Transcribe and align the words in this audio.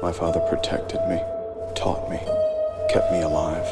My 0.00 0.12
father 0.12 0.38
protected 0.48 1.00
me, 1.08 1.20
taught 1.74 2.08
me, 2.08 2.18
kept 2.88 3.10
me 3.10 3.22
alive. 3.22 3.66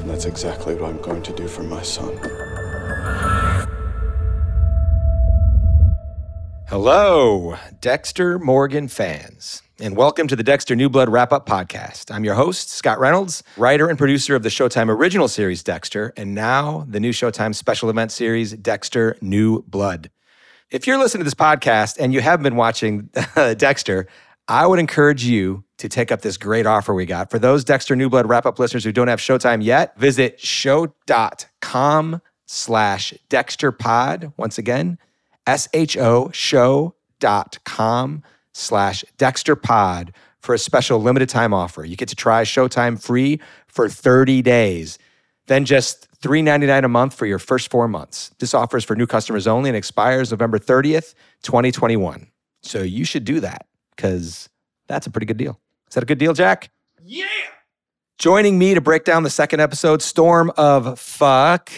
And 0.00 0.10
that's 0.10 0.24
exactly 0.24 0.74
what 0.74 0.90
I'm 0.90 1.00
going 1.00 1.22
to 1.22 1.32
do 1.32 1.46
for 1.46 1.62
my 1.62 1.82
son. 1.82 2.18
Hello, 6.66 7.56
Dexter 7.80 8.40
Morgan 8.40 8.88
fans, 8.88 9.62
and 9.78 9.96
welcome 9.96 10.26
to 10.26 10.34
the 10.34 10.42
Dexter 10.42 10.74
New 10.74 10.90
Blood 10.90 11.10
Wrap 11.10 11.32
Up 11.32 11.48
Podcast. 11.48 12.12
I'm 12.12 12.24
your 12.24 12.34
host, 12.34 12.68
Scott 12.68 12.98
Reynolds, 12.98 13.44
writer 13.56 13.88
and 13.88 13.96
producer 13.96 14.34
of 14.34 14.42
the 14.42 14.48
Showtime 14.48 14.88
original 14.88 15.28
series 15.28 15.62
Dexter, 15.62 16.12
and 16.16 16.34
now 16.34 16.84
the 16.88 16.98
new 16.98 17.12
Showtime 17.12 17.54
special 17.54 17.88
event 17.88 18.10
series 18.10 18.52
Dexter 18.54 19.16
New 19.20 19.62
Blood. 19.68 20.10
If 20.68 20.88
you're 20.88 20.98
listening 20.98 21.20
to 21.20 21.24
this 21.24 21.34
podcast 21.34 21.98
and 22.00 22.12
you 22.12 22.20
haven't 22.20 22.42
been 22.42 22.56
watching 22.56 23.08
Dexter, 23.56 24.08
I 24.48 24.66
would 24.66 24.78
encourage 24.78 25.24
you 25.24 25.64
to 25.78 25.88
take 25.88 26.12
up 26.12 26.22
this 26.22 26.36
great 26.36 26.66
offer 26.66 26.94
we 26.94 27.04
got. 27.04 27.30
For 27.30 27.38
those 27.38 27.64
Dexter 27.64 27.96
New 27.96 28.08
Blood 28.08 28.28
Wrap 28.28 28.46
Up 28.46 28.58
listeners 28.58 28.84
who 28.84 28.92
don't 28.92 29.08
have 29.08 29.18
Showtime 29.18 29.62
yet, 29.62 29.98
visit 29.98 30.40
sho.com 30.40 32.22
slash 32.46 33.12
Dexter 33.28 33.72
Pod. 33.72 34.32
Once 34.36 34.56
again, 34.56 34.98
S-H-O 35.46 36.30
sho.com 36.32 38.22
slash 38.52 39.04
Dexter 39.18 39.56
Pod 39.56 40.12
for 40.40 40.54
a 40.54 40.58
special 40.58 41.00
limited 41.00 41.28
time 41.28 41.52
offer. 41.52 41.84
You 41.84 41.96
get 41.96 42.08
to 42.08 42.14
try 42.14 42.44
Showtime 42.44 43.02
free 43.02 43.40
for 43.66 43.88
30 43.88 44.42
days. 44.42 44.98
Then 45.48 45.64
just 45.64 46.08
$3.99 46.20 46.84
a 46.84 46.88
month 46.88 47.14
for 47.14 47.26
your 47.26 47.40
first 47.40 47.68
four 47.70 47.88
months. 47.88 48.30
This 48.38 48.54
offer 48.54 48.76
is 48.76 48.84
for 48.84 48.94
new 48.94 49.06
customers 49.08 49.48
only 49.48 49.70
and 49.70 49.76
expires 49.76 50.30
November 50.30 50.60
30th, 50.60 51.14
2021. 51.42 52.28
So 52.62 52.82
you 52.82 53.04
should 53.04 53.24
do 53.24 53.40
that 53.40 53.66
because 53.96 54.48
that's 54.86 55.06
a 55.06 55.10
pretty 55.10 55.26
good 55.26 55.36
deal. 55.36 55.58
Is 55.88 55.94
that 55.94 56.02
a 56.02 56.06
good 56.06 56.18
deal, 56.18 56.34
Jack? 56.34 56.70
Yeah. 57.02 57.24
Joining 58.18 58.58
me 58.58 58.74
to 58.74 58.80
break 58.80 59.04
down 59.04 59.22
the 59.22 59.30
second 59.30 59.60
episode, 59.60 60.02
Storm 60.02 60.50
of 60.56 60.98
Fuck, 60.98 61.70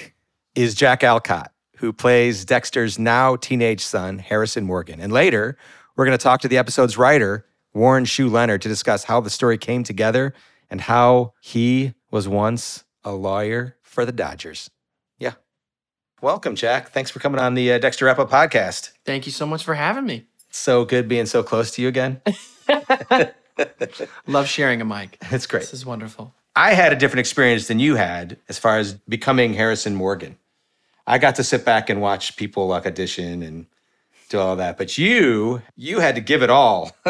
is 0.55 0.75
Jack 0.75 1.03
Alcott, 1.03 1.53
who 1.77 1.93
plays 1.93 2.45
Dexter's 2.45 2.99
now 2.99 3.37
teenage 3.37 3.81
son, 3.81 4.19
Harrison 4.19 4.65
Morgan. 4.65 5.01
And 5.01 5.13
later, 5.13 5.57
we're 5.97 6.05
going 6.05 6.17
to 6.17 6.23
talk 6.23 6.41
to 6.43 6.49
the 6.49 6.59
episode's 6.59 6.97
writer, 6.97 7.45
Warren 7.75 8.05
Hsu 8.05 8.29
Leonard, 8.29 8.63
to 8.63 8.69
discuss 8.69 9.05
how 9.05 9.21
the 9.21 9.31
story 9.31 9.59
came 9.59 9.83
together 9.83 10.33
and 10.71 10.81
how 10.81 11.35
he 11.41 11.95
was 12.11 12.29
once 12.29 12.85
a 13.05 13.13
lawyer 13.13 13.77
for 13.83 14.05
the 14.05 14.13
Dodgers. 14.13 14.71
Yeah. 15.19 15.35
Welcome, 16.23 16.55
Jack. 16.55 16.91
Thanks 16.91 17.11
for 17.11 17.19
coming 17.19 17.41
on 17.41 17.55
the 17.55 17.73
uh, 17.73 17.79
Dexter 17.79 18.05
Wrap 18.05 18.19
Up 18.19 18.31
podcast. 18.31 18.93
Thank 19.05 19.27
you 19.27 19.33
so 19.33 19.47
much 19.47 19.65
for 19.65 19.75
having 19.75 20.07
me. 20.07 20.27
So 20.59 20.85
good 20.85 21.09
being 21.09 21.27
so 21.27 21.43
close 21.43 21.71
to 21.73 21.83
you 21.83 21.89
again. 21.89 22.21
Love 24.27 24.49
sharing 24.49 24.81
a 24.81 24.85
mic. 24.85 25.19
It's 25.31 25.47
great. 25.47 25.61
This 25.61 25.75
is 25.75 25.87
wonderful. 25.87 26.35
I 26.55 26.75
had 26.75 26.93
a 26.93 26.97
different 26.97 27.21
experience 27.21 27.69
than 27.69 27.79
you 27.79 27.95
had 27.95 28.39
as 28.49 28.59
far 28.59 28.79
as 28.79 28.95
becoming 28.95 29.55
Harrison 29.55 29.95
Morgan. 29.95 30.37
I 31.07 31.19
got 31.19 31.37
to 31.37 31.45
sit 31.45 31.65
back 31.65 31.89
and 31.89 32.01
watch 32.01 32.37
people 32.37 32.67
like 32.67 32.87
audition 32.87 33.43
and 33.43 33.67
do 34.29 34.39
all 34.39 34.57
that, 34.57 34.77
but 34.77 34.99
you 34.99 35.63
you 35.77 36.01
had 36.01 36.15
to 36.17 36.21
give 36.21 36.43
it 36.43 36.51
all 36.51 36.91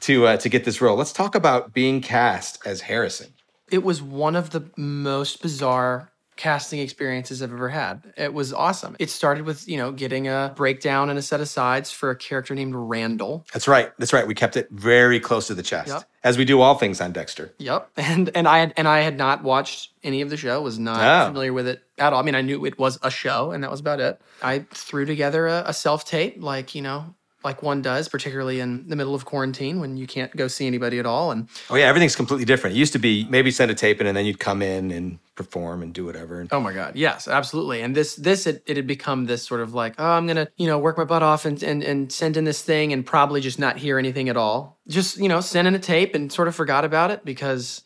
to 0.00 0.26
uh, 0.26 0.36
to 0.38 0.48
get 0.48 0.64
this 0.64 0.80
role. 0.80 0.96
Let's 0.96 1.12
talk 1.12 1.34
about 1.34 1.72
being 1.72 2.00
cast 2.00 2.66
as 2.66 2.82
Harrison. 2.82 3.34
It 3.70 3.84
was 3.84 4.02
one 4.02 4.34
of 4.34 4.50
the 4.50 4.70
most 4.76 5.40
bizarre 5.40 6.11
casting 6.36 6.78
experiences 6.80 7.42
I've 7.42 7.52
ever 7.52 7.68
had. 7.68 8.12
It 8.16 8.32
was 8.32 8.52
awesome. 8.52 8.96
It 8.98 9.10
started 9.10 9.44
with, 9.44 9.68
you 9.68 9.76
know, 9.76 9.92
getting 9.92 10.28
a 10.28 10.52
breakdown 10.56 11.10
and 11.10 11.18
a 11.18 11.22
set 11.22 11.40
of 11.40 11.48
sides 11.48 11.90
for 11.90 12.10
a 12.10 12.16
character 12.16 12.54
named 12.54 12.74
Randall. 12.74 13.44
That's 13.52 13.68
right. 13.68 13.92
That's 13.98 14.12
right. 14.12 14.26
We 14.26 14.34
kept 14.34 14.56
it 14.56 14.68
very 14.70 15.20
close 15.20 15.46
to 15.48 15.54
the 15.54 15.62
chest, 15.62 15.88
Yep. 15.88 16.04
as 16.24 16.38
we 16.38 16.44
do 16.44 16.60
all 16.60 16.74
things 16.76 17.00
on 17.00 17.12
Dexter. 17.12 17.52
Yep. 17.58 17.90
And 17.96 18.30
and 18.34 18.48
I 18.48 18.58
had 18.58 18.72
and 18.76 18.88
I 18.88 19.00
had 19.00 19.16
not 19.16 19.42
watched 19.44 19.90
any 20.02 20.20
of 20.22 20.30
the 20.30 20.36
show, 20.36 20.60
was 20.62 20.78
not 20.78 21.00
Oh. 21.22 21.26
familiar 21.28 21.52
with 21.52 21.68
it 21.68 21.82
at 21.98 22.12
all. 22.12 22.20
I 22.20 22.22
mean, 22.22 22.34
I 22.34 22.40
knew 22.42 22.64
it 22.66 22.78
was 22.78 22.98
a 23.02 23.10
show 23.10 23.50
and 23.52 23.62
that 23.62 23.70
was 23.70 23.80
about 23.80 24.00
it. 24.00 24.20
I 24.42 24.60
threw 24.70 25.04
together 25.04 25.46
a, 25.46 25.64
a 25.66 25.72
self-tape 25.74 26.42
like, 26.42 26.74
you 26.74 26.82
know, 26.82 27.14
like 27.44 27.62
one 27.62 27.82
does, 27.82 28.08
particularly 28.08 28.60
in 28.60 28.86
the 28.88 28.96
middle 28.96 29.14
of 29.14 29.24
quarantine 29.24 29.80
when 29.80 29.96
you 29.96 30.06
can't 30.06 30.34
go 30.36 30.48
see 30.48 30.66
anybody 30.66 30.98
at 30.98 31.06
all. 31.06 31.30
And 31.30 31.48
Oh 31.70 31.76
yeah, 31.76 31.86
everything's 31.86 32.16
completely 32.16 32.44
different. 32.44 32.76
It 32.76 32.78
used 32.78 32.92
to 32.92 32.98
be 32.98 33.26
maybe 33.28 33.50
send 33.50 33.70
a 33.70 33.74
tape 33.74 34.00
in 34.00 34.06
and 34.06 34.16
then 34.16 34.26
you'd 34.26 34.38
come 34.38 34.62
in 34.62 34.90
and 34.90 35.18
perform 35.34 35.82
and 35.82 35.92
do 35.92 36.04
whatever. 36.04 36.40
And 36.40 36.52
Oh 36.52 36.60
my 36.60 36.72
God. 36.72 36.96
Yes, 36.96 37.28
absolutely. 37.28 37.82
And 37.82 37.94
this 37.94 38.16
this 38.16 38.46
it, 38.46 38.62
it 38.66 38.76
had 38.76 38.86
become 38.86 39.26
this 39.26 39.46
sort 39.46 39.60
of 39.60 39.74
like, 39.74 39.94
oh, 39.98 40.10
I'm 40.10 40.26
gonna, 40.26 40.48
you 40.56 40.66
know, 40.66 40.78
work 40.78 40.98
my 40.98 41.04
butt 41.04 41.22
off 41.22 41.44
and, 41.44 41.62
and 41.62 41.82
and 41.82 42.12
send 42.12 42.36
in 42.36 42.44
this 42.44 42.62
thing 42.62 42.92
and 42.92 43.04
probably 43.04 43.40
just 43.40 43.58
not 43.58 43.78
hear 43.78 43.98
anything 43.98 44.28
at 44.28 44.36
all. 44.36 44.78
Just, 44.88 45.18
you 45.18 45.28
know, 45.28 45.40
send 45.40 45.68
in 45.68 45.74
a 45.74 45.78
tape 45.78 46.14
and 46.14 46.32
sort 46.32 46.48
of 46.48 46.54
forgot 46.54 46.84
about 46.84 47.10
it 47.10 47.24
because 47.24 47.82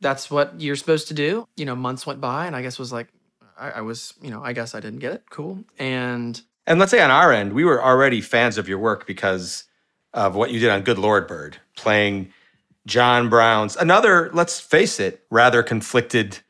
that's 0.00 0.30
what 0.30 0.60
you're 0.60 0.76
supposed 0.76 1.08
to 1.08 1.14
do. 1.14 1.46
You 1.56 1.64
know, 1.64 1.76
months 1.76 2.06
went 2.06 2.20
by 2.20 2.46
and 2.46 2.54
I 2.54 2.62
guess 2.62 2.78
was 2.78 2.92
like 2.92 3.08
I, 3.58 3.70
I 3.70 3.80
was, 3.80 4.14
you 4.22 4.30
know, 4.30 4.42
I 4.42 4.52
guess 4.52 4.74
I 4.74 4.80
didn't 4.80 5.00
get 5.00 5.12
it. 5.12 5.24
Cool. 5.30 5.64
And 5.78 6.40
And 6.68 6.78
let's 6.78 6.90
say 6.90 7.00
on 7.00 7.10
our 7.10 7.32
end, 7.32 7.54
we 7.54 7.64
were 7.64 7.82
already 7.82 8.20
fans 8.20 8.58
of 8.58 8.68
your 8.68 8.78
work 8.78 9.06
because 9.06 9.64
of 10.12 10.36
what 10.36 10.50
you 10.50 10.60
did 10.60 10.68
on 10.68 10.82
Good 10.82 10.98
Lord 10.98 11.26
Bird, 11.26 11.56
playing 11.76 12.30
John 12.86 13.30
Brown's 13.30 13.74
another, 13.74 14.30
let's 14.34 14.60
face 14.60 15.00
it, 15.00 15.24
rather 15.30 15.62
conflicted 15.62 16.40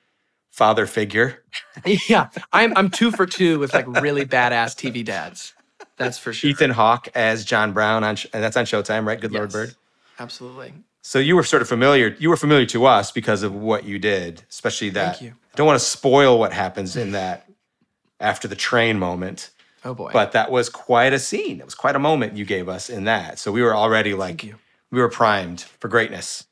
father 0.50 0.86
figure. 0.86 1.44
yeah, 2.08 2.30
I'm 2.52 2.76
I'm 2.76 2.90
two 2.90 3.12
for 3.12 3.26
two 3.26 3.60
with 3.60 3.72
like 3.72 3.86
really 3.86 4.26
badass 4.26 4.74
TV 4.74 5.04
dads. 5.04 5.54
That's 5.96 6.18
for 6.18 6.32
sure. 6.32 6.50
Ethan 6.50 6.70
Hawke 6.70 7.08
as 7.14 7.44
John 7.44 7.72
Brown 7.72 8.02
on, 8.02 8.16
and 8.32 8.42
that's 8.42 8.56
on 8.56 8.64
Showtime, 8.64 9.06
right? 9.06 9.20
Good 9.20 9.32
Lord 9.32 9.52
Bird. 9.52 9.76
Absolutely. 10.18 10.74
So 11.02 11.20
you 11.20 11.36
were 11.36 11.44
sort 11.44 11.62
of 11.62 11.68
familiar. 11.68 12.16
You 12.18 12.28
were 12.28 12.36
familiar 12.36 12.66
to 12.66 12.86
us 12.86 13.12
because 13.12 13.44
of 13.44 13.54
what 13.54 13.84
you 13.84 14.00
did, 14.00 14.42
especially 14.50 14.90
that. 14.90 15.18
Thank 15.18 15.22
you. 15.22 15.36
I 15.54 15.56
don't 15.56 15.66
want 15.66 15.78
to 15.78 15.84
spoil 15.84 16.40
what 16.40 16.52
happens 16.52 16.96
in 16.96 17.12
that 17.12 17.48
after 18.18 18.48
the 18.48 18.56
train 18.56 18.98
moment, 18.98 19.50
Oh 19.84 19.94
boy. 19.94 20.10
but 20.12 20.32
that 20.32 20.50
was 20.50 20.68
quite 20.68 21.12
a 21.12 21.18
scene. 21.18 21.60
It 21.60 21.64
was 21.64 21.74
quite 21.74 21.96
a 21.96 22.00
moment 22.00 22.36
you 22.36 22.44
gave 22.44 22.68
us 22.68 22.90
in 22.90 23.04
that. 23.04 23.38
So 23.38 23.52
we 23.52 23.62
were 23.62 23.76
already 23.76 24.14
like, 24.14 24.54
we 24.90 25.00
were 25.00 25.08
primed 25.08 25.62
for 25.62 25.88
greatness. 25.88 26.44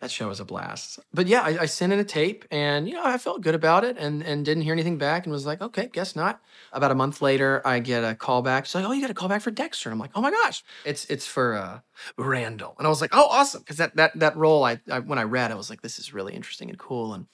That 0.00 0.10
show 0.10 0.28
was 0.28 0.40
a 0.40 0.46
blast. 0.46 0.98
But 1.12 1.26
yeah, 1.26 1.42
I, 1.42 1.62
I 1.62 1.66
sent 1.66 1.92
in 1.92 1.98
a 1.98 2.04
tape 2.04 2.46
and, 2.50 2.88
you 2.88 2.94
know, 2.94 3.04
I 3.04 3.18
felt 3.18 3.42
good 3.42 3.54
about 3.54 3.84
it 3.84 3.98
and, 3.98 4.22
and 4.22 4.46
didn't 4.46 4.62
hear 4.62 4.72
anything 4.72 4.96
back 4.96 5.26
and 5.26 5.32
was 5.32 5.44
like, 5.44 5.60
okay, 5.60 5.90
guess 5.92 6.16
not. 6.16 6.40
About 6.72 6.90
a 6.90 6.94
month 6.94 7.20
later, 7.20 7.60
I 7.66 7.80
get 7.80 8.02
a 8.02 8.14
call 8.14 8.40
back. 8.40 8.64
She's 8.64 8.76
like, 8.76 8.86
oh, 8.86 8.92
you 8.92 9.02
got 9.02 9.10
a 9.10 9.14
call 9.14 9.28
back 9.28 9.42
for 9.42 9.50
Dexter. 9.50 9.90
And 9.90 9.94
I'm 9.94 9.98
like, 9.98 10.12
oh 10.14 10.22
my 10.22 10.30
gosh, 10.30 10.64
it's 10.86 11.04
it's 11.06 11.26
for 11.26 11.54
uh, 11.54 11.80
Randall. 12.16 12.76
And 12.78 12.86
I 12.86 12.88
was 12.90 13.02
like, 13.02 13.10
oh, 13.12 13.26
awesome. 13.28 13.60
Because 13.60 13.76
that, 13.76 13.94
that, 13.96 14.18
that 14.18 14.36
role, 14.36 14.64
I, 14.64 14.80
I 14.90 15.00
when 15.00 15.18
I 15.18 15.24
read, 15.24 15.50
I 15.50 15.54
was 15.54 15.68
like, 15.68 15.82
this 15.82 15.98
is 15.98 16.14
really 16.14 16.32
interesting 16.32 16.70
and 16.70 16.78
cool 16.78 17.12
and 17.12 17.26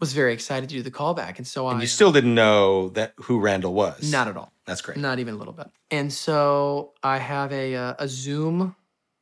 was 0.00 0.12
very 0.14 0.32
excited 0.32 0.68
to 0.68 0.74
do 0.74 0.82
the 0.82 0.90
callback. 0.90 1.38
And 1.38 1.46
so 1.46 1.68
I. 1.68 1.72
And 1.74 1.80
you 1.80 1.86
still 1.86 2.10
didn't 2.10 2.34
know 2.34 2.88
that 2.90 3.14
who 3.18 3.38
Randall 3.38 3.72
was. 3.72 4.10
Not 4.10 4.26
at 4.26 4.36
all. 4.36 4.52
That's 4.66 4.80
great. 4.80 4.96
Not 4.96 5.18
even 5.18 5.34
a 5.34 5.36
little 5.36 5.52
bit. 5.52 5.68
And 5.90 6.12
so 6.12 6.92
I 7.02 7.18
have 7.18 7.52
a 7.52 7.74
uh, 7.74 7.94
a 7.98 8.08
Zoom 8.08 8.74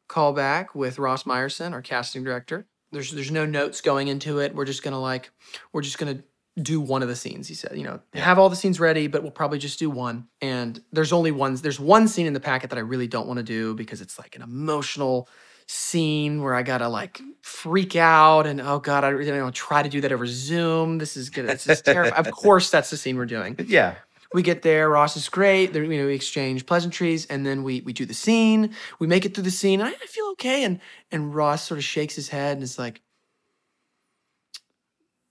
call 0.09 0.33
back 0.33 0.75
with 0.75 0.99
Ross 0.99 1.25
Meyerson, 1.25 1.73
our 1.73 1.83
casting 1.83 2.23
director. 2.25 2.67
There's 2.93 3.11
there's 3.11 3.31
no 3.31 3.47
notes 3.47 3.81
going 3.81 4.09
into 4.09 4.39
it. 4.39 4.55
We're 4.55 4.65
just 4.65 4.83
gonna 4.83 5.01
like 5.01 5.31
we're 5.73 5.83
just 5.83 5.99
gonna 5.99 6.23
do 6.61 6.81
one 6.81 7.03
of 7.03 7.09
the 7.09 7.17
scenes. 7.17 7.49
He 7.49 7.55
said, 7.55 7.77
you 7.77 7.85
know, 7.85 8.01
have 8.15 8.39
all 8.39 8.51
the 8.51 8.57
scenes 8.57 8.79
ready, 8.79 9.07
but 9.07 9.23
we'll 9.23 9.33
probably 9.33 9.59
just 9.59 9.79
do 9.79 9.89
one. 9.89 10.29
And 10.43 10.83
there's 10.93 11.13
only 11.13 11.31
one. 11.31 11.55
There's 11.57 11.81
one 11.81 12.09
scene 12.09 12.27
in 12.27 12.35
the 12.35 12.41
packet 12.41 12.71
that 12.71 12.77
I 12.77 12.83
really 12.83 13.09
don't 13.09 13.27
want 13.27 13.39
to 13.39 13.43
do 13.43 13.75
because 13.75 14.01
it's 14.01 14.19
like 14.19 14.37
an 14.37 14.43
emotional 14.43 15.29
scene 15.67 16.43
where 16.43 16.55
I 16.55 16.63
gotta 16.63 16.89
like 16.89 17.23
freak 17.41 17.97
out 17.97 18.47
and 18.47 18.61
oh 18.61 18.79
god, 18.79 19.05
I 19.05 19.11
you 19.11 19.33
know 19.33 19.51
try 19.51 19.83
to 19.83 19.89
do 19.89 20.03
that 20.03 20.13
over 20.13 20.27
Zoom. 20.27 20.99
This 20.99 21.17
is 21.17 21.31
good. 21.31 21.47
This 21.47 21.67
is 21.67 21.81
terrible. 21.83 22.17
Of 22.17 22.31
course, 22.31 22.71
that's 22.71 22.91
the 22.91 22.97
scene 22.97 23.17
we're 23.17 23.27
doing 23.27 23.57
yeah. 23.67 23.95
We 24.35 24.43
get 24.43 24.63
there 24.63 24.89
ross 24.89 25.17
is 25.17 25.29
great 25.29 25.73
there, 25.73 25.85
you 25.85 25.99
know 25.99 26.07
we 26.07 26.15
exchange 26.15 26.67
pleasantries 26.67 27.27
and 27.27 27.45
then 27.47 27.63
we 27.63 27.81
we 27.83 27.93
do 27.93 28.05
the 28.05 28.15
scene. 28.15 28.75
We 28.99 29.07
make 29.07 29.25
it 29.25 29.35
through 29.35 29.45
the 29.45 29.51
scene 29.51 29.81
I, 29.81 29.89
I 29.89 30.07
feel 30.07 30.27
okay 30.33 30.65
and 30.65 30.81
and 31.11 31.35
ross 31.35 31.67
sort 31.67 31.79
of 31.79 31.85
shakes 31.85 32.15
his 32.15 32.29
head 32.29 32.57
and 32.57 32.63
is 32.63 32.79
like 32.79 33.01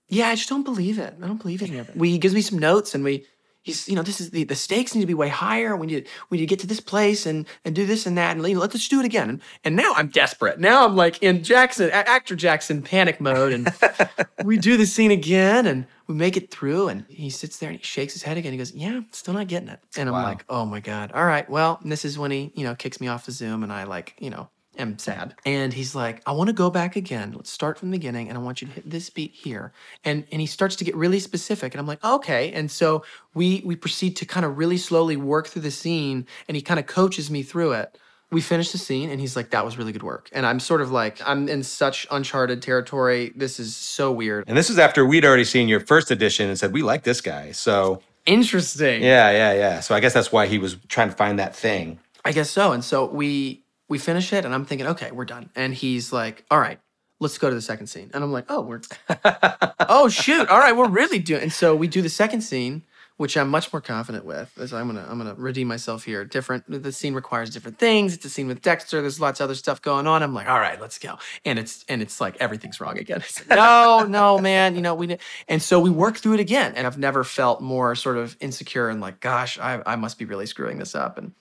yeah 0.08 0.28
i 0.28 0.34
just 0.34 0.48
don't 0.48 0.64
believe 0.64 0.98
it. 0.98 1.14
I 1.22 1.26
don't 1.26 1.40
believe 1.40 1.62
any 1.62 1.78
of 1.78 1.88
it. 1.88 1.96
We, 1.96 2.10
he 2.10 2.18
gives 2.18 2.34
me 2.34 2.42
some 2.42 2.58
notes 2.58 2.94
and 2.94 3.04
we 3.04 3.26
he's 3.62 3.88
you 3.88 3.94
know 3.94 4.02
this 4.02 4.20
is 4.20 4.30
the, 4.30 4.44
the 4.44 4.54
stakes 4.54 4.94
need 4.94 5.00
to 5.00 5.06
be 5.06 5.14
way 5.14 5.28
higher. 5.28 5.76
We 5.76 5.86
need 5.86 6.08
we 6.28 6.38
need 6.38 6.42
to 6.42 6.46
get 6.46 6.58
to 6.60 6.66
this 6.66 6.80
place 6.80 7.26
and 7.26 7.46
and 7.64 7.74
do 7.74 7.86
this 7.86 8.06
and 8.06 8.18
that 8.18 8.36
and 8.36 8.46
you 8.46 8.54
know, 8.54 8.60
let's 8.60 8.74
just 8.74 8.90
do 8.90 9.00
it 9.00 9.06
again. 9.06 9.30
And, 9.30 9.42
and 9.64 9.76
now 9.76 9.92
i'm 9.96 10.08
desperate. 10.08 10.60
Now 10.60 10.84
i'm 10.84 10.96
like 10.96 11.22
in 11.22 11.42
jackson 11.42 11.90
actor 11.90 12.36
jackson 12.36 12.82
panic 12.82 13.20
mode 13.20 13.52
and 13.52 13.72
we 14.44 14.58
do 14.58 14.76
the 14.76 14.86
scene 14.86 15.10
again 15.10 15.66
and 15.66 15.86
we 16.12 16.18
make 16.18 16.36
it 16.36 16.50
through 16.50 16.88
and 16.88 17.04
he 17.08 17.30
sits 17.30 17.58
there 17.58 17.70
and 17.70 17.78
he 17.78 17.84
shakes 17.84 18.12
his 18.12 18.22
head 18.22 18.36
again. 18.36 18.52
He 18.52 18.58
goes 18.58 18.72
yeah 18.74 19.00
still 19.12 19.34
not 19.34 19.48
getting 19.48 19.68
it. 19.68 19.80
And 19.96 20.08
i'm 20.08 20.14
Wow. 20.14 20.24
like 20.24 20.44
oh 20.48 20.64
my 20.66 20.80
god. 20.80 21.12
All 21.12 21.24
right. 21.24 21.48
Well 21.48 21.80
this 21.84 22.04
is 22.04 22.18
when 22.18 22.30
he 22.30 22.52
you 22.54 22.64
know 22.64 22.74
kicks 22.74 23.00
me 23.00 23.08
off 23.08 23.26
the 23.26 23.32
zoom 23.32 23.62
and 23.62 23.72
i 23.72 23.84
like 23.84 24.14
you 24.18 24.30
know 24.30 24.50
am 24.78 24.98
sad. 24.98 25.34
And 25.46 25.72
he's 25.72 25.94
like 25.94 26.22
i 26.26 26.32
want 26.32 26.48
to 26.48 26.52
go 26.54 26.70
back 26.70 26.96
again. 26.96 27.32
Let's 27.34 27.50
start 27.50 27.78
from 27.78 27.90
the 27.90 27.98
beginning 27.98 28.28
and 28.28 28.36
i 28.36 28.40
want 28.40 28.60
you 28.60 28.68
to 28.68 28.74
hit 28.74 28.90
this 28.90 29.10
beat 29.10 29.32
here. 29.32 29.72
And 30.04 30.24
and 30.32 30.40
he 30.40 30.46
starts 30.46 30.76
to 30.76 30.84
get 30.84 30.96
really 30.96 31.18
specific 31.20 31.74
and 31.74 31.80
i'm 31.80 31.86
like 31.86 32.04
okay. 32.04 32.52
And 32.52 32.70
so 32.70 33.04
we 33.34 33.62
we 33.64 33.76
proceed 33.76 34.16
to 34.16 34.26
kind 34.26 34.44
of 34.46 34.58
really 34.58 34.78
slowly 34.78 35.16
work 35.16 35.48
through 35.48 35.62
the 35.62 35.70
scene 35.70 36.26
and 36.48 36.56
he 36.56 36.62
kind 36.62 36.80
of 36.80 36.86
coaches 36.86 37.30
me 37.30 37.42
through 37.42 37.72
it 37.72 37.98
we 38.32 38.40
finished 38.40 38.72
the 38.72 38.78
scene 38.78 39.10
and 39.10 39.20
he's 39.20 39.36
like, 39.36 39.50
that 39.50 39.64
was 39.64 39.76
really 39.76 39.92
good 39.92 40.02
work. 40.02 40.28
And 40.32 40.46
I'm 40.46 40.58
sort 40.58 40.80
of 40.80 40.90
like, 40.90 41.20
I'm 41.24 41.48
in 41.48 41.62
such 41.62 42.06
uncharted 42.10 42.62
territory. 42.62 43.32
This 43.36 43.60
is 43.60 43.76
so 43.76 44.10
weird. 44.10 44.44
And 44.48 44.56
this 44.56 44.70
is 44.70 44.78
after 44.78 45.04
we'd 45.04 45.24
already 45.24 45.44
seen 45.44 45.68
your 45.68 45.80
first 45.80 46.10
edition 46.10 46.48
and 46.48 46.58
said, 46.58 46.72
we 46.72 46.82
like 46.82 47.02
this 47.02 47.20
guy. 47.20 47.52
So, 47.52 48.02
Interesting. 48.24 49.02
yeah, 49.02 49.30
yeah, 49.30 49.52
yeah. 49.52 49.80
So 49.80 49.94
I 49.94 50.00
guess 50.00 50.14
that's 50.14 50.32
why 50.32 50.46
he 50.46 50.58
was 50.58 50.76
trying 50.88 51.10
to 51.10 51.14
find 51.14 51.38
that 51.38 51.54
thing. 51.54 51.98
I 52.24 52.32
guess 52.32 52.50
so. 52.50 52.72
And 52.72 52.82
so 52.82 53.06
we 53.06 53.62
we 53.88 53.98
finish 53.98 54.32
it 54.32 54.44
and 54.46 54.54
I'm 54.54 54.64
thinking, 54.64 54.86
okay, 54.88 55.10
we're 55.10 55.26
done. 55.26 55.50
And 55.54 55.74
he's 55.74 56.12
like, 56.12 56.44
all 56.50 56.58
right, 56.58 56.78
let's 57.20 57.36
go 57.36 57.50
to 57.50 57.54
the 57.54 57.60
second 57.60 57.88
scene. 57.88 58.10
And 58.14 58.24
I'm 58.24 58.32
like, 58.32 58.46
oh, 58.48 58.62
we're 58.62 58.80
oh 59.80 60.08
shoot. 60.08 60.48
All 60.48 60.58
right, 60.58 60.74
we're 60.74 60.88
really 60.88 61.18
doing 61.18 61.42
and 61.42 61.52
so 61.52 61.76
we 61.76 61.88
do 61.88 62.00
the 62.00 62.08
second 62.08 62.40
scene, 62.42 62.84
which 63.22 63.36
I'm 63.36 63.48
much 63.48 63.72
more 63.72 63.80
confident 63.80 64.24
with. 64.24 64.50
As 64.58 64.72
I'm 64.72 64.88
gonna 64.88 65.06
I'm 65.08 65.16
gonna 65.16 65.34
redeem 65.36 65.68
myself 65.68 66.02
here. 66.02 66.24
Different 66.24 66.64
the 66.68 66.90
scene 66.90 67.14
requires 67.14 67.50
different 67.50 67.78
things. 67.78 68.14
It's 68.14 68.24
a 68.24 68.28
scene 68.28 68.48
with 68.48 68.62
Dexter. 68.62 69.00
There's 69.00 69.20
lots 69.20 69.38
of 69.38 69.44
other 69.44 69.54
stuff 69.54 69.80
going 69.80 70.08
on. 70.08 70.24
I'm 70.24 70.34
like, 70.34 70.48
all 70.48 70.58
right, 70.58 70.80
let's 70.80 70.98
go. 70.98 71.18
And 71.44 71.56
it's 71.56 71.84
and 71.88 72.02
it's 72.02 72.20
like 72.20 72.36
everything's 72.40 72.80
wrong 72.80 72.98
again. 72.98 73.22
Like, 73.48 73.56
no, 73.56 74.04
no, 74.08 74.38
man, 74.38 74.74
you 74.74 74.82
know, 74.82 74.96
we 74.96 75.16
and 75.46 75.62
so 75.62 75.78
we 75.78 75.88
work 75.88 76.16
through 76.16 76.34
it 76.34 76.40
again. 76.40 76.72
And 76.74 76.84
I've 76.84 76.98
never 76.98 77.22
felt 77.22 77.60
more 77.60 77.94
sort 77.94 78.16
of 78.18 78.36
insecure 78.40 78.88
and 78.88 79.00
like, 79.00 79.20
gosh, 79.20 79.56
I, 79.56 79.80
I 79.86 79.94
must 79.94 80.18
be 80.18 80.24
really 80.24 80.46
screwing 80.46 80.78
this 80.78 80.96
up. 80.96 81.16
And 81.16 81.32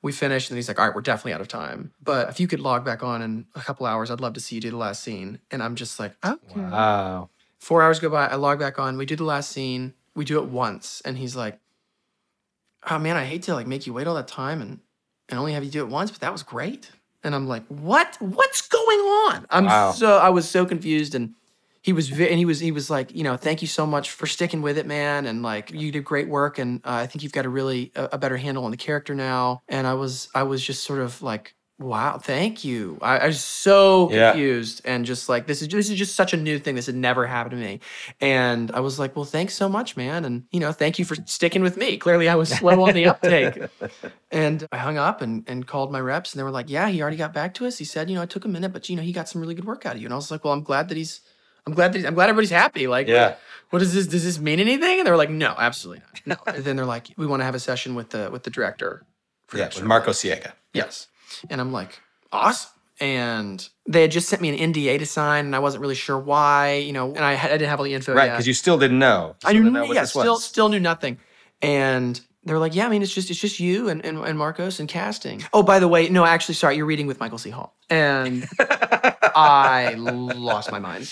we 0.00 0.12
finished 0.12 0.48
and 0.50 0.56
he's 0.56 0.68
like 0.68 0.78
all 0.78 0.86
right 0.86 0.94
we're 0.94 1.02
definitely 1.02 1.34
out 1.34 1.42
of 1.42 1.48
time 1.48 1.92
but 2.02 2.30
if 2.30 2.40
you 2.40 2.48
could 2.48 2.60
log 2.60 2.86
back 2.86 3.02
on 3.02 3.20
in 3.20 3.44
a 3.54 3.60
couple 3.60 3.84
hours 3.84 4.10
i'd 4.10 4.18
love 4.18 4.32
to 4.32 4.40
see 4.40 4.54
you 4.54 4.60
do 4.62 4.70
the 4.70 4.76
last 4.78 5.02
scene 5.02 5.38
and 5.50 5.62
i'm 5.62 5.74
just 5.76 6.00
like 6.00 6.14
okay 6.24 6.40
Wow. 6.56 7.28
four 7.58 7.82
hours 7.82 8.00
go 8.00 8.08
by 8.08 8.26
i 8.28 8.36
log 8.36 8.58
back 8.58 8.78
on 8.78 8.96
we 8.96 9.04
do 9.04 9.14
the 9.14 9.24
last 9.24 9.50
scene 9.52 9.92
we 10.20 10.24
do 10.32 10.38
it 10.42 10.48
once 10.64 10.86
and 11.04 11.18
he's 11.18 11.34
like 11.34 11.58
oh 12.90 12.98
man 12.98 13.16
i 13.16 13.24
hate 13.24 13.42
to 13.44 13.54
like 13.54 13.66
make 13.66 13.86
you 13.86 13.92
wait 13.92 14.06
all 14.06 14.14
that 14.14 14.28
time 14.28 14.60
and 14.60 14.78
and 15.28 15.38
only 15.38 15.52
have 15.52 15.64
you 15.64 15.70
do 15.70 15.80
it 15.84 15.88
once 15.88 16.10
but 16.10 16.20
that 16.20 16.32
was 16.32 16.42
great. 16.42 16.90
And 17.22 17.34
i'm 17.34 17.46
like 17.54 17.64
what? 17.68 18.16
What's 18.20 18.62
going 18.78 18.98
on? 19.26 19.46
I'm 19.50 19.66
Wow. 19.66 19.92
so 19.92 20.18
i 20.18 20.30
was 20.30 20.48
so 20.48 20.64
confused 20.66 21.14
and 21.14 21.34
he 21.82 21.92
was 21.92 22.10
and 22.10 22.38
he 22.42 22.44
was 22.44 22.60
he 22.60 22.72
was 22.72 22.90
like 22.90 23.14
you 23.14 23.24
know 23.24 23.36
thank 23.36 23.62
you 23.62 23.68
so 23.68 23.84
much 23.86 24.10
for 24.10 24.26
sticking 24.26 24.60
with 24.62 24.76
it 24.78 24.86
man 24.86 25.26
and 25.26 25.42
like 25.42 25.70
you 25.70 25.90
did 25.92 26.04
great 26.04 26.28
work 26.28 26.58
and 26.58 26.80
uh, 26.84 27.00
i 27.04 27.06
think 27.06 27.22
you've 27.22 27.32
got 27.32 27.46
a 27.46 27.48
really 27.48 27.92
a, 27.94 28.10
a 28.12 28.18
better 28.18 28.36
handle 28.36 28.64
on 28.64 28.70
the 28.70 28.76
character 28.88 29.14
now. 29.14 29.62
And 29.68 29.86
i 29.86 29.94
was 29.94 30.28
i 30.34 30.42
was 30.42 30.60
just 30.64 30.84
sort 30.84 31.00
of 31.00 31.22
like 31.22 31.54
wow 31.80 32.18
thank 32.18 32.62
you 32.62 32.98
i, 33.00 33.18
I 33.18 33.26
was 33.28 33.42
so 33.42 34.10
Yeah. 34.10 34.32
confused 34.32 34.82
and 34.84 35.04
just 35.04 35.28
like 35.28 35.46
this 35.46 35.62
is 35.62 35.68
this 35.68 35.88
is 35.90 35.98
just 35.98 36.14
such 36.14 36.32
a 36.34 36.36
new 36.36 36.58
thing 36.58 36.74
this 36.74 36.86
had 36.86 36.94
never 36.94 37.26
happened 37.26 37.52
to 37.52 37.56
me 37.56 37.80
and 38.20 38.70
i 38.72 38.80
was 38.80 38.98
like 38.98 39.16
well 39.16 39.24
thanks 39.24 39.54
so 39.54 39.68
much 39.68 39.96
man 39.96 40.24
and 40.24 40.44
you 40.52 40.60
know 40.60 40.72
thank 40.72 40.98
you 40.98 41.04
for 41.06 41.16
sticking 41.24 41.62
with 41.62 41.76
me 41.78 41.96
clearly 41.96 42.28
i 42.28 42.34
was 42.34 42.50
slow 42.50 42.82
on 42.82 42.92
the 42.94 43.06
uptake 43.06 43.58
and 44.30 44.66
I 44.70 44.76
hung 44.76 44.96
up 44.98 45.22
and, 45.22 45.42
and 45.48 45.66
called 45.66 45.90
my 45.90 46.00
reps, 46.00 46.32
and 46.32 46.38
they 46.38 46.44
were 46.44 46.52
like, 46.52 46.70
"Yeah, 46.70 46.88
he 46.88 47.02
already 47.02 47.16
got 47.16 47.32
back 47.34 47.52
to 47.54 47.66
us. 47.66 47.78
He 47.78 47.84
said, 47.84 48.08
you 48.08 48.14
know, 48.14 48.22
it 48.22 48.30
took 48.30 48.44
a 48.44 48.48
minute, 48.48 48.72
but 48.72 48.88
you 48.88 48.94
know, 48.94 49.02
he 49.02 49.12
got 49.12 49.28
some 49.28 49.40
really 49.40 49.54
good 49.54 49.64
work 49.64 49.84
out 49.84 49.96
of 49.96 50.00
you." 50.00 50.06
And 50.06 50.12
I 50.12 50.16
was 50.16 50.30
like, 50.30 50.44
"Well, 50.44 50.52
I'm 50.52 50.62
glad 50.62 50.88
that 50.88 50.96
he's, 50.96 51.20
I'm 51.66 51.74
glad 51.74 51.92
that 51.94 52.06
I'm 52.06 52.14
glad 52.14 52.28
everybody's 52.28 52.50
happy. 52.50 52.86
Like, 52.86 53.08
Yeah. 53.08 53.34
what 53.70 53.80
does 53.80 53.92
this? 53.92 54.06
Does 54.06 54.22
this 54.22 54.38
mean 54.38 54.60
anything?" 54.60 54.98
And 54.98 55.06
they 55.06 55.10
were 55.10 55.16
like, 55.16 55.30
"No, 55.30 55.54
absolutely 55.58 56.04
not. 56.26 56.46
No." 56.46 56.52
and 56.54 56.64
then 56.64 56.76
they're 56.76 56.86
like, 56.86 57.08
"We 57.16 57.26
want 57.26 57.40
to 57.40 57.44
have 57.44 57.56
a 57.56 57.58
session 57.60 57.96
with 57.96 58.10
the 58.10 58.30
with 58.30 58.44
the 58.44 58.50
director." 58.50 59.04
for 59.48 59.58
Yeah, 59.58 59.66
with 59.66 59.82
Marcos 59.82 60.22
Siega. 60.22 60.52
Yes. 60.72 61.08
And 61.48 61.60
I'm 61.60 61.72
like, 61.72 62.00
awesome. 62.32 62.70
And 63.00 63.66
they 63.86 64.02
had 64.02 64.10
just 64.10 64.28
sent 64.28 64.42
me 64.42 64.50
an 64.50 64.72
NDA 64.72 64.98
to 64.98 65.06
sign, 65.06 65.46
and 65.46 65.56
I 65.56 65.58
wasn't 65.58 65.80
really 65.80 65.94
sure 65.94 66.18
why, 66.18 66.74
you 66.74 66.92
know, 66.92 67.14
and 67.14 67.24
I, 67.24 67.32
had, 67.32 67.50
I 67.50 67.54
didn't 67.54 67.70
have 67.70 67.80
all 67.80 67.84
the 67.84 67.94
info 67.94 68.12
Right, 68.12 68.30
because 68.30 68.46
you 68.46 68.52
still 68.52 68.78
didn't 68.78 68.98
know. 68.98 69.36
You 69.42 69.48
I 69.48 69.52
knew, 69.52 69.60
didn't 69.60 69.72
know 69.72 69.92
yeah, 69.92 70.04
still, 70.04 70.34
was. 70.34 70.44
still 70.44 70.68
knew 70.68 70.80
nothing. 70.80 71.18
And 71.62 72.20
they 72.44 72.52
were 72.54 72.58
like, 72.58 72.74
yeah, 72.74 72.86
I 72.86 72.88
mean, 72.88 73.02
it's 73.02 73.14
just, 73.14 73.30
it's 73.30 73.38
just 73.40 73.60
you 73.60 73.88
and, 73.90 74.04
and, 74.04 74.18
and 74.18 74.38
Marcos 74.38 74.80
and 74.80 74.88
casting. 74.88 75.42
Oh, 75.52 75.62
by 75.62 75.78
the 75.78 75.88
way, 75.88 76.08
no, 76.08 76.24
actually, 76.24 76.54
sorry, 76.54 76.76
you're 76.76 76.86
reading 76.86 77.06
with 77.06 77.20
Michael 77.20 77.36
C. 77.38 77.50
Hall. 77.50 77.74
And 77.90 78.46
I 79.34 79.94
lost 79.96 80.70
my 80.70 80.78
mind. 80.78 81.10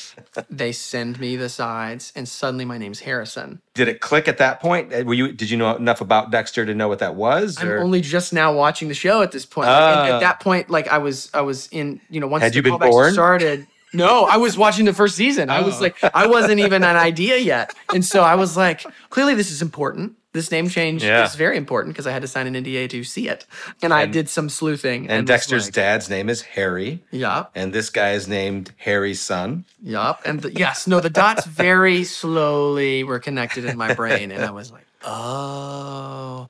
They 0.51 0.73
send 0.73 1.19
me 1.21 1.37
the 1.37 1.49
sides, 1.49 2.13
and 2.17 2.29
suddenly 2.29 2.65
my 2.65 2.79
name's 2.79 3.01
Harrison. 3.01 3.61
Did 3.75 3.89
it 3.89 4.01
click 4.01 4.29
at 4.29 4.39
that 4.39 4.61
point? 4.61 4.93
Uh, 4.93 5.03
Were 5.05 5.15
you? 5.15 5.33
Did 5.33 5.51
you 5.51 5.57
know 5.57 5.75
enough 5.77 6.01
about 6.01 6.31
Dexter 6.31 6.65
to 6.67 6.75
know 6.75 6.89
what 6.89 6.99
that 7.01 7.15
was? 7.15 7.57
I'm 7.61 7.69
only 7.69 8.01
just 8.01 8.33
now 8.33 8.53
watching 8.53 8.89
the 8.89 8.95
show 8.95 9.23
at 9.23 9.33
this 9.33 9.45
point. 9.47 9.69
Like, 9.69 9.97
and 10.07 10.15
at 10.15 10.21
that 10.21 10.41
point, 10.41 10.71
like 10.71 10.89
I 10.89 10.99
was, 10.99 11.31
I 11.35 11.41
was 11.43 11.69
in, 11.73 12.01
you 12.11 12.21
know, 12.21 12.27
once 12.27 12.43
Had 12.43 12.53
the 12.53 12.57
you 12.57 12.63
been 12.63 12.79
born? 12.79 13.13
started. 13.13 13.67
No, 13.95 14.25
I 14.25 14.37
was 14.37 14.59
watching 14.59 14.85
the 14.85 14.93
first 14.93 15.17
season. 15.17 15.49
I 15.49 15.63
was 15.63 15.79
Oh. 15.79 15.83
like, 15.85 15.97
I 16.15 16.27
wasn't 16.27 16.61
even 16.61 16.85
an 16.85 16.97
idea 16.97 17.39
yet, 17.39 17.75
and 17.95 18.05
so 18.05 18.23
I 18.23 18.35
was 18.35 18.57
like, 18.57 18.85
clearly 19.11 19.35
this 19.35 19.51
is 19.51 19.63
important. 19.63 20.15
This 20.35 20.51
name 20.51 20.69
change 20.69 21.03
Yeah. 21.03 21.25
is 21.25 21.35
very 21.37 21.57
important 21.57 21.95
because 21.95 22.07
I 22.07 22.13
had 22.13 22.21
to 22.23 22.29
sign 22.29 22.47
an 22.47 22.55
NDA 22.55 22.87
to 22.91 23.03
see 23.03 23.29
it, 23.29 23.47
and, 23.83 23.95
I 23.95 24.05
did 24.05 24.29
some 24.29 24.49
sleuthing. 24.51 25.09
and 25.09 25.23
was 25.23 25.29
Dexter's 25.29 25.67
like, 25.69 25.75
dad's 25.75 26.11
name 26.11 26.29
is 26.29 26.43
Harry, 26.43 27.03
Yup, 27.11 27.51
and 27.55 27.73
this 27.73 27.89
guy 27.89 28.13
is 28.13 28.29
named 28.29 28.73
Harry's 28.77 29.21
son. 29.21 29.65
yup, 29.83 30.21
and 30.27 30.43
the, 30.43 30.53
yes, 30.53 30.87
no, 30.87 31.01
the 31.01 31.09
dots 31.11 31.47
very 31.47 32.05
slowly 32.05 33.05
were 33.05 33.19
connected 33.19 33.65
in 33.65 33.79
my 33.79 33.95
brain, 33.95 34.31
and 34.31 34.45
I 34.45 34.51
was 34.51 34.71
like, 34.71 34.87
oh. 35.03 36.49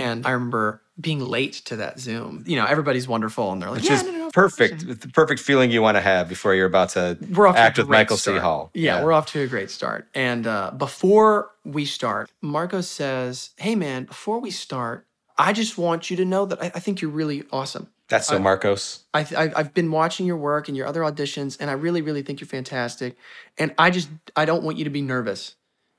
And 0.00 0.26
I 0.26 0.30
remember 0.30 0.82
being 1.00 1.20
late 1.20 1.54
to 1.66 1.76
that 1.76 1.98
Zoom. 1.98 2.44
You 2.46 2.56
know, 2.56 2.66
everybody's 2.66 3.08
wonderful, 3.08 3.52
and 3.52 3.62
they're 3.62 3.70
like, 3.70 3.80
Which 3.80 3.90
yeah, 3.90 3.96
is 3.96 4.02
no, 4.04 4.10
no, 4.10 4.18
no, 4.18 4.30
perfect. 4.30 4.86
The 4.86 5.08
perfect 5.08 5.40
feeling 5.40 5.70
you 5.70 5.82
want 5.82 5.96
to 5.96 6.00
have 6.00 6.28
before 6.28 6.54
you're 6.54 6.66
about 6.66 6.90
to 6.90 7.18
we're 7.34 7.46
off 7.46 7.56
act 7.56 7.76
to 7.76 7.82
with 7.82 7.88
great 7.88 7.98
Michael 7.98 8.16
C. 8.16 8.36
Hall. 8.36 8.70
Yeah, 8.74 9.02
we're 9.02 9.12
off 9.12 9.26
to 9.26 9.40
a 9.40 9.46
great 9.46 9.70
start. 9.70 10.08
And 10.14 10.46
uh, 10.46 10.72
before 10.72 11.50
we 11.64 11.84
start, 11.84 12.30
Marco 12.42 12.80
says, 12.80 13.50
"Hey, 13.56 13.74
man, 13.74 14.04
before 14.04 14.40
we 14.40 14.50
start, 14.50 15.06
I 15.38 15.52
just 15.52 15.78
want 15.78 16.10
you 16.10 16.16
to 16.18 16.24
know 16.24 16.46
that 16.46 16.62
I, 16.62 16.66
I 16.66 16.80
think 16.80 17.00
you're 17.00 17.10
really 17.10 17.44
awesome. 17.52 17.88
That's 18.08 18.26
so 18.26 18.38
Marcos. 18.38 19.04
I, 19.14 19.20
I 19.36 19.52
I've 19.56 19.72
been 19.72 19.90
watching 19.90 20.26
your 20.26 20.36
work 20.36 20.68
and 20.68 20.76
your 20.76 20.86
other 20.86 21.00
auditions, 21.00 21.56
and 21.60 21.70
I 21.70 21.74
really, 21.74 22.02
really 22.02 22.22
think 22.22 22.40
you're 22.40 22.48
fantastic. 22.48 23.16
And 23.56 23.74
I 23.78 23.90
just 23.90 24.08
I 24.36 24.44
don't 24.44 24.64
want 24.64 24.78
you 24.78 24.84
to 24.84 24.90
be 24.90 25.00
nervous 25.00 25.54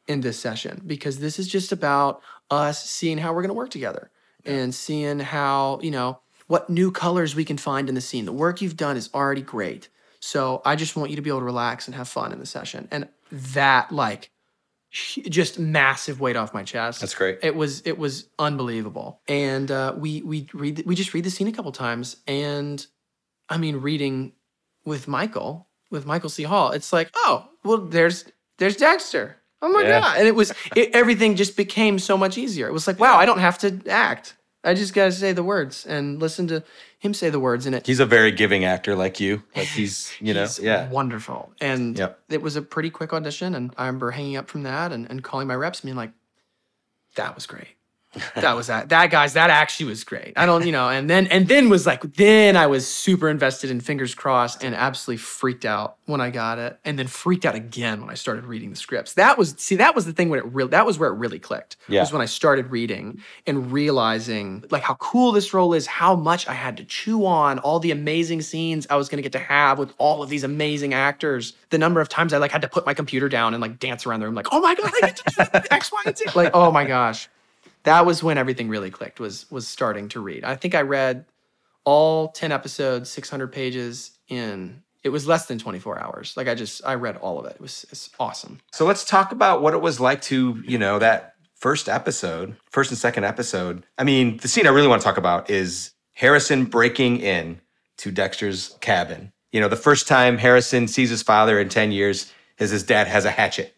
in 0.07 0.21
this 0.21 0.39
session 0.39 0.81
because 0.85 1.19
this 1.19 1.39
is 1.39 1.47
just 1.47 1.71
about 1.71 2.21
us 2.49 2.83
seeing 2.89 3.17
how 3.17 3.33
we're 3.33 3.41
going 3.41 3.49
to 3.49 3.53
work 3.53 3.69
together 3.69 4.11
and 4.45 4.73
seeing 4.73 5.19
how 5.19 5.79
you 5.81 5.91
know 5.91 6.19
what 6.47 6.69
new 6.69 6.91
colors 6.91 7.35
we 7.35 7.45
can 7.45 7.57
find 7.57 7.87
in 7.87 7.95
the 7.95 8.01
scene. 8.01 8.25
The 8.25 8.33
work 8.33 8.61
you've 8.61 8.75
done 8.75 8.97
is 8.97 9.09
already 9.13 9.41
great. 9.41 9.87
So 10.19 10.61
I 10.65 10.75
just 10.75 10.95
want 10.95 11.09
you 11.09 11.15
to 11.15 11.21
be 11.21 11.29
able 11.29 11.39
to 11.39 11.45
relax 11.45 11.87
and 11.87 11.95
have 11.95 12.07
fun 12.07 12.31
in 12.31 12.39
the 12.39 12.45
session. 12.45 12.87
And 12.91 13.07
that 13.31 13.91
like 13.91 14.31
just 14.91 15.57
massive 15.57 16.19
weight 16.19 16.35
off 16.35 16.53
my 16.53 16.63
chest. 16.63 16.99
That's 16.99 17.15
great. 17.15 17.39
It 17.41 17.55
was 17.55 17.81
it 17.85 17.97
was 17.97 18.27
unbelievable. 18.37 19.21
And 19.27 19.71
uh, 19.71 19.95
we 19.97 20.21
we 20.21 20.47
read 20.53 20.83
we 20.85 20.95
just 20.95 21.13
read 21.13 21.23
the 21.23 21.31
scene 21.31 21.47
a 21.47 21.51
couple 21.51 21.71
times 21.71 22.17
and 22.27 22.85
I 23.49 23.57
mean 23.57 23.77
reading 23.77 24.33
with 24.83 25.07
Michael 25.07 25.67
with 25.89 26.05
Michael 26.05 26.29
C. 26.29 26.43
Hall. 26.43 26.71
It's 26.71 26.91
like 26.91 27.09
oh 27.15 27.47
well 27.63 27.77
there's 27.77 28.25
there's 28.57 28.75
Dexter. 28.75 29.37
Oh 29.61 29.69
my 29.71 29.83
Yeah. 29.83 29.99
god! 30.01 30.17
And 30.17 30.27
it 30.27 30.35
was 30.35 30.51
it, 30.75 30.89
everything 30.93 31.35
just 31.35 31.55
became 31.55 31.99
so 31.99 32.17
much 32.17 32.37
easier. 32.37 32.67
It 32.67 32.73
was 32.73 32.87
like 32.87 32.99
wow 32.99 33.17
I 33.17 33.25
don't 33.25 33.39
have 33.39 33.57
to 33.59 33.79
act. 33.89 34.35
I 34.63 34.75
just 34.75 34.93
gotta 34.93 35.11
say 35.11 35.33
the 35.33 35.43
words 35.43 35.85
and 35.87 36.19
listen 36.19 36.47
to 36.49 36.63
him 36.99 37.15
say 37.15 37.31
the 37.31 37.39
words 37.39 37.65
and 37.65 37.73
it. 37.75 37.87
He's 37.87 37.99
a 37.99 38.05
very 38.05 38.31
giving 38.31 38.63
actor 38.63 38.95
like 38.95 39.19
you. 39.19 39.41
Like 39.55 39.67
he's, 39.79 40.11
you 40.19 40.33
know, 40.35 40.41
He's 40.41 40.59
yeah. 40.59 40.87
wonderful. 40.89 41.51
And 41.59 41.97
Yep. 41.97 42.19
it 42.29 42.41
was 42.43 42.55
a 42.55 42.61
pretty 42.61 42.91
quick 42.91 43.11
audition. 43.11 43.55
And 43.55 43.73
I 43.75 43.87
remember 43.87 44.11
hanging 44.11 44.37
up 44.37 44.49
from 44.49 44.61
that 44.63 44.91
and, 44.91 45.09
and 45.09 45.23
calling 45.23 45.47
my 45.47 45.55
reps 45.55 45.79
and 45.79 45.87
being 45.87 45.97
like, 45.97 46.11
that 47.15 47.33
was 47.33 47.47
great. 47.47 47.69
That 48.35 48.55
was 48.57 48.67
that. 48.67 48.89
That 48.89 49.09
guys, 49.09 49.33
that 49.33 49.49
actually 49.49 49.85
was 49.85 50.03
great. 50.03 50.33
I 50.35 50.45
don't, 50.45 50.65
you 50.65 50.71
know, 50.73 50.89
and 50.89 51.09
then 51.09 51.27
and 51.27 51.47
then 51.47 51.69
was 51.69 51.85
like, 51.85 52.01
then 52.15 52.57
I 52.57 52.67
was 52.67 52.85
super 52.85 53.29
invested 53.29 53.71
in 53.71 53.79
fingers 53.79 54.13
crossed 54.13 54.63
and 54.63 54.75
absolutely 54.75 55.17
freaked 55.17 55.63
out 55.63 55.95
when 56.07 56.19
I 56.19 56.29
got 56.29 56.59
it. 56.59 56.77
And 56.83 56.99
then 56.99 57.07
freaked 57.07 57.45
out 57.45 57.55
again 57.55 58.01
when 58.01 58.09
I 58.09 58.15
started 58.15 58.45
reading 58.45 58.69
the 58.69 58.75
scripts. 58.75 59.13
That 59.13 59.37
was 59.37 59.55
see, 59.57 59.77
that 59.77 59.95
was 59.95 60.05
the 60.05 60.11
thing 60.11 60.29
when 60.29 60.39
it 60.39 60.45
really 60.45 60.71
that 60.71 60.85
was 60.85 60.99
where 60.99 61.09
it 61.09 61.15
really 61.15 61.39
clicked. 61.39 61.77
Yeah. 61.87 62.01
Was 62.01 62.11
when 62.11 62.21
I 62.21 62.25
started 62.25 62.69
reading 62.69 63.21
and 63.47 63.71
realizing 63.71 64.65
like 64.71 64.83
how 64.83 64.95
cool 64.95 65.31
this 65.31 65.53
role 65.53 65.73
is, 65.73 65.87
how 65.87 66.15
much 66.15 66.49
I 66.49 66.53
had 66.53 66.75
to 66.77 66.83
chew 66.83 67.25
on, 67.25 67.59
all 67.59 67.79
the 67.79 67.91
amazing 67.91 68.41
scenes 68.41 68.87
I 68.89 68.97
was 68.97 69.07
gonna 69.07 69.21
get 69.21 69.31
to 69.33 69.39
have 69.39 69.79
with 69.79 69.93
all 69.97 70.21
of 70.21 70.29
these 70.29 70.43
amazing 70.43 70.93
actors. 70.93 71.53
The 71.69 71.77
number 71.77 72.01
of 72.01 72.09
times 72.09 72.33
I 72.33 72.39
like 72.39 72.51
had 72.51 72.61
to 72.63 72.67
put 72.67 72.85
my 72.85 72.93
computer 72.93 73.29
down 73.29 73.53
and 73.53 73.61
like 73.61 73.79
dance 73.79 74.05
around 74.05 74.19
the 74.19 74.25
room, 74.25 74.35
like, 74.35 74.47
oh 74.51 74.59
my 74.59 74.75
god, 74.75 74.91
I 74.95 74.99
get 74.99 75.15
to 75.15 75.49
do 75.53 75.61
X, 75.71 75.93
Y, 75.93 76.01
and 76.05 76.17
Z. 76.17 76.25
Like, 76.35 76.51
oh 76.53 76.71
my 76.71 76.83
gosh. 76.83 77.29
That 77.83 78.05
was 78.05 78.23
when 78.23 78.37
everything 78.37 78.69
really 78.69 78.91
clicked, 78.91 79.19
was 79.19 79.49
was 79.51 79.67
starting 79.67 80.09
to 80.09 80.19
read. 80.19 80.43
I 80.43 80.55
think 80.55 80.75
I 80.75 80.81
read 80.81 81.25
all 81.83 82.29
10 82.29 82.51
episodes, 82.51 83.09
600 83.09 83.47
pages 83.51 84.11
in 84.27 84.83
it 85.03 85.09
was 85.09 85.27
less 85.27 85.47
than 85.47 85.57
24 85.57 85.99
hours. 85.99 86.37
Like 86.37 86.47
I 86.47 86.55
just 86.55 86.85
I 86.85 86.95
read 86.95 87.17
all 87.17 87.39
of 87.39 87.45
it. 87.45 87.53
It 87.55 87.61
was 87.61 87.85
it's 87.89 88.09
awesome. 88.19 88.59
So 88.71 88.85
let's 88.85 89.03
talk 89.03 89.31
about 89.31 89.61
what 89.61 89.73
it 89.73 89.81
was 89.81 89.99
like 89.99 90.21
to, 90.23 90.61
you 90.65 90.77
know, 90.77 90.99
that 90.99 91.33
first 91.55 91.89
episode, 91.89 92.55
first 92.69 92.91
and 92.91 92.97
second 92.97 93.23
episode. 93.23 93.83
I 93.97 94.03
mean, 94.03 94.37
the 94.37 94.47
scene 94.47 94.67
I 94.67 94.71
really 94.71 94.87
want 94.87 95.01
to 95.01 95.05
talk 95.05 95.17
about 95.17 95.49
is 95.49 95.91
Harrison 96.13 96.65
breaking 96.65 97.17
in 97.19 97.61
to 97.97 98.11
Dexter's 98.11 98.77
cabin. 98.81 99.31
You 99.51 99.59
know, 99.59 99.67
the 99.67 99.75
first 99.75 100.07
time 100.07 100.37
Harrison 100.37 100.87
sees 100.87 101.09
his 101.09 101.21
father 101.23 101.59
in 101.59 101.69
10 101.69 101.91
years 101.91 102.31
is 102.57 102.69
his 102.69 102.83
dad 102.83 103.07
has 103.07 103.25
a 103.25 103.31
hatchet 103.31 103.75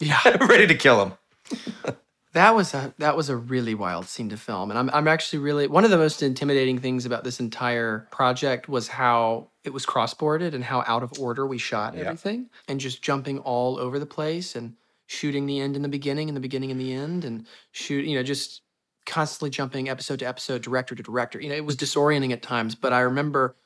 Yeah. 0.00 0.20
ready 0.48 0.66
to 0.66 0.74
kill 0.74 1.04
him. 1.04 1.94
That 2.34 2.54
was 2.54 2.74
a 2.74 2.92
that 2.98 3.16
was 3.16 3.30
a 3.30 3.36
really 3.36 3.74
wild 3.74 4.06
scene 4.06 4.28
to 4.28 4.36
film, 4.36 4.70
and 4.70 4.78
I'm 4.78 4.90
I'm 4.90 5.08
actually 5.08 5.38
really 5.38 5.66
one 5.66 5.84
of 5.84 5.90
the 5.90 5.96
most 5.96 6.22
intimidating 6.22 6.78
things 6.78 7.06
about 7.06 7.24
this 7.24 7.40
entire 7.40 8.06
project 8.10 8.68
was 8.68 8.88
how 8.88 9.48
it 9.64 9.72
was 9.72 9.86
cross-boarded 9.86 10.54
and 10.54 10.62
how 10.62 10.84
out 10.86 11.02
of 11.02 11.18
order 11.18 11.46
we 11.46 11.58
shot 11.58 11.94
Yeah. 11.94 12.02
everything, 12.02 12.50
and 12.68 12.80
just 12.80 13.02
jumping 13.02 13.38
all 13.40 13.78
over 13.78 13.98
the 13.98 14.06
place 14.06 14.54
and 14.54 14.74
shooting 15.06 15.46
the 15.46 15.58
end 15.58 15.74
in 15.74 15.80
the 15.82 15.88
beginning 15.88 16.28
and 16.28 16.36
the 16.36 16.40
beginning 16.40 16.70
and 16.70 16.78
the 16.78 16.92
end, 16.92 17.24
and 17.24 17.46
shoot 17.72 18.04
you 18.04 18.14
know 18.14 18.22
just 18.22 18.60
constantly 19.06 19.48
jumping 19.48 19.88
episode 19.88 20.18
to 20.18 20.26
episode, 20.28 20.60
director 20.60 20.94
to 20.94 21.02
director. 21.02 21.40
You 21.40 21.48
know, 21.48 21.54
it 21.54 21.64
was 21.64 21.76
disorienting 21.76 22.30
at 22.32 22.42
times, 22.42 22.74
but 22.74 22.92
I 22.92 23.00
remember 23.00 23.56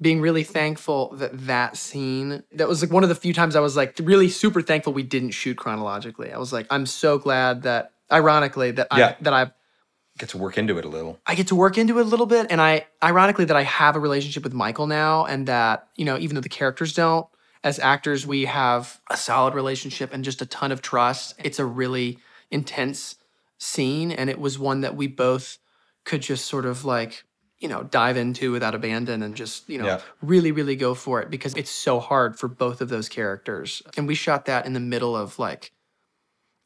being 0.00 0.20
really 0.20 0.42
thankful 0.42 1.10
that 1.16 1.46
that 1.46 1.76
scene 1.76 2.42
that 2.52 2.66
was 2.66 2.82
like 2.82 2.90
one 2.90 3.04
of 3.04 3.08
the 3.08 3.14
few 3.14 3.32
times 3.32 3.54
I 3.54 3.60
was 3.60 3.76
like 3.76 3.96
really 4.02 4.28
super 4.28 4.60
thankful 4.60 4.92
we 4.92 5.04
didn't 5.04 5.30
shoot 5.30 5.56
chronologically. 5.56 6.32
I 6.32 6.38
was 6.38 6.52
like 6.52 6.66
I'm 6.70 6.84
so 6.84 7.16
glad 7.18 7.62
that 7.62 7.92
ironically 8.12 8.70
that 8.72 8.88
Yeah. 8.96 9.06
I 9.08 9.16
that 9.22 9.32
I 9.32 9.50
Get 10.18 10.30
to 10.30 10.38
work 10.38 10.58
into 10.58 10.76
it 10.78 10.84
a 10.84 10.88
little. 10.88 11.20
I 11.26 11.36
get 11.36 11.46
to 11.48 11.54
work 11.54 11.78
into 11.78 11.96
it 12.00 12.02
a 12.02 12.08
little 12.08 12.26
bit 12.26 12.48
and 12.50 12.60
I 12.60 12.86
ironically 13.02 13.44
that 13.44 13.56
I 13.56 13.62
have 13.62 13.94
a 13.94 14.00
relationship 14.00 14.42
with 14.42 14.52
Michael 14.52 14.88
now 14.88 15.24
and 15.26 15.46
that 15.46 15.88
you 15.94 16.04
know 16.04 16.18
even 16.18 16.34
though 16.34 16.40
the 16.40 16.48
characters 16.48 16.92
don't 16.92 17.26
as 17.62 17.78
actors 17.78 18.26
we 18.26 18.46
have 18.46 19.00
a 19.10 19.16
solid 19.16 19.54
relationship 19.54 20.12
and 20.12 20.24
just 20.24 20.42
a 20.42 20.46
ton 20.46 20.72
of 20.72 20.82
trust. 20.82 21.34
It's 21.38 21.60
a 21.60 21.64
really 21.64 22.18
intense 22.50 23.14
scene 23.58 24.10
and 24.10 24.28
it 24.30 24.40
was 24.40 24.58
one 24.58 24.80
that 24.80 24.96
we 24.96 25.06
both 25.06 25.58
could 26.04 26.22
just 26.22 26.46
sort 26.46 26.66
of 26.66 26.84
like 26.84 27.22
you 27.60 27.68
know 27.68 27.82
dive 27.84 28.16
into 28.16 28.50
without 28.52 28.74
abandon 28.74 29.22
and 29.22 29.34
just 29.36 29.68
you 29.68 29.78
know 29.78 29.86
Yeah. 29.86 30.00
really 30.22 30.50
really 30.52 30.74
go 30.76 30.94
for 30.94 31.20
it 31.22 31.30
because 31.30 31.54
it's 31.54 31.70
so 31.70 32.00
hard 32.00 32.38
for 32.38 32.48
both 32.48 32.80
of 32.80 32.88
those 32.88 33.08
characters 33.08 33.82
and 33.96 34.08
we 34.08 34.14
shot 34.16 34.46
that 34.46 34.66
in 34.66 34.72
the 34.72 34.80
middle 34.80 35.16
of 35.16 35.38
like 35.38 35.70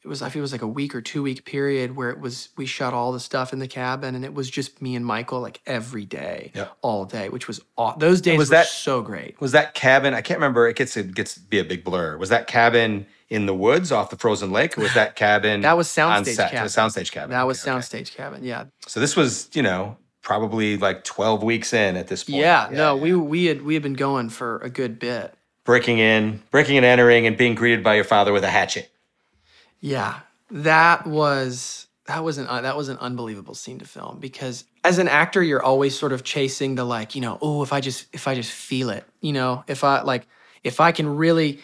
it 0.03 0.07
was 0.07 0.21
I 0.21 0.29
feel 0.29 0.41
it 0.41 0.43
was 0.43 0.51
like 0.51 0.61
a 0.61 0.67
week 0.67 0.93
or 0.95 1.01
two 1.01 1.23
week 1.23 1.45
period 1.45 1.95
where 1.95 2.09
it 2.09 2.19
was 2.19 2.49
we 2.57 2.65
shot 2.65 2.93
all 2.93 3.11
the 3.11 3.19
stuff 3.19 3.53
in 3.53 3.59
the 3.59 3.67
cabin 3.67 4.15
and 4.15 4.25
it 4.25 4.33
was 4.33 4.49
just 4.49 4.81
me 4.81 4.95
and 4.95 5.05
Michael 5.05 5.39
like 5.39 5.61
every 5.65 6.05
day 6.05 6.51
Yeah. 6.53 6.67
all 6.81 7.05
day 7.05 7.29
which 7.29 7.47
was 7.47 7.61
aw- 7.77 7.95
those 7.97 8.19
days 8.21 8.37
was 8.37 8.49
were 8.49 8.55
that- 8.57 8.67
so 8.67 9.01
great 9.01 9.39
Was 9.41 9.51
that 9.53 9.73
cabin? 9.73 10.13
I 10.13 10.21
can't 10.21 10.37
remember. 10.39 10.67
It 10.67 10.75
gets 10.75 10.97
it 10.97 11.13
gets 11.15 11.35
to 11.35 11.39
be 11.39 11.59
a 11.59 11.63
big 11.63 11.83
blur. 11.83 12.17
Was 12.17 12.29
that 12.29 12.47
cabin 12.47 13.05
in 13.29 13.45
the 13.45 13.53
woods 13.55 13.91
off 13.91 14.09
the 14.09 14.17
frozen 14.17 14.51
lake, 14.51 14.77
was 14.77 14.93
that 14.93 15.15
cabin? 15.15 15.61
That 15.69 15.77
was 15.77 15.87
soundstage 15.87 16.35
set? 16.35 16.51
cabin. 16.51 16.67
Soundstage 16.67 17.11
cabin. 17.11 17.29
that 17.31 17.43
was 17.47 17.61
Okay, 17.61 17.71
okay. 17.71 17.79
soundstage 17.79 18.13
cabin 18.15 18.43
yeah 18.43 18.65
So 18.87 18.99
this 18.99 19.15
was, 19.15 19.49
you 19.53 19.61
know, 19.63 19.97
probably 20.21 20.77
like 20.77 21.03
twelve 21.03 21.43
weeks 21.43 21.73
in 21.73 21.95
at 21.97 22.07
this 22.07 22.23
point. 22.25 22.37
yeah, 22.39 22.69
no 22.71 22.95
we 22.95 23.13
we 23.13 23.45
had 23.45 23.61
we 23.61 23.73
had 23.73 23.83
been 23.83 23.93
going 23.93 24.29
for 24.29 24.57
a 24.59 24.69
good 24.69 24.99
bit 24.99 25.33
breaking 25.65 25.97
in, 25.99 26.41
breaking 26.51 26.75
and 26.75 26.85
entering, 26.85 27.25
and 27.25 27.37
being 27.37 27.55
greeted 27.55 27.81
by 27.83 27.95
your 27.95 28.03
father 28.03 28.33
with 28.33 28.43
a 28.43 28.49
hatchet. 28.49 28.89
Yeah, 29.83 30.21
that 30.49 31.05
was 31.05 31.87
that 32.05 32.23
was 32.23 32.37
an 32.37 32.47
uh, 32.47 32.61
that 32.61 32.77
was 32.77 32.87
an 32.87 32.97
unbelievable 32.99 33.53
scene 33.53 33.79
to 33.79 33.85
film 33.85 34.19
because 34.19 34.63
as 34.85 34.97
an 34.97 35.07
actor 35.09 35.43
you're 35.43 35.61
always 35.63 35.97
sort 35.97 36.13
of 36.13 36.23
chasing 36.23 36.75
the 36.75 36.85
like 36.85 37.15
you 37.15 37.21
know 37.21 37.37
oh 37.41 37.63
if 37.63 37.73
I 37.73 37.81
just 37.81 38.07
if 38.13 38.27
I 38.27 38.33
just 38.35 38.51
feel 38.51 38.89
it 38.89 39.03
you 39.21 39.33
know 39.33 39.63
if 39.67 39.83
I 39.83 40.01
like 40.01 40.25
if 40.63 40.79
I 40.79 40.91
can 40.93 41.07
really 41.07 41.59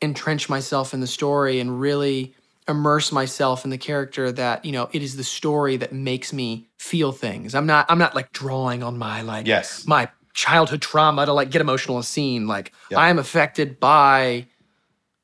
entrench 0.00 0.48
myself 0.48 0.94
in 0.94 1.00
the 1.00 1.06
story 1.08 1.58
and 1.58 1.80
really 1.80 2.34
immerse 2.68 3.10
myself 3.10 3.64
in 3.64 3.70
the 3.70 3.78
character 3.78 4.30
that 4.30 4.64
you 4.64 4.70
know 4.72 4.88
it 4.92 5.02
is 5.02 5.16
the 5.16 5.24
story 5.24 5.76
that 5.76 5.92
makes 5.92 6.32
me 6.32 6.68
feel 6.78 7.12
things 7.12 7.54
i'm 7.54 7.64
not 7.66 7.86
i'm 7.88 7.98
not 7.98 8.14
like 8.14 8.30
drawing 8.32 8.82
on 8.82 8.98
my 8.98 9.22
like 9.22 9.46
Yes. 9.46 9.86
my 9.86 10.08
childhood 10.34 10.82
trauma 10.82 11.24
to 11.26 11.32
like 11.32 11.50
get 11.50 11.60
emotional 11.60 11.96
in 11.96 12.00
a 12.00 12.04
scene 12.04 12.46
like 12.48 12.72
Yeah. 12.90 12.98
i 12.98 13.08
am 13.08 13.18
affected 13.20 13.78
by 13.80 14.48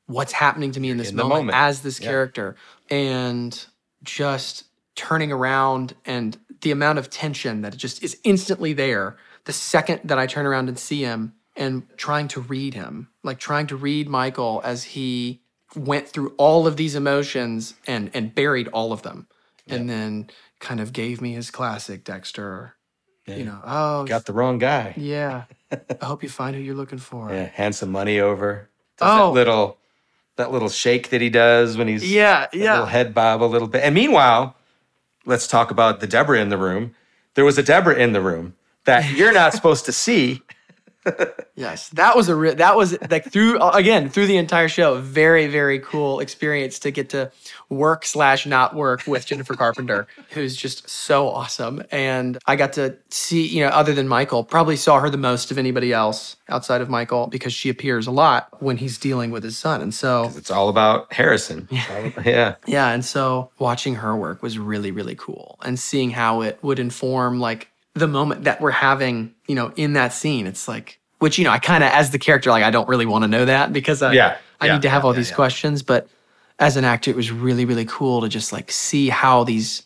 what's 0.07 0.33
happening 0.33 0.71
to 0.71 0.79
me 0.79 0.89
in 0.89 0.97
this 0.97 1.09
in 1.11 1.15
moment, 1.15 1.33
moment. 1.47 1.57
as 1.57 1.81
this 1.81 1.99
Yeah. 1.99 2.07
character 2.09 2.55
and 2.89 3.65
just 4.03 4.65
turning 4.95 5.31
around 5.31 5.95
and 6.05 6.37
the 6.61 6.71
amount 6.71 6.99
of 6.99 7.09
tension 7.09 7.61
that 7.61 7.75
just 7.77 8.03
is 8.03 8.17
instantly 8.23 8.73
there 8.73 9.15
the 9.45 9.53
second 9.53 9.99
that 10.05 10.17
I 10.19 10.27
turn 10.27 10.45
around 10.45 10.69
and 10.69 10.77
see 10.79 11.01
him 11.03 11.33
and 11.55 11.83
trying 11.97 12.27
to 12.29 12.39
read 12.41 12.73
him, 12.73 13.09
like 13.23 13.37
trying 13.39 13.67
to 13.67 13.75
read 13.75 14.07
Michael 14.07 14.61
as 14.63 14.83
he 14.83 15.41
went 15.75 16.07
through 16.07 16.33
all 16.37 16.65
of 16.67 16.77
these 16.77 16.95
emotions 16.95 17.73
and 17.87 18.09
and 18.13 18.33
buried 18.33 18.67
all 18.69 18.91
of 18.93 19.01
them 19.01 19.27
and 19.67 19.89
then 19.89 20.29
kind 20.59 20.79
of 20.79 20.93
gave 20.93 21.19
me 21.21 21.33
his 21.33 21.49
classic 21.51 22.03
Dexter, 22.03 22.75
you 23.27 23.43
know, 23.43 23.59
oh 23.65 24.05
Got 24.05 24.25
the 24.25 24.33
wrong 24.33 24.57
guy. 24.59 24.93
yeah. 24.97 25.43
I 26.01 26.05
hope 26.05 26.23
you 26.23 26.29
find 26.29 26.55
who 26.55 26.61
you're 26.61 26.75
looking 26.75 26.99
for. 26.99 27.29
Yeah, 27.31 27.45
hand 27.45 27.75
some 27.75 27.91
money 27.91 28.19
over. 28.19 28.69
Does 28.97 29.09
Oh. 29.09 29.27
that 29.27 29.33
little 29.33 29.77
that 30.35 30.51
little 30.51 30.69
shake 30.69 31.09
that 31.09 31.21
he 31.21 31.29
does 31.29 31.77
when 31.77 31.87
he's 31.87 32.09
Yeah, 32.11 32.47
yeah. 32.53 32.73
little 32.73 32.85
head 32.87 33.13
bob 33.13 33.43
a 33.43 33.45
little 33.45 33.67
bit. 33.67 33.83
And 33.83 33.93
meanwhile, 33.93 34.55
let's 35.25 35.47
talk 35.47 35.71
about 35.71 35.99
the 35.99 36.07
Deborah 36.07 36.41
in 36.41 36.49
the 36.49 36.57
room. 36.57 36.95
There 37.35 37.45
was 37.45 37.57
a 37.57 37.63
Deborah 37.63 37.95
in 37.95 38.13
the 38.13 38.21
room 38.21 38.55
that 38.85 39.11
you're 39.15 39.33
not 39.33 39.53
supposed 39.53 39.85
to 39.85 39.91
see. 39.91 40.41
Yes, 41.55 41.89
that 41.89 42.15
was 42.15 42.29
a 42.29 42.35
re- 42.35 42.55
that 42.55 42.75
was 42.75 42.97
like 43.11 43.31
through 43.31 43.59
again 43.61 44.09
through 44.09 44.25
the 44.27 44.37
entire 44.37 44.67
show. 44.67 44.99
Very 44.99 45.47
very 45.47 45.79
cool 45.79 46.19
experience 46.19 46.79
to 46.79 46.91
get 46.91 47.09
to 47.09 47.31
work 47.69 48.05
slash 48.05 48.45
not 48.45 48.75
work 48.75 49.05
with 49.05 49.25
Jennifer 49.25 49.53
Carpenter, 49.53 50.07
who's 50.31 50.55
just 50.55 50.89
so 50.89 51.29
awesome. 51.29 51.83
And 51.91 52.37
I 52.47 52.55
got 52.55 52.73
to 52.73 52.97
see 53.09 53.45
you 53.45 53.63
know 53.63 53.69
other 53.69 53.93
than 53.93 54.07
Michael, 54.07 54.43
probably 54.43 54.75
saw 54.75 54.99
her 54.99 55.09
the 55.09 55.17
most 55.17 55.51
of 55.51 55.57
anybody 55.59 55.93
else 55.93 56.37
outside 56.49 56.81
of 56.81 56.89
Michael 56.89 57.27
because 57.27 57.53
she 57.53 57.69
appears 57.69 58.07
a 58.07 58.11
lot 58.11 58.49
when 58.61 58.77
he's 58.77 58.97
dealing 58.97 59.31
with 59.31 59.43
his 59.43 59.57
son. 59.57 59.81
And 59.81 59.93
so 59.93 60.31
It's 60.35 60.51
all 60.51 60.69
about 60.69 61.13
Harrison. 61.13 61.67
Yeah. 62.25 62.55
yeah, 62.65 62.89
and 62.89 63.03
so 63.03 63.51
watching 63.59 63.95
her 63.95 64.15
work 64.15 64.41
was 64.41 64.57
really, 64.57 64.91
really 64.91 65.15
cool. 65.15 65.57
And 65.63 65.79
seeing 65.79 66.09
how 66.11 66.41
it 66.41 66.59
would 66.61 66.79
inform 66.79 67.39
like 67.39 67.69
the 67.93 68.07
moment 68.07 68.45
that 68.45 68.59
we're 68.61 68.71
having, 68.71 69.33
you 69.47 69.55
know, 69.55 69.71
in 69.75 69.93
that 69.93 70.13
scene. 70.13 70.47
It's 70.47 70.67
like 70.67 70.99
which, 71.19 71.37
you 71.37 71.45
know, 71.45 71.51
I 71.51 71.59
kind 71.59 71.83
of 71.83 71.91
as 71.91 72.11
the 72.11 72.19
character, 72.19 72.49
like 72.49 72.63
I 72.63 72.71
don't 72.71 72.87
really 72.89 73.05
want 73.05 73.23
to 73.23 73.27
know 73.27 73.45
that 73.45 73.71
because 73.71 74.01
I 74.01 74.13
Yeah, 74.13 74.37
I 74.59 74.65
yeah, 74.65 74.73
need 74.73 74.81
to 74.83 74.89
have 74.89 75.03
yeah, 75.03 75.07
all 75.07 75.13
these 75.13 75.31
questions. 75.31 75.83
But 75.83 76.07
as 76.59 76.75
an 76.77 76.83
actor, 76.85 77.11
it 77.11 77.15
was 77.15 77.31
really, 77.31 77.65
really 77.65 77.85
cool 77.85 78.21
to 78.21 78.29
just 78.29 78.51
like 78.51 78.71
see 78.71 79.09
how 79.09 79.43
these 79.43 79.83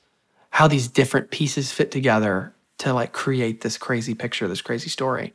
how 0.49 0.67
these 0.67 0.87
different 0.87 1.29
pieces 1.29 1.71
fit 1.71 1.91
together 1.91 2.53
to 2.79 2.93
like 2.93 3.11
create 3.11 3.61
this 3.61 3.77
crazy 3.77 4.13
picture, 4.15 4.47
this 4.47 4.61
crazy 4.61 4.89
story. 4.89 5.33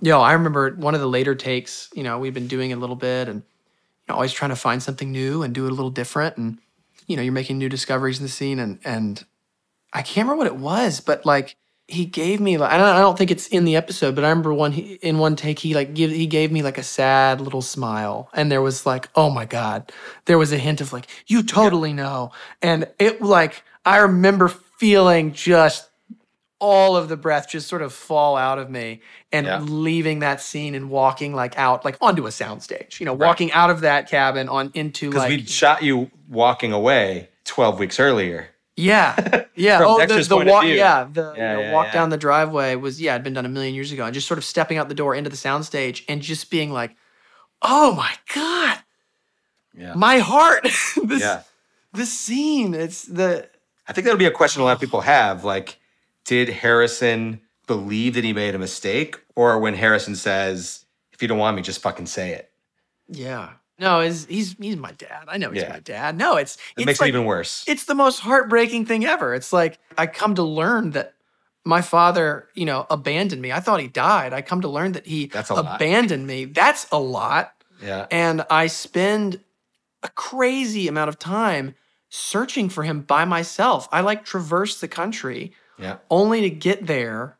Yo, 0.00 0.20
I 0.20 0.32
remember 0.32 0.70
one 0.76 0.94
of 0.94 1.00
the 1.00 1.08
later 1.08 1.34
takes, 1.34 1.90
you 1.94 2.02
know, 2.02 2.18
we've 2.18 2.34
been 2.34 2.46
doing 2.46 2.72
a 2.72 2.76
little 2.76 2.96
bit 2.96 3.28
and 3.28 3.42
you 3.42 4.08
know, 4.08 4.14
always 4.14 4.32
trying 4.32 4.50
to 4.50 4.56
find 4.56 4.82
something 4.82 5.10
new 5.10 5.42
and 5.42 5.54
do 5.54 5.66
it 5.66 5.72
a 5.72 5.74
little 5.74 5.90
different. 5.90 6.36
And, 6.36 6.58
you 7.06 7.16
know, 7.16 7.22
you're 7.22 7.32
making 7.32 7.58
new 7.58 7.68
discoveries 7.68 8.18
in 8.18 8.24
the 8.24 8.30
scene. 8.30 8.58
And, 8.58 8.78
and 8.84 9.24
I 9.92 10.02
can't 10.02 10.26
remember 10.28 10.38
what 10.38 10.46
it 10.46 10.56
was, 10.56 11.00
but 11.00 11.26
like 11.26 11.56
he 11.92 12.04
gave 12.06 12.40
me, 12.40 12.56
like, 12.58 12.72
I 12.72 12.76
don't, 12.78 12.88
I 12.88 12.98
don't 13.00 13.16
think 13.18 13.30
it's 13.30 13.46
in 13.48 13.64
the 13.64 13.76
episode, 13.76 14.14
but 14.14 14.24
I 14.24 14.28
remember 14.30 14.52
one, 14.54 14.72
he, 14.72 14.94
in 14.94 15.18
one 15.18 15.36
take, 15.36 15.58
he 15.58 15.74
like 15.74 15.94
give, 15.94 16.10
he 16.10 16.26
gave 16.26 16.50
me 16.50 16.62
like 16.62 16.78
a 16.78 16.82
sad 16.82 17.40
little 17.40 17.62
smile. 17.62 18.28
And 18.34 18.50
there 18.50 18.62
was 18.62 18.86
like, 18.86 19.08
oh 19.14 19.30
my 19.30 19.44
God, 19.44 19.92
there 20.24 20.38
was 20.38 20.52
a 20.52 20.58
hint 20.58 20.80
of 20.80 20.92
like, 20.92 21.06
you 21.26 21.42
totally 21.42 21.92
know. 21.92 22.32
And 22.60 22.88
it 22.98 23.20
like, 23.22 23.62
I 23.84 23.98
remember 23.98 24.48
feeling 24.48 25.32
just 25.32 25.88
all 26.58 26.96
of 26.96 27.08
the 27.08 27.16
breath 27.16 27.48
just 27.48 27.66
sort 27.66 27.82
of 27.82 27.92
fall 27.92 28.36
out 28.36 28.58
of 28.58 28.70
me 28.70 29.00
and 29.32 29.46
Yeah. 29.46 29.58
leaving 29.60 30.20
that 30.20 30.40
scene 30.40 30.74
and 30.76 30.90
walking 30.90 31.34
like 31.34 31.58
out 31.58 31.84
like 31.84 31.96
onto 32.00 32.24
a 32.26 32.30
soundstage 32.30 33.00
you 33.00 33.06
know 33.06 33.14
walking 33.14 33.50
out 33.50 33.68
of 33.70 33.80
that 33.80 34.08
cabin 34.08 34.48
on 34.48 34.70
into 34.74 35.10
Because 35.10 35.22
like 35.22 35.28
we 35.30 35.44
shot 35.44 35.82
you 35.82 36.08
walking 36.28 36.72
away 36.72 37.30
12 37.46 37.80
weeks 37.80 37.98
earlier. 37.98 38.48
Yeah 38.76 39.44
yeah 39.54 39.80
oh 39.82 39.98
the, 39.98 40.06
Dexter's 40.06 40.28
the 40.28 40.36
walk 40.38 40.64
yeah 40.64 41.04
the 41.10 41.34
Yeah, 41.36 41.58
yeah, 41.58 41.72
walk 41.72 41.86
yeah. 41.86 41.92
down 41.92 42.10
the 42.10 42.16
driveway 42.16 42.74
was 42.74 43.00
yeah 43.00 43.12
had 43.12 43.22
been 43.22 43.34
done 43.34 43.44
a 43.46 43.48
million 43.50 43.74
years 43.74 43.92
ago 43.92 44.04
and 44.04 44.14
just 44.14 44.26
sort 44.26 44.38
of 44.38 44.44
stepping 44.44 44.78
out 44.78 44.88
the 44.88 44.94
door 44.94 45.14
into 45.14 45.28
the 45.30 45.36
soundstage 45.36 46.04
and 46.08 46.22
just 46.22 46.50
being 46.50 46.70
like 46.72 46.96
oh 47.60 47.94
my 47.94 48.12
god 48.34 48.78
Yeah. 49.74 49.94
my 49.94 50.18
heart 50.18 50.62
this 51.04 51.20
Yeah. 51.20 51.42
this 51.92 52.12
scene 52.18 52.72
it's 52.74 53.02
the 53.04 53.48
I 53.86 53.92
think 53.92 54.04
that'll 54.04 54.18
be 54.18 54.26
a 54.26 54.30
question 54.30 54.62
a 54.62 54.64
lot 54.64 54.74
of 54.74 54.80
people 54.80 55.00
have. 55.00 55.42
Like, 55.44 55.76
did 56.24 56.48
Harrison 56.48 57.40
believe 57.66 58.14
that 58.14 58.22
he 58.22 58.32
made 58.32 58.54
a 58.54 58.58
mistake? 58.58 59.18
Or 59.34 59.58
when 59.58 59.74
Harrison 59.74 60.14
says, 60.14 60.86
if 61.12 61.20
you 61.20 61.26
don't 61.26 61.38
want 61.38 61.56
me, 61.56 61.62
just 61.62 61.82
fucking 61.82 62.06
say 62.06 62.30
it. 62.30 62.52
yeah 63.08 63.50
no 63.78 64.00
is 64.00 64.26
he's 64.26 64.54
he's 64.58 64.76
my 64.76 64.92
dad 64.92 65.24
i 65.28 65.36
know 65.38 65.50
he's 65.50 65.62
Yeah. 65.62 65.70
my 65.70 65.80
dad 65.80 66.16
no 66.16 66.36
it's 66.36 66.56
It 66.56 66.60
it's 66.78 66.86
makes 66.86 67.00
like, 67.00 67.08
it 67.08 67.14
even 67.14 67.24
worse. 67.24 67.64
it's 67.66 67.84
the 67.84 67.94
most 67.94 68.20
heartbreaking 68.20 68.86
thing 68.86 69.04
ever. 69.04 69.34
It's 69.34 69.52
like 69.52 69.78
I 69.98 70.06
come 70.06 70.34
to 70.36 70.42
learn 70.42 70.90
that 70.90 71.14
my 71.64 71.80
father, 71.80 72.48
you 72.54 72.64
know, 72.64 72.86
abandoned 72.90 73.40
me. 73.40 73.52
I 73.52 73.60
thought 73.60 73.78
he 73.80 73.86
died. 73.86 74.32
I 74.32 74.42
come 74.42 74.62
to 74.62 74.68
learn 74.68 74.92
that 74.92 75.06
he 75.06 75.26
That's 75.26 75.48
a 75.50 75.54
lot. 75.54 75.76
abandoned 75.80 76.26
me. 76.26 76.44
That's 76.46 76.86
a 76.90 76.98
lot. 76.98 77.52
yeah. 77.80 78.06
And 78.10 78.44
I 78.50 78.66
spend 78.66 79.40
a 80.02 80.08
crazy 80.08 80.88
amount 80.88 81.08
of 81.08 81.18
time 81.20 81.76
searching 82.08 82.68
for 82.68 82.82
him 82.82 83.02
by 83.02 83.24
myself. 83.24 83.88
I 83.92 84.00
like 84.00 84.24
traverse 84.24 84.80
the 84.80 84.88
country 84.88 85.52
Yeah. 85.78 85.98
only 86.10 86.40
to 86.42 86.50
get 86.50 86.86
there 86.88 87.38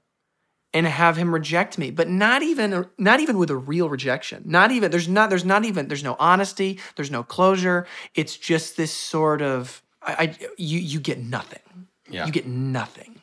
and 0.75 0.87
have 0.87 1.17
him 1.17 1.33
reject 1.35 1.77
me 1.79 1.91
but 1.91 2.09
not 2.09 2.43
even 2.43 2.87
not 2.99 3.21
even 3.21 3.37
with 3.39 3.51
a 3.51 3.57
real 3.57 3.89
rejection 3.89 4.43
not 4.47 4.71
even 4.71 4.91
there's 4.91 5.09
not 5.09 5.29
there's 5.31 5.45
not 5.45 5.65
even 5.65 5.89
there's 5.89 6.05
no 6.05 6.17
honesty 6.19 6.79
there's 6.97 7.11
no 7.11 7.23
closure 7.23 7.87
it's 8.15 8.37
just 8.37 8.77
this 8.77 8.93
sort 8.93 9.43
of 9.43 9.83
I, 10.03 10.13
I 10.13 10.37
you 10.57 10.79
you 10.79 10.99
get 11.01 11.19
nothing. 11.19 11.61
Yeah. 12.11 12.27
You 12.27 12.33
get 12.33 12.47
nothing. 12.47 13.23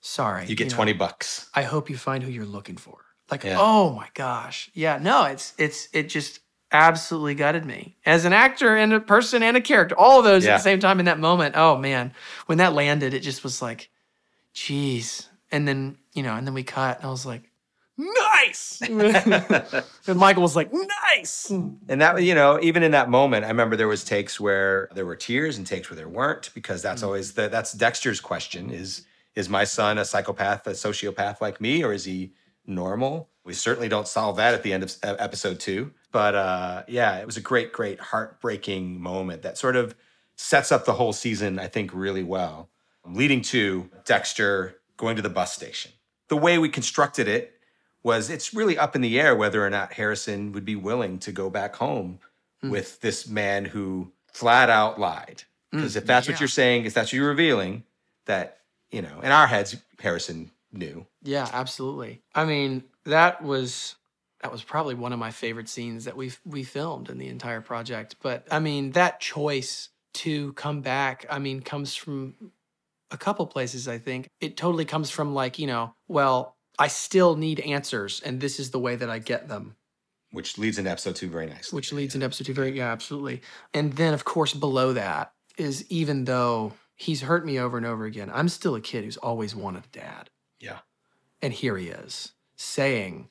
Sorry. 0.00 0.44
You 0.46 0.56
get 0.56 0.70
know. 0.70 0.74
20 0.76 0.92
bucks. 0.94 1.48
I 1.54 1.62
hope 1.62 1.88
you 1.88 1.96
find 1.96 2.22
who 2.24 2.30
you're 2.30 2.44
looking 2.44 2.76
for. 2.76 2.98
Like, 3.30 3.44
Yeah. 3.44 3.56
oh 3.60 3.90
my 3.94 4.08
gosh. 4.14 4.70
Yeah, 4.74 4.98
no, 5.00 5.24
it's 5.26 5.54
it's 5.56 5.88
it 5.92 6.08
just 6.08 6.40
absolutely 6.72 7.34
gutted 7.36 7.64
me. 7.64 7.96
As 8.04 8.24
an 8.24 8.32
actor 8.32 8.76
and 8.76 8.92
a 8.92 9.00
person 9.00 9.42
and 9.44 9.56
a 9.56 9.60
character, 9.60 9.96
all 9.96 10.18
of 10.18 10.24
those 10.24 10.44
Yeah. 10.44 10.54
at 10.54 10.56
the 10.58 10.62
same 10.64 10.80
time 10.80 10.98
in 10.98 11.06
that 11.06 11.20
moment. 11.20 11.54
Oh 11.56 11.76
man. 11.76 12.12
When 12.46 12.58
that 12.58 12.72
landed, 12.74 13.14
it 13.14 13.20
just 13.20 13.44
was 13.44 13.62
like, 13.62 13.88
jeez 14.54 15.28
And 15.52 15.66
then, 15.68 15.96
you 16.12 16.22
know, 16.22 16.34
and 16.34 16.46
then 16.46 16.54
we 16.54 16.62
cut 16.62 16.98
and 16.98 17.06
I 17.06 17.10
was 17.10 17.26
like, 17.26 17.50
nice. 17.96 18.80
and 20.06 20.18
Michael 20.18 20.42
was 20.42 20.56
like, 20.56 20.70
nice. 20.72 21.50
And 21.50 22.00
that, 22.00 22.22
you 22.22 22.34
know, 22.34 22.58
even 22.62 22.82
in 22.82 22.92
that 22.92 23.10
moment, 23.10 23.44
I 23.44 23.48
remember 23.48 23.76
there 23.76 23.88
was 23.88 24.04
takes 24.04 24.40
where 24.40 24.88
there 24.94 25.06
were 25.06 25.16
tears 25.16 25.58
and 25.58 25.66
takes 25.66 25.90
where 25.90 25.96
there 25.96 26.08
weren't, 26.08 26.50
because 26.54 26.82
that's 26.82 27.02
always 27.02 27.32
the 27.34 27.48
that's 27.48 27.72
Dexter's 27.72 28.20
question: 28.20 28.70
is 28.70 29.06
is 29.34 29.48
my 29.48 29.64
son 29.64 29.98
a 29.98 30.04
psychopath, 30.04 30.66
a 30.66 30.70
sociopath 30.70 31.40
like 31.40 31.60
me, 31.60 31.84
or 31.84 31.92
is 31.92 32.04
he 32.04 32.32
normal? 32.66 33.28
We 33.44 33.54
certainly 33.54 33.88
don't 33.88 34.08
solve 34.08 34.36
that 34.36 34.54
at 34.54 34.62
the 34.62 34.72
end 34.72 34.84
of 34.84 34.96
episode 35.02 35.60
two. 35.60 35.92
But 36.12 36.34
uh, 36.34 36.82
yeah, 36.88 37.18
it 37.18 37.26
was 37.26 37.36
a 37.36 37.40
great, 37.40 37.72
great 37.72 38.00
heartbreaking 38.00 39.00
moment 39.00 39.42
that 39.42 39.58
sort 39.58 39.76
of 39.76 39.94
sets 40.36 40.72
up 40.72 40.84
the 40.84 40.94
whole 40.94 41.12
season, 41.12 41.58
I 41.58 41.68
think, 41.68 41.92
really 41.92 42.22
well, 42.22 42.70
leading 43.04 43.42
to 43.42 43.90
Dexter 44.04 44.80
going 44.96 45.16
to 45.16 45.22
the 45.22 45.30
bus 45.30 45.52
station. 45.54 45.92
The 46.30 46.36
way 46.36 46.56
we 46.56 46.68
constructed 46.68 47.28
it 47.28 47.60
was 48.02 48.30
it's 48.30 48.54
really 48.54 48.78
up 48.78 48.96
in 48.96 49.02
the 49.02 49.20
air 49.20 49.36
whether 49.36 49.64
or 49.64 49.68
not 49.68 49.92
Harrison 49.92 50.52
would 50.52 50.64
be 50.64 50.76
willing 50.76 51.18
to 51.18 51.32
go 51.32 51.50
back 51.50 51.76
home 51.76 52.18
hmm. 52.62 52.70
with 52.70 53.00
this 53.02 53.28
man 53.28 53.66
who 53.66 54.10
flat 54.32 54.70
out 54.70 54.98
lied. 54.98 55.42
Hmm, 55.70 55.78
because 55.78 55.96
if 55.96 56.06
that's 56.06 56.26
what 56.28 56.40
you're 56.40 56.48
saying, 56.48 56.86
if 56.86 56.94
that's 56.94 57.08
what 57.08 57.18
you're 57.18 57.28
revealing, 57.28 57.84
that, 58.24 58.60
you 58.90 59.02
know, 59.02 59.20
in 59.20 59.30
our 59.30 59.46
heads, 59.46 59.76
Harrison 60.00 60.50
knew. 60.72 61.06
Yeah, 61.22 61.48
absolutely. 61.52 62.22
I 62.34 62.44
mean, 62.44 62.84
that 63.04 63.42
was 63.42 63.96
that 64.40 64.50
was 64.50 64.62
probably 64.62 64.94
one 64.94 65.12
of 65.12 65.18
my 65.18 65.30
favorite 65.30 65.68
scenes 65.68 66.06
that 66.06 66.16
we 66.16 66.32
we 66.46 66.62
filmed 66.62 67.10
in 67.10 67.18
the 67.18 67.28
entire 67.28 67.60
project. 67.60 68.16
But 68.22 68.46
I 68.50 68.58
mean, 68.58 68.92
that 68.92 69.20
choice 69.20 69.90
to 70.12 70.52
come 70.54 70.80
back, 70.80 71.26
I 71.30 71.38
mean, 71.38 71.60
comes 71.60 71.94
from 71.94 72.34
a 73.10 73.16
couple 73.16 73.46
places, 73.46 73.88
I 73.88 73.98
think. 73.98 74.28
It 74.40 74.56
totally 74.56 74.84
comes 74.84 75.10
from 75.10 75.34
like, 75.34 75.58
you 75.58 75.66
know, 75.66 75.94
well, 76.08 76.56
I 76.78 76.88
still 76.88 77.36
need 77.36 77.60
answers 77.60 78.20
and 78.20 78.40
this 78.40 78.58
is 78.60 78.70
the 78.70 78.78
way 78.78 78.96
that 78.96 79.10
I 79.10 79.18
get 79.18 79.48
them, 79.48 79.76
Which 80.32 80.56
leads 80.58 80.78
into 80.78 80.90
episode 80.90 81.16
two 81.16 81.28
very 81.28 81.46
nicely. 81.46 81.76
which 81.76 81.92
leads 81.92 82.14
into 82.14 82.24
episode 82.24 82.46
2 82.46 82.54
very 82.54 82.70
yeah, 82.76 82.90
absolutely. 82.92 83.42
And 83.74 83.94
then 83.94 84.14
of 84.14 84.24
course 84.24 84.54
below 84.54 84.92
that 84.94 85.32
is 85.58 85.84
even 85.90 86.24
though 86.24 86.72
he's 86.94 87.22
hurt 87.22 87.44
me 87.44 87.58
over 87.58 87.76
and 87.76 87.84
over 87.86 88.04
again, 88.04 88.30
I'm 88.32 88.48
still 88.48 88.74
a 88.74 88.80
kid 88.80 89.04
who's 89.04 89.16
always 89.18 89.54
wanted 89.54 89.84
a 89.84 89.88
dad. 89.98 90.30
Yeah. 90.60 90.78
And 91.42 91.52
here 91.52 91.76
he 91.76 91.88
is 91.88 92.32
saying, 92.56 93.28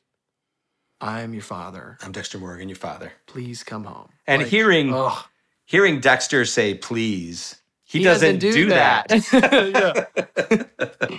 I'm 1.02 1.34
your 1.34 1.44
father. 1.44 1.98
I'm 2.02 2.12
Dexter 2.12 2.38
Morgan, 2.40 2.68
your 2.68 2.76
father. 2.76 3.14
Please 3.26 3.64
come 3.64 3.86
home. 3.86 4.10
And 4.28 4.42
Like, 4.42 4.52
hearing 4.52 4.94
ugh, 4.94 5.24
hearing 5.66 6.02
Dexter 6.02 6.44
say 6.46 6.74
please, 6.76 7.59
he, 7.90 8.00
he 8.00 8.04
doesn't, 8.04 8.40
do, 8.40 8.68
that. 8.70 9.08
yeah. 11.10 11.18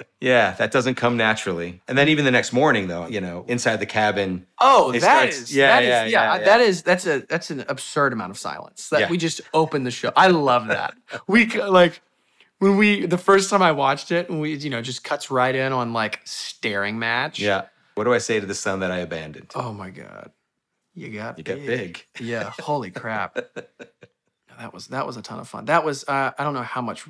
yeah, 0.20 0.50
that 0.52 0.72
doesn't 0.72 0.96
come 0.96 1.16
naturally. 1.16 1.80
And 1.86 1.96
then 1.96 2.08
even 2.08 2.24
the 2.24 2.30
next 2.32 2.52
morning 2.52 2.88
though, 2.88 3.06
you 3.06 3.20
know, 3.20 3.44
inside 3.46 3.76
the 3.76 3.86
cabin, 3.86 4.46
Oh, 4.58 4.90
that 4.92 5.00
starts- 5.00 5.36
is 5.42 5.54
yeah, 5.56 5.68
that 5.68 5.82
is- 5.82 5.88
yeah, 5.88 6.04
yeah, 6.06 6.36
yeah. 6.38 6.44
That 6.44 6.60
is 6.60 6.82
that's 6.82 7.06
a 7.06 7.20
that's 7.28 7.50
an 7.50 7.64
absurd 7.68 8.12
amount 8.12 8.30
of 8.32 8.38
silence. 8.38 8.88
That 8.88 9.02
Yeah. 9.02 9.10
we 9.10 9.16
just 9.16 9.40
open 9.54 9.84
the 9.84 9.90
show. 9.92 10.12
I 10.16 10.28
love 10.28 10.66
that. 10.68 10.94
we 11.28 11.46
like 11.46 12.00
when 12.58 12.76
we 12.76 13.06
the 13.06 13.18
first 13.18 13.48
time 13.48 13.62
I 13.62 13.70
watched 13.72 14.10
it, 14.10 14.28
we 14.28 14.56
you 14.56 14.70
know 14.70 14.82
just 14.82 15.04
cuts 15.04 15.30
right 15.30 15.54
in 15.54 15.72
on 15.72 15.92
like 15.92 16.20
staring 16.24 16.98
match. 16.98 17.38
yeah. 17.38 17.66
What 17.94 18.04
do 18.04 18.12
I 18.14 18.18
say 18.18 18.38
to 18.40 18.46
the 18.46 18.54
son 18.54 18.78
that 18.80 18.90
I 18.92 18.98
abandoned? 18.98 19.50
Oh 19.56 19.72
my 19.72 19.90
god, 19.90 20.30
you 20.94 21.10
got 21.10 21.36
You 21.38 21.42
get 21.44 21.64
big. 21.66 22.04
Yeah, 22.20 22.52
holy 22.60 22.90
crap. 22.92 23.38
That 24.58 24.74
was 24.74 24.88
that 24.88 25.06
was 25.06 25.16
a 25.16 25.22
ton 25.22 25.38
of 25.38 25.48
fun. 25.48 25.66
That 25.66 25.84
was 25.84 26.04
uh, 26.08 26.32
I 26.38 26.44
don't 26.44 26.54
know 26.54 26.62
how 26.62 26.80
much 26.82 27.04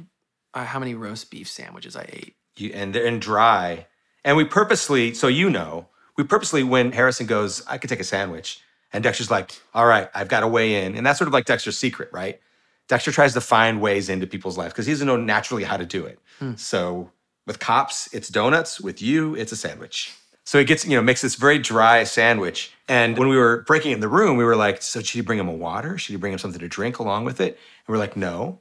uh, 0.55 0.65
how 0.65 0.79
many 0.79 0.95
roast 0.95 1.31
beef 1.31 1.49
sandwiches 1.49 1.97
I 1.97 2.07
ate. 2.09 2.35
you, 2.57 2.71
and 2.75 2.95
and 2.95 3.21
dry. 3.21 3.87
And 4.25 4.37
we 4.37 4.45
purposely, 4.45 5.15
so 5.15 5.29
you 5.29 5.49
know, 5.49 5.89
we 6.17 6.25
purposely 6.25 6.63
when 6.63 6.93
Harrison 6.93 7.27
goes, 7.27 7.65
I 7.67 7.79
could 7.79 7.89
take 7.89 8.01
a 8.01 8.05
sandwich, 8.05 8.61
and 8.93 9.03
Dexter's 9.03 9.31
like, 9.31 9.53
all 9.73 9.87
right, 9.87 10.11
I've 10.15 10.29
got 10.29 10.41
to 10.41 10.49
weigh 10.49 10.85
in, 10.85 10.95
and 10.97 11.07
that's 11.07 11.19
sort 11.19 11.29
of 11.29 11.33
like 11.35 11.45
Dexter's 11.47 11.79
secret, 11.79 12.11
right? 12.13 12.41
Dexter 12.89 13.13
tries 13.13 13.35
to 13.35 13.41
find 13.41 13.81
ways 13.81 14.09
into 14.09 14.27
people's 14.27 14.57
lives 14.59 14.73
because 14.73 14.87
he 14.87 14.93
doesn't 14.93 15.07
know 15.07 15.17
naturally 15.17 15.65
how 15.65 15.77
to 15.77 15.85
do 15.87 16.05
it. 16.07 16.19
So 16.57 17.11
with 17.47 17.59
cops, 17.59 18.09
it's 18.15 18.29
donuts. 18.29 18.81
With 18.81 19.03
you, 19.03 19.35
it's 19.35 19.53
a 19.53 19.57
sandwich. 19.57 20.15
So 20.49 20.59
he 20.59 20.65
gets, 20.65 20.87
you 20.87 20.97
know, 20.97 21.03
makes 21.03 21.21
this 21.21 21.35
very 21.35 21.59
dry 21.59 22.05
sandwich. 22.05 22.73
And 22.89 23.19
when 23.19 23.29
we 23.29 23.37
were 23.37 23.65
breaking 23.67 23.93
in 23.93 24.01
the 24.01 24.09
room, 24.09 24.39
we 24.39 24.45
were 24.45 24.57
like, 24.57 24.81
so 24.81 25.01
should 25.01 25.19
he 25.19 25.21
bring 25.21 25.39
him 25.39 25.47
a 25.47 25.53
water? 25.53 25.99
Should 25.99 26.13
he 26.13 26.17
bring 26.17 26.33
him 26.33 26.39
something 26.39 26.59
to 26.59 26.69
drink 26.69 26.99
along 26.99 27.27
with 27.27 27.39
it? 27.39 27.59
And 27.87 27.93
we're 27.93 27.99
like, 27.99 28.17
no, 28.17 28.59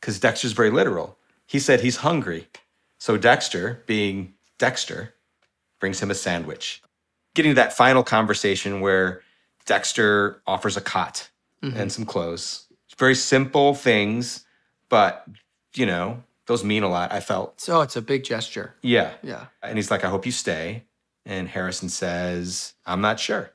because 0.00 0.20
Dexter's 0.20 0.52
very 0.52 0.70
literal. 0.70 1.18
He 1.44 1.58
said 1.58 1.80
he's 1.80 1.96
hungry. 1.96 2.46
So 2.98 3.16
Dexter, 3.16 3.82
being 3.86 4.34
Dexter, 4.58 5.14
brings 5.80 6.00
him 6.00 6.08
a 6.08 6.14
sandwich. 6.14 6.80
Getting 7.34 7.50
to 7.50 7.56
that 7.56 7.72
final 7.72 8.04
conversation 8.04 8.80
where 8.80 9.20
Dexter 9.66 10.40
offers 10.46 10.76
a 10.76 10.80
cot 10.80 11.30
mm-hmm. 11.60 11.76
and 11.76 11.90
some 11.90 12.06
clothes. 12.06 12.68
Very 12.96 13.16
simple 13.16 13.74
things, 13.74 14.46
but 14.88 15.26
you 15.74 15.84
know, 15.84 16.22
those 16.46 16.62
mean 16.62 16.84
a 16.84 16.88
lot, 16.88 17.12
I 17.12 17.18
felt. 17.18 17.60
So 17.60 17.80
it's 17.80 17.96
a 17.96 18.02
big 18.02 18.22
gesture. 18.22 18.76
Yeah. 18.82 19.14
Yeah. 19.24 19.46
And 19.64 19.76
he's 19.76 19.90
like, 19.90 20.04
I 20.04 20.08
hope 20.08 20.26
you 20.26 20.30
stay. 20.30 20.84
And 21.26 21.48
Harrison 21.48 21.88
says, 21.88 22.74
I'm 22.84 23.00
not 23.00 23.18
sure. 23.18 23.50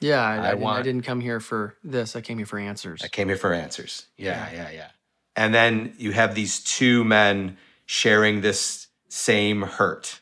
Yeah, 0.00 0.20
I, 0.20 0.36
I, 0.36 0.48
I 0.48 0.54
didn't, 0.54 0.66
I 0.66 0.82
didn't 0.82 1.02
come 1.02 1.20
here 1.20 1.40
for 1.40 1.76
this. 1.82 2.14
I 2.16 2.20
came 2.20 2.36
here 2.36 2.46
for 2.46 2.58
answers. 2.58 3.02
I 3.02 3.08
came 3.08 3.28
here 3.28 3.36
for 3.36 3.52
answers. 3.52 4.06
Yeah, 4.16 4.50
yeah, 4.52 4.70
yeah. 4.70 4.88
And 5.36 5.54
then 5.54 5.94
you 5.96 6.12
have 6.12 6.34
these 6.34 6.60
two 6.60 7.04
men 7.04 7.56
sharing 7.86 8.40
this 8.40 8.88
same 9.08 9.62
hurt. 9.62 10.20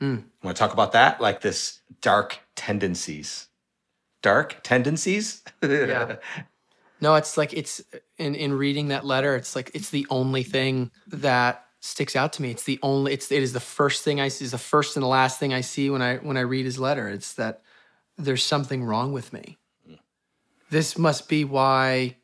Mm. 0.00 0.24
Want 0.42 0.56
to 0.56 0.58
talk 0.58 0.72
about 0.72 0.92
that? 0.92 1.20
Like 1.20 1.42
this 1.42 1.80
dark 2.00 2.40
tendencies. 2.56 3.48
Dark 4.22 4.62
tendencies? 4.62 5.42
Yeah. 5.62 6.16
No, 7.02 7.14
it's 7.14 7.38
like 7.38 7.54
it's 7.54 7.82
in 8.18 8.34
in 8.34 8.52
reading 8.52 8.88
that 8.88 9.06
letter. 9.06 9.34
It's 9.34 9.56
like 9.56 9.70
it's 9.72 9.88
the 9.88 10.06
only 10.10 10.42
thing 10.42 10.90
that 11.06 11.64
sticks 11.80 12.14
out 12.14 12.32
to 12.34 12.42
me. 12.42 12.50
It's 12.50 12.64
the 12.64 12.78
only. 12.82 13.12
It's 13.12 13.32
it 13.32 13.42
is 13.42 13.52
the 13.52 13.60
first 13.60 14.04
thing 14.04 14.20
I 14.20 14.28
see. 14.28 14.44
Is 14.44 14.52
the 14.52 14.58
first 14.58 14.96
and 14.96 15.02
the 15.02 15.08
last 15.08 15.38
thing 15.38 15.52
I 15.52 15.62
see 15.62 15.90
when 15.90 16.02
I 16.02 16.16
when 16.16 16.36
I 16.36 16.40
read 16.40 16.64
his 16.64 16.78
letter. 16.78 17.08
It's 17.08 17.34
that 17.34 17.62
there's 18.16 18.44
something 18.44 18.84
wrong 18.84 19.12
with 19.12 19.32
me. 19.32 19.56
This 20.70 20.96
must 20.96 21.28
be 21.28 21.44
why 21.44 22.16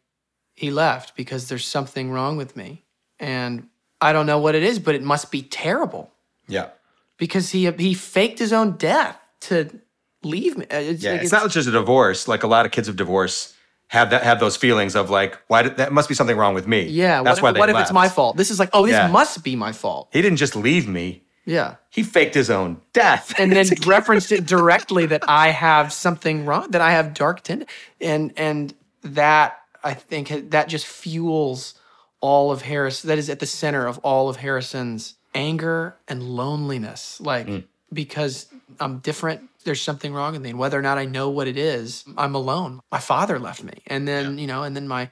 he 0.54 0.70
left 0.70 1.16
because 1.16 1.48
there's 1.48 1.64
something 1.64 2.10
wrong 2.10 2.36
with 2.36 2.56
me, 2.56 2.84
and 3.18 3.68
I 4.00 4.12
don't 4.12 4.26
know 4.26 4.38
what 4.38 4.54
it 4.54 4.62
is, 4.62 4.78
but 4.78 4.94
it 4.94 5.02
must 5.02 5.32
be 5.32 5.42
terrible 5.42 6.12
yeah. 6.46 6.68
because 7.16 7.50
he 7.50 7.68
he 7.72 7.94
faked 7.94 8.38
his 8.38 8.52
own 8.52 8.76
death 8.76 9.18
to 9.40 9.80
leave 10.22 10.56
me. 10.56 10.66
Uh, 10.70 10.78
It's, 10.78 11.02
Yeah. 11.02 11.12
like 11.12 11.22
It's, 11.22 11.32
not 11.32 11.50
just 11.50 11.68
a 11.68 11.72
divorce. 11.72 12.28
Like 12.28 12.42
a 12.42 12.46
lot 12.46 12.66
of 12.66 12.72
kids 12.72 12.88
of 12.88 12.96
divorce 12.96 13.54
have 13.88 14.10
that 14.10 14.22
have 14.24 14.40
those 14.40 14.56
feelings 14.56 14.96
of 14.96 15.10
like, 15.10 15.38
why 15.46 15.62
did, 15.62 15.76
that 15.76 15.92
must 15.92 16.08
be 16.08 16.14
something 16.14 16.36
wrong 16.36 16.54
with 16.54 16.66
me. 16.66 16.82
Yeah, 16.86 17.22
That's 17.22 17.40
what, 17.40 17.44
why 17.44 17.48
if, 17.50 17.54
they 17.54 17.60
what 17.60 17.68
if 17.70 17.76
it's 17.78 17.92
my 17.92 18.08
fault? 18.08 18.36
This 18.36 18.50
is 18.50 18.58
like, 18.58 18.70
oh, 18.72 18.84
this 18.84 18.94
Yeah. 18.94 19.08
must 19.08 19.44
be 19.44 19.54
my 19.54 19.72
fault. 19.72 20.08
He 20.12 20.20
didn't 20.22 20.38
just 20.38 20.56
leave 20.56 20.88
me. 20.88 21.22
Yeah. 21.44 21.76
He 21.90 22.02
faked 22.02 22.34
his 22.34 22.50
own 22.50 22.80
death. 22.92 23.32
And 23.38 23.52
then 23.52 23.66
referenced 23.86 24.32
it 24.32 24.44
directly 24.44 25.06
that 25.06 25.22
I 25.28 25.50
have 25.50 25.92
something 25.92 26.44
wrong, 26.44 26.70
that 26.72 26.80
I 26.80 26.90
have 26.90 27.14
dark 27.14 27.42
tend 27.42 27.66
and 28.00 28.32
and 28.36 28.74
that 29.02 29.60
I 29.84 29.94
think 29.94 30.50
that 30.50 30.68
just 30.68 30.86
fuels 30.86 31.74
all 32.20 32.50
of 32.50 32.62
Harris. 32.62 33.02
That 33.02 33.18
is 33.18 33.30
at 33.30 33.38
the 33.38 33.46
center 33.46 33.86
of 33.86 33.98
all 33.98 34.28
of 34.28 34.38
Harrison's 34.38 35.14
anger 35.34 35.96
and 36.08 36.24
loneliness. 36.24 37.20
Like 37.20 37.46
mm. 37.46 37.64
because 37.92 38.46
I'm 38.80 38.98
different, 38.98 39.48
there's 39.66 39.82
something 39.82 40.14
wrong 40.14 40.32
with 40.32 40.40
me, 40.40 40.50
and 40.50 40.58
whether 40.58 40.78
or 40.78 40.82
not 40.82 40.96
I 40.96 41.04
know 41.04 41.28
what 41.28 41.46
it 41.46 41.58
is, 41.58 42.04
I'm 42.16 42.34
alone. 42.34 42.80
My 42.90 43.00
father 43.00 43.38
left 43.38 43.62
me, 43.62 43.82
and 43.86 44.08
then 44.08 44.38
you 44.38 44.46
know, 44.46 44.62
and 44.62 44.74
then 44.74 44.88
my 44.88 45.10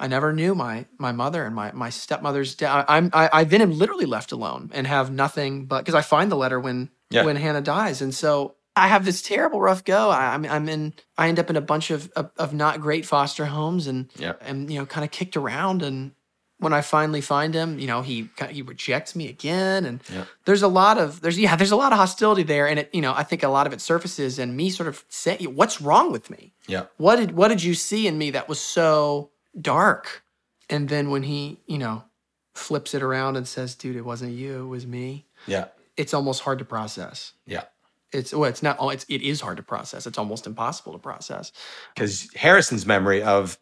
I 0.00 0.06
never 0.06 0.32
knew 0.32 0.54
my 0.54 0.86
my 0.98 1.12
mother 1.12 1.44
and 1.44 1.54
my 1.54 1.72
my 1.72 1.90
stepmother's 1.90 2.54
death. 2.54 2.86
I'm 2.88 3.10
I, 3.12 3.28
I 3.32 3.44
then 3.44 3.60
am 3.60 3.72
literally 3.78 4.06
left 4.06 4.32
alone 4.32 4.70
and 4.72 4.86
have 4.86 5.10
nothing 5.10 5.66
but 5.66 5.80
because 5.84 5.94
I 5.94 6.00
find 6.00 6.32
the 6.32 6.36
letter 6.36 6.58
when 6.58 6.88
Yeah. 7.10 7.24
when 7.24 7.36
Hannah 7.36 7.60
dies, 7.60 8.00
and 8.00 8.14
so 8.14 8.56
I 8.76 8.86
have 8.88 9.04
this 9.04 9.20
terrible 9.20 9.60
rough 9.60 9.84
go. 9.84 10.08
I, 10.10 10.32
I'm 10.32 10.46
I'm 10.46 10.68
in 10.70 10.94
I 11.18 11.28
end 11.28 11.38
up 11.38 11.50
in 11.50 11.56
a 11.56 11.60
bunch 11.60 11.90
of 11.90 12.10
of, 12.16 12.30
of 12.38 12.54
not 12.54 12.80
great 12.80 13.04
foster 13.04 13.46
homes 13.46 13.86
and 13.86 14.10
Yeah. 14.16 14.34
and 14.40 14.72
you 14.72 14.78
know 14.78 14.86
kind 14.86 15.04
of 15.04 15.10
kicked 15.10 15.36
around 15.36 15.82
and 15.82 16.12
when 16.60 16.72
I 16.72 16.80
finally 16.82 17.20
find 17.20 17.52
him, 17.54 17.78
you 17.78 17.86
know 17.86 18.02
he 18.02 18.28
he 18.50 18.62
rejects 18.62 19.16
me 19.16 19.28
again 19.28 19.84
and 19.84 20.00
Yeah. 20.12 20.24
there's 20.44 20.62
a 20.62 20.68
lot 20.68 20.96
of 20.98 21.20
there's 21.20 21.38
yeah 21.38 21.56
there's 21.56 21.72
a 21.72 21.76
lot 21.76 21.92
of 21.92 21.98
hostility 21.98 22.42
there 22.44 22.68
and 22.68 22.78
it 22.78 22.90
you 22.92 23.00
know 23.00 23.12
I 23.12 23.24
think 23.24 23.42
a 23.42 23.48
lot 23.48 23.66
of 23.66 23.72
it 23.72 23.80
surfaces 23.80 24.38
and 24.38 24.56
me 24.56 24.70
sort 24.70 24.88
of 24.88 25.04
saying 25.08 25.54
what's 25.56 25.80
wrong 25.80 26.12
with 26.12 26.30
me 26.30 26.52
yeah. 26.68 26.84
what 26.98 27.16
did 27.16 27.32
what 27.32 27.48
did 27.48 27.62
you 27.62 27.74
see 27.74 28.06
in 28.06 28.16
me 28.18 28.30
that 28.30 28.48
was 28.48 28.60
so 28.60 29.30
dark 29.60 30.22
And 30.70 30.88
then 30.88 31.10
when 31.10 31.24
he, 31.24 31.58
you 31.66 31.78
know, 31.78 32.04
flips 32.54 32.94
it 32.94 33.02
around 33.02 33.36
and 33.36 33.46
says, 33.48 33.74
"Dude, 33.74 33.96
it 33.96 34.04
wasn't 34.04 34.32
you, 34.32 34.64
it 34.64 34.68
was 34.68 34.86
me." 34.86 35.26
Yeah. 35.46 35.66
It's 35.96 36.14
almost 36.14 36.42
hard 36.42 36.58
to 36.60 36.64
process. 36.64 37.32
Yeah. 37.46 37.64
It's 38.12 38.32
well, 38.32 38.48
it's 38.50 38.62
not. 38.62 38.76
oh, 38.78 38.90
It's 38.90 39.04
it 39.08 39.22
is 39.22 39.40
hard 39.40 39.56
to 39.56 39.62
process. 39.64 40.06
It's 40.06 40.18
almost 40.18 40.46
impossible 40.46 40.92
to 40.92 40.98
process. 40.98 41.50
because 41.94 42.28
Harrison's 42.36 42.86
memory 42.86 43.20
of 43.22 43.58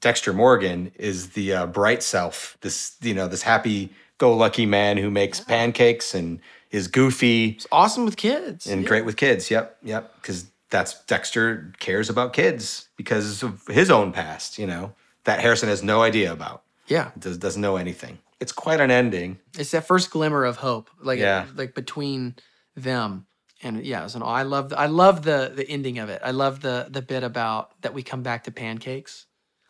Dexter 0.00 0.32
Morgan 0.32 0.92
is 0.96 1.30
the 1.30 1.52
uh, 1.54 1.66
bright 1.66 2.02
self, 2.02 2.56
this 2.62 2.96
you 3.02 3.14
know 3.14 3.28
this 3.28 3.42
happy-go-lucky 3.42 4.66
man 4.66 4.96
who 4.96 5.10
makes 5.10 5.40
pancakes 5.40 6.14
and 6.14 6.40
is 6.70 6.88
goofy 6.88 7.50
It's 7.50 7.66
awesome 7.72 8.04
with 8.04 8.16
kids. 8.16 8.66
and 8.66 8.82
Yeah. 8.82 8.88
great 8.88 9.04
with 9.04 9.16
kids. 9.16 9.50
Yep, 9.50 9.76
yep. 9.82 10.14
Because 10.20 10.46
that's 10.70 11.02
Dexter 11.04 11.72
cares 11.80 12.08
about 12.08 12.32
kids 12.32 12.88
because 12.96 13.42
of 13.42 13.66
his 13.66 13.90
own 13.90 14.12
past. 14.12 14.58
You 14.58 14.66
know 14.66 14.94
that 15.24 15.40
Harrison 15.40 15.68
has 15.68 15.82
no 15.82 16.02
idea 16.02 16.32
about. 16.32 16.62
Yeah, 16.86 17.10
Does 17.18 17.38
doesn't 17.38 17.60
know 17.62 17.76
anything. 17.76 18.18
It's 18.40 18.52
quite 18.52 18.80
an 18.80 18.90
ending. 18.90 19.38
it's 19.58 19.70
that 19.72 19.86
first 19.86 20.10
glimmer 20.10 20.44
of 20.44 20.56
hope, 20.56 20.88
like 21.02 21.18
Yeah. 21.18 21.46
like 21.54 21.74
between 21.74 22.36
them. 22.74 23.26
And 23.62 23.84
yeah, 23.84 24.00
it 24.00 24.04
was 24.04 24.14
an, 24.14 24.22
I 24.22 24.44
love 24.44 24.70
the, 24.70 24.78
I 24.78 24.86
love 24.86 25.22
the 25.22 25.52
the 25.54 25.68
ending 25.68 25.98
of 25.98 26.08
it. 26.08 26.22
I 26.24 26.30
love 26.30 26.60
the 26.62 26.86
the 26.88 27.02
bit 27.02 27.22
about 27.22 27.72
that 27.82 27.92
we 27.92 28.02
come 28.02 28.22
back 28.22 28.44
to 28.44 28.50
pancakes. 28.50 29.26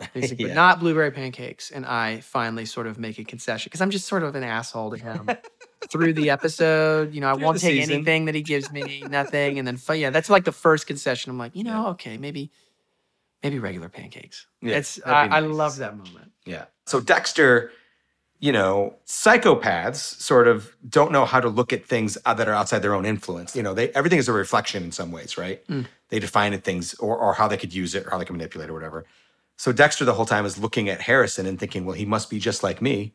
Yeah. 0.15 0.47
but 0.47 0.55
not 0.55 0.81
blueberry 0.81 1.11
pancakes. 1.11 1.71
And 1.71 1.85
I 1.87 2.21
finally 2.21 2.65
sort 2.65 2.87
of 2.87 2.99
make 2.99 3.19
a 3.19 3.25
concession 3.25 3.69
because 3.69 3.81
I'm 3.81 3.91
just 3.91 4.07
sort 4.09 4.23
of 4.23 4.35
an 4.35 4.45
asshole 4.45 4.91
to 4.93 4.97
him 4.97 5.29
through 5.91 6.15
the 6.15 6.31
episode. 6.31 7.13
You 7.15 7.21
know, 7.21 7.29
I 7.31 7.35
Through 7.35 7.45
won't 7.45 7.61
take 7.61 7.81
season. 7.81 7.95
anything 7.97 8.25
that 8.27 8.35
he 8.35 8.43
gives 8.43 8.71
me, 8.73 9.03
nothing. 9.09 9.59
And 9.59 9.67
then, 9.69 9.79
yeah, 9.99 10.11
that's 10.11 10.31
like 10.31 10.45
the 10.45 10.53
first 10.53 10.87
concession. 10.87 11.31
I'm 11.31 11.39
like, 11.39 11.55
you 11.55 11.65
know, 11.65 11.89
okay, 11.89 12.17
maybe, 12.17 12.51
maybe 13.43 13.59
regular 13.59 13.89
pancakes. 13.89 14.47
Yeah, 14.63 14.77
it's, 14.77 15.01
I, 15.05 15.27
be 15.29 15.33
I 15.35 15.41
love 15.41 15.77
that 15.77 15.97
moment. 15.97 16.33
Yeah. 16.45 16.65
So 16.87 17.01
Dexter, 17.01 17.71
you 18.39 18.53
know, 18.53 18.95
psychopaths 19.07 19.97
sort 20.21 20.49
of 20.49 20.75
don't 20.89 21.13
know 21.13 21.25
how 21.27 21.41
to 21.41 21.49
look 21.49 21.73
at 21.73 21.87
things 21.87 22.17
uh, 22.25 22.35
that 22.35 22.49
are 22.49 22.55
outside 22.55 22.81
their 22.81 22.95
own 22.95 23.05
influence. 23.05 23.55
You 23.55 23.63
know, 23.63 23.75
they 23.75 23.91
everything 23.91 24.19
is 24.19 24.29
a 24.29 24.33
reflection 24.33 24.83
in 24.83 24.93
some 24.93 25.13
ways, 25.13 25.37
right? 25.37 25.63
They 26.09 26.19
define 26.19 26.53
it 26.55 26.65
things 26.65 26.95
or, 26.95 27.17
or 27.17 27.35
how 27.35 27.47
they 27.49 27.57
could 27.57 27.73
use 27.75 27.95
it 27.95 28.07
or 28.07 28.11
how 28.11 28.19
they 28.19 28.25
can 28.25 28.37
manipulate 28.37 28.69
it 28.69 28.73
or 28.73 28.75
whatever. 28.75 29.05
So 29.61 29.73
Dexter 29.73 30.07
the 30.07 30.15
whole 30.15 30.25
time 30.25 30.47
is 30.47 30.57
looking 30.57 30.89
at 30.89 31.03
Harrison 31.03 31.45
and 31.45 31.59
thinking, 31.61 31.85
well, 31.85 31.95
he 31.95 32.07
must 32.07 32.31
be 32.31 32.39
just 32.39 32.63
like 32.63 32.81
me. 32.81 33.13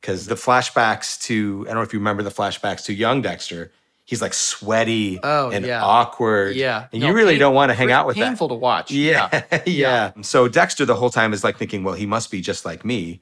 Because 0.00 0.26
the 0.26 0.34
flashbacks 0.34 1.20
to, 1.22 1.62
I 1.62 1.68
don't 1.68 1.76
know 1.76 1.82
if 1.82 1.92
you 1.92 2.00
remember 2.00 2.24
the 2.24 2.32
flashbacks 2.32 2.84
to 2.86 2.92
young 2.92 3.22
Dexter, 3.22 3.70
he's 4.04 4.20
like 4.20 4.34
sweaty 4.34 5.20
Oh, 5.22 5.50
and 5.50 5.64
yeah. 5.64 5.84
awkward. 5.84 6.56
Yeah. 6.56 6.88
And 6.92 7.00
No, 7.00 7.06
you 7.08 7.14
really 7.14 7.34
pain- 7.34 7.38
don't 7.40 7.54
want 7.54 7.70
to 7.70 7.74
hang 7.74 7.92
out 7.92 8.08
with 8.08 8.16
that. 8.16 8.24
Painful 8.26 8.48
to 8.48 8.54
watch. 8.56 8.90
Yeah, 9.08 9.44
yeah. 9.66 10.10
So 10.22 10.48
Dexter 10.48 10.84
the 10.84 10.96
whole 10.96 11.10
time 11.10 11.32
is 11.32 11.44
like 11.44 11.58
thinking, 11.58 11.84
well, 11.84 11.94
he 11.94 12.06
must 12.06 12.28
be 12.32 12.40
just 12.40 12.64
like 12.64 12.84
me. 12.84 13.20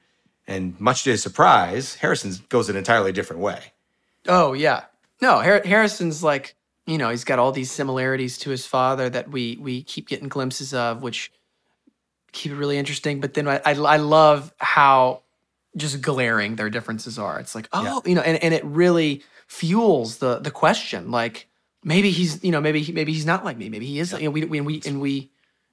And 0.48 0.80
much 0.80 1.04
to 1.04 1.10
his 1.10 1.22
surprise, 1.22 1.96
Harrison 1.96 2.32
goes 2.48 2.70
an 2.70 2.76
entirely 2.76 3.12
different 3.12 3.42
way. 3.42 3.60
Oh 4.26 4.54
yeah. 4.54 4.84
No, 5.20 5.42
Har- 5.42 5.62
Harrison's 5.66 6.24
like, 6.24 6.54
you 6.86 6.96
know, 6.96 7.10
he's 7.10 7.22
got 7.24 7.38
all 7.38 7.52
these 7.52 7.70
similarities 7.70 8.38
to 8.38 8.48
his 8.50 8.64
father 8.66 9.10
that 9.10 9.30
we 9.30 9.58
we 9.60 9.82
keep 9.82 10.08
getting 10.08 10.28
glimpses 10.28 10.72
of, 10.72 11.02
which 11.02 11.30
keep 12.32 12.52
it 12.52 12.56
really 12.56 12.78
interesting. 12.78 13.20
But 13.20 13.34
then 13.34 13.48
I 13.48 13.60
I, 13.64 13.72
I 13.74 13.96
love 13.96 14.52
how 14.58 15.22
just 15.76 16.02
glaring 16.02 16.56
their 16.56 16.70
differences 16.70 17.18
are. 17.18 17.40
It's 17.40 17.54
like, 17.54 17.68
oh, 17.72 18.02
you 18.04 18.14
know, 18.14 18.20
and, 18.20 18.42
and 18.42 18.52
it 18.52 18.64
really 18.64 19.22
fuels 19.46 20.18
the 20.18 20.38
the 20.38 20.50
question. 20.50 21.10
Like 21.10 21.48
maybe 21.82 22.10
he's, 22.10 22.42
you 22.44 22.50
know, 22.50 22.60
maybe 22.60 22.82
he, 22.82 22.92
maybe 22.92 23.12
he's 23.12 23.26
not 23.26 23.44
like 23.44 23.56
me. 23.56 23.68
Maybe 23.68 23.86
he 23.86 23.98
is. 23.98 24.12
You 24.12 24.24
know, 24.24 24.30
we, 24.30 24.44
we 24.44 24.58
and 24.58 24.66
we 24.66 24.82
and 24.84 25.00
we 25.00 25.30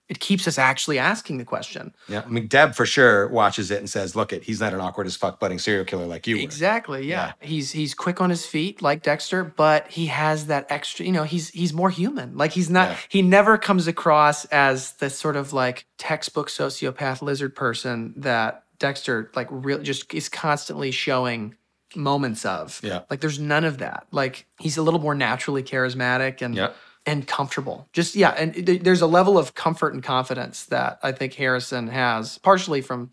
it 0.10 0.20
keeps 0.20 0.48
us 0.48 0.58
actually 0.58 0.98
asking 1.00 1.38
the 1.38 1.46
question. 1.46 1.94
Yeah. 2.08 2.24
I 2.26 2.30
mean, 2.30 2.48
Deb 2.48 2.74
for 2.76 2.86
sure 2.86 3.28
watches 3.30 3.70
it 3.70 3.78
and 3.78 3.88
says, 3.90 4.16
look, 4.16 4.34
it, 4.34 4.44
he's 4.44 4.60
not 4.60 4.74
an 4.74 4.82
awkward 4.82 5.06
as 5.08 5.16
fuck 5.16 5.40
budding 5.40 5.60
serial 5.60 5.86
killer 5.86 6.06
like 6.08 6.26
you 6.26 6.38
were. 6.38 6.42
Exactly. 6.42 7.08
Yeah. 7.08 7.34
He's 7.40 7.72
he's 7.72 7.94
quick 7.94 8.20
on 8.20 8.30
his 8.32 8.46
feet 8.46 8.82
like 8.82 9.04
Dexter, 9.04 9.44
but 9.44 9.88
he 9.88 10.08
has 10.08 10.48
that 10.48 10.66
extra, 10.70 11.06
you 11.06 11.12
know, 11.12 11.24
he's 11.24 11.50
he's 11.50 11.74
more 11.74 11.92
human. 11.92 12.36
Like 12.36 12.52
he's 12.52 12.70
not 12.72 12.90
Yeah. 12.90 12.98
he 13.08 13.22
never 13.22 13.58
comes 13.58 13.88
across 13.88 14.46
as 14.46 14.94
the 14.94 15.10
sort 15.12 15.36
of 15.36 15.54
like 15.54 15.86
textbook 16.00 16.50
sociopath 16.50 17.22
lizard 17.22 17.56
person 17.56 18.14
that 18.18 18.64
Dexter 18.80 19.30
like 19.36 19.48
really 19.52 19.84
just 19.84 20.12
is 20.14 20.28
constantly 20.28 20.90
showing 20.90 21.56
moments 21.96 22.46
of. 22.46 22.80
Yeah. 22.84 23.02
Like 23.10 23.20
there's 23.22 23.40
none 23.40 23.64
of 23.64 23.78
that. 23.80 24.08
Like 24.12 24.46
he's 24.60 24.78
a 24.78 24.82
little 24.82 25.00
more 25.00 25.16
naturally 25.16 25.64
charismatic 25.64 26.42
and 26.42 26.56
Yeah. 26.56 26.72
And 27.06 27.28
comfortable. 27.28 27.88
Just 27.94 28.16
yeah, 28.16 28.30
and 28.32 28.54
th- 28.54 28.82
there's 28.82 29.02
a 29.02 29.08
level 29.08 29.38
of 29.38 29.56
comfort 29.56 29.94
and 29.94 30.04
confidence 30.04 30.66
that 30.66 31.00
I 31.04 31.12
think 31.12 31.34
Harrison 31.36 31.88
has, 31.88 32.38
partially 32.40 32.82
from 32.82 33.12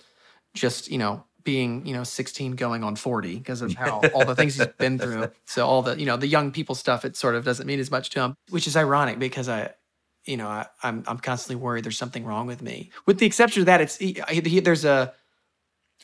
just 0.55 0.91
you 0.91 0.99
know 0.99 1.25
being 1.45 1.87
you 1.87 1.95
know 1.95 2.03
16 2.03 2.53
going 2.57 2.83
on 2.83 2.97
40 2.97 3.37
because 3.37 3.63
of 3.63 3.73
how 3.75 4.01
all 4.15 4.25
the 4.25 4.35
things 4.35 4.57
he's 4.57 4.67
been 4.79 4.99
through. 4.99 5.29
So 5.47 5.65
all 5.67 5.83
the 5.83 5.99
you 5.99 6.05
know 6.07 6.17
the 6.17 6.27
young 6.27 6.51
people 6.51 6.75
stuff 6.75 7.05
it 7.05 7.17
sort 7.17 7.35
of 7.37 7.45
doesn't 7.45 7.67
mean 7.67 7.79
as 7.81 7.91
much 7.91 8.11
to 8.11 8.21
him, 8.21 8.35
which 8.51 8.67
is 8.67 8.77
ironic 8.77 9.19
because 9.19 9.49
I. 9.49 9.75
You 10.29 10.37
know, 10.37 10.49
I, 10.49 10.67
I'm 10.83 11.05
I'm 11.07 11.19
constantly 11.19 11.63
worried 11.63 11.85
there's 11.85 11.97
something 11.97 12.25
wrong 12.25 12.49
with 12.49 12.61
me. 12.61 12.91
With 13.07 13.21
the 13.21 13.27
exception 13.27 13.61
of 13.63 13.67
that, 13.67 13.81
it's 13.81 13.97
he, 13.97 14.21
he, 14.29 14.59
there's 14.59 14.85
a 14.85 15.15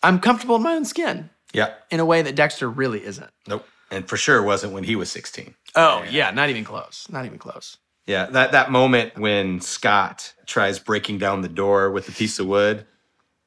I'm 0.01 0.21
comfortable 0.21 0.55
in 0.55 0.63
my 0.63 0.75
own 0.75 0.85
skin 0.85 1.29
Yeah. 1.53 1.75
in 1.91 1.99
a 1.99 2.05
way 2.05 2.23
that 2.23 2.37
Dexter 2.37 2.71
really 2.71 3.05
isn't. 3.05 3.29
Nope. 3.49 3.67
And 3.93 4.09
for 4.09 4.17
sure 4.17 4.43
wasn't 4.43 4.73
when 4.73 4.85
he 4.85 4.97
was 4.97 5.13
16. 5.13 5.55
Oh 5.77 6.03
yeah, 6.11 6.31
not 6.31 6.49
even 6.49 6.65
close. 6.65 7.07
Not 7.11 7.27
even 7.27 7.39
close. 7.39 7.77
Yeah. 8.07 8.27
That, 8.27 8.53
that 8.53 8.71
moment 8.71 9.19
when 9.19 9.61
Scott 9.61 10.33
tries 10.47 10.79
breaking 10.79 11.19
down 11.19 11.43
the 11.43 11.49
door 11.49 11.91
with 11.91 12.09
a 12.09 12.13
piece 12.13 12.39
of 12.39 12.47
wood 12.47 12.87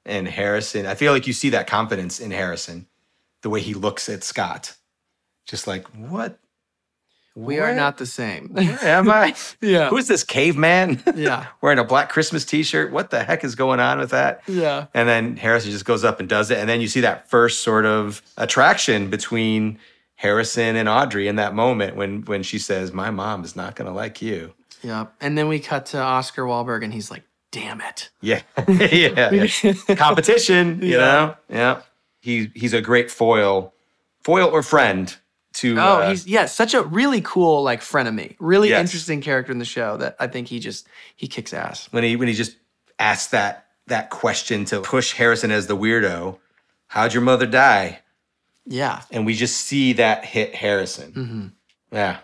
and 0.06 0.28
Harrison, 0.28 0.86
I 0.86 0.96
feel 0.96 1.12
like 1.12 1.28
you 1.28 1.34
see 1.34 1.50
that 1.50 1.68
confidence 1.68 2.20
in 2.20 2.32
Harrison, 2.32 2.88
the 3.42 3.50
way 3.50 3.60
he 3.60 3.74
looks 3.74 4.08
at 4.08 4.24
Scott. 4.24 4.76
Just 5.48 5.68
like, 5.68 5.88
what? 5.96 6.40
We 7.36 7.60
are 7.60 7.76
not 7.76 7.98
the 7.98 8.06
same. 8.06 8.54
Am 8.58 9.10
I? 9.10 9.36
yeah. 9.62 9.90
Who's 9.90 10.08
this 10.08 10.24
caveman? 10.24 11.04
Yeah. 11.16 11.48
Wearing 11.62 11.80
a 11.80 11.84
black 11.84 12.10
Christmas 12.10 12.46
t-shirt. 12.46 12.94
What 12.94 13.10
the 13.10 13.24
heck 13.24 13.44
is 13.44 13.56
going 13.56 13.82
on 13.82 14.00
with 14.00 14.12
that? 14.12 14.42
Yeah. 14.48 14.88
And 14.94 15.10
then 15.10 15.36
Harrison 15.36 15.72
just 15.72 15.84
goes 15.84 16.06
up 16.06 16.22
and 16.22 16.30
does 16.30 16.50
it. 16.50 16.60
And 16.60 16.70
then 16.70 16.80
you 16.80 16.88
see 16.88 17.02
that 17.02 17.30
first 17.30 17.62
sort 17.62 17.86
of 17.86 18.22
attraction 18.38 19.10
between 19.10 19.80
Harrison 20.16 20.76
and 20.76 20.88
Audrey 20.88 21.28
in 21.28 21.36
that 21.36 21.54
moment 21.54 21.96
when 21.96 22.22
when 22.24 22.44
she 22.44 22.58
says, 22.60 22.92
My 22.94 23.12
mom 23.12 23.44
is 23.44 23.56
not 23.56 23.76
gonna 23.76 23.94
like 23.94 24.22
you. 24.22 24.54
Yeah. 24.82 25.08
And 25.20 25.38
then 25.38 25.48
we 25.48 25.60
cut 25.60 25.88
to 25.88 26.00
Oscar 26.00 26.44
Wahlberg 26.44 26.84
and 26.84 26.94
he's 26.94 27.10
like, 27.10 27.24
damn 27.52 27.82
it. 27.82 28.10
Yeah. 28.22 28.42
yeah. 28.68 29.32
yeah. 29.32 29.74
Competition, 29.96 30.80
you 30.82 30.94
Yeah. 30.94 30.98
know? 30.98 31.36
Yeah. 31.50 31.82
He 32.22 32.52
he's 32.56 32.74
a 32.74 32.82
great 32.82 33.10
foil, 33.12 33.74
foil 34.24 34.48
or 34.50 34.62
friend 34.64 35.16
to 35.54 35.78
Oh, 35.80 36.00
uh, 36.02 36.10
he's 36.10 36.28
yeah, 36.28 36.46
such 36.46 36.74
a 36.74 36.82
really 36.84 37.22
cool 37.22 37.64
like 37.64 37.82
frenemy. 37.82 38.36
Really 38.40 38.70
Yes. 38.70 38.82
interesting 38.82 39.22
character 39.22 39.52
in 39.52 39.60
the 39.60 39.66
show 39.66 39.98
that 39.98 40.16
I 40.20 40.28
think 40.28 40.48
he 40.50 40.60
just 40.60 40.88
he 41.16 41.28
kicks 41.28 41.54
ass. 41.54 41.88
when 41.92 42.04
he 42.04 42.16
when 42.16 42.28
he 42.28 42.34
just 42.34 42.58
asks 43.00 43.32
that 43.32 43.66
that 43.88 44.10
question 44.10 44.66
to 44.66 44.82
push 44.82 45.14
Harrison 45.14 45.52
as 45.52 45.68
the 45.68 45.78
weirdo. 45.78 46.38
How'd 46.88 47.14
your 47.14 47.24
mother 47.24 47.46
die? 47.46 48.02
Yeah. 48.66 49.02
And 49.12 49.26
we 49.26 49.36
just 49.36 49.58
see 49.58 49.94
that 49.94 50.26
hit 50.26 50.56
Harrison. 50.56 51.12
Mm-hmm. 51.12 51.48
Yeah. 51.92 52.18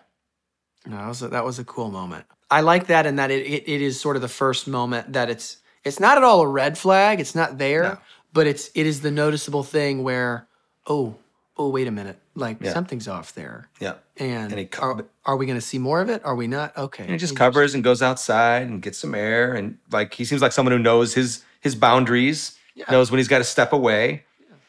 No, 0.85 0.97
that 0.97 1.07
was 1.07 1.21
a, 1.21 1.27
that 1.29 1.45
was 1.45 1.59
a 1.59 1.63
cool 1.63 1.91
moment. 1.91 2.25
I 2.49 2.61
like 2.61 2.87
that 2.87 3.05
in 3.05 3.15
that 3.17 3.31
it, 3.31 3.45
it, 3.45 3.63
it 3.69 3.81
is 3.81 3.99
sort 3.99 4.15
of 4.15 4.21
the 4.21 4.27
first 4.27 4.67
moment 4.67 5.13
that 5.13 5.29
it's 5.29 5.57
it's 5.83 5.99
not 5.99 6.17
at 6.17 6.23
all 6.23 6.41
a 6.41 6.47
red 6.47 6.77
flag. 6.77 7.19
It's 7.19 7.35
not 7.35 7.57
there, 7.57 7.83
No. 7.83 7.97
but 8.33 8.47
it's 8.47 8.69
it 8.75 8.85
is 8.85 9.01
the 9.01 9.11
noticeable 9.11 9.63
thing 9.63 10.03
where 10.03 10.47
oh 10.87 11.15
oh 11.57 11.69
wait 11.69 11.87
a 11.87 11.91
minute 11.91 12.17
like 12.33 12.57
Yeah. 12.61 12.73
something's 12.73 13.07
off 13.07 13.33
there. 13.35 13.69
Yeah. 13.79 13.95
And, 14.17 14.51
And 14.51 14.71
co- 14.71 14.81
are, 14.83 15.05
are 15.25 15.37
we 15.37 15.45
going 15.45 15.57
to 15.57 15.65
see 15.65 15.77
more 15.77 16.01
of 16.01 16.09
it? 16.09 16.23
Are 16.25 16.35
we 16.35 16.47
not? 16.47 16.75
Okay. 16.77 17.03
And 17.03 17.11
he 17.11 17.17
just 17.17 17.35
covers 17.35 17.73
and 17.75 17.83
goes 17.83 18.01
outside 18.01 18.63
and 18.67 18.81
gets 18.81 18.97
some 18.97 19.13
air 19.15 19.53
and 19.53 19.77
like 19.91 20.13
he 20.13 20.25
seems 20.25 20.41
like 20.41 20.51
someone 20.51 20.71
who 20.73 20.79
knows 20.79 21.13
his 21.13 21.43
his 21.61 21.75
boundaries, 21.75 22.57
Yeah. 22.73 22.85
knows 22.89 23.11
when 23.11 23.19
he's 23.19 23.27
got 23.27 23.37
to 23.37 23.43
step 23.43 23.71
away, 23.71 24.23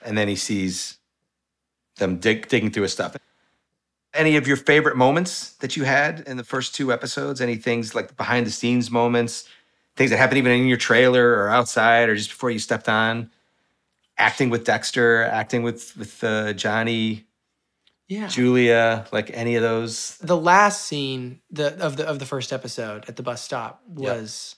and 0.04 0.16
then 0.18 0.28
he 0.28 0.36
sees 0.36 0.98
them 1.96 2.16
dig, 2.18 2.48
digging 2.48 2.70
through 2.70 2.84
his 2.84 2.92
stuff. 2.92 3.16
Any 4.14 4.36
of 4.36 4.46
your 4.46 4.56
favorite 4.58 4.96
moments 4.96 5.54
that 5.54 5.76
you 5.76 5.84
had 5.84 6.20
in 6.26 6.36
the 6.36 6.44
first 6.44 6.74
two 6.74 6.92
episodes? 6.92 7.40
Any 7.40 7.56
things 7.56 7.94
like 7.94 8.16
behind 8.16 8.46
the 8.46 8.50
scenes 8.50 8.90
moments, 8.90 9.48
things 9.96 10.10
that 10.10 10.18
happened 10.18 10.38
even 10.38 10.52
in 10.52 10.66
your 10.66 10.76
trailer 10.76 11.30
or 11.34 11.48
outside 11.48 12.08
or 12.08 12.16
just 12.16 12.30
before 12.30 12.50
you 12.50 12.58
stepped 12.58 12.88
on? 12.88 13.30
Acting 14.18 14.50
with 14.50 14.64
Dexter, 14.64 15.22
acting 15.24 15.62
with 15.62 15.96
with 15.96 16.22
uh, 16.22 16.52
Johnny, 16.52 17.24
Yeah. 18.08 18.28
Julia, 18.28 19.06
like 19.12 19.30
any 19.32 19.56
of 19.56 19.62
those? 19.62 20.18
the 20.18 20.36
last 20.36 20.84
scene 20.84 21.40
the 21.50 21.74
of 21.82 21.96
the 21.96 22.06
of 22.06 22.18
the 22.18 22.26
first 22.26 22.52
episode 22.52 23.06
at 23.08 23.16
the 23.16 23.22
bus 23.22 23.40
stop 23.42 23.82
was 23.88 24.56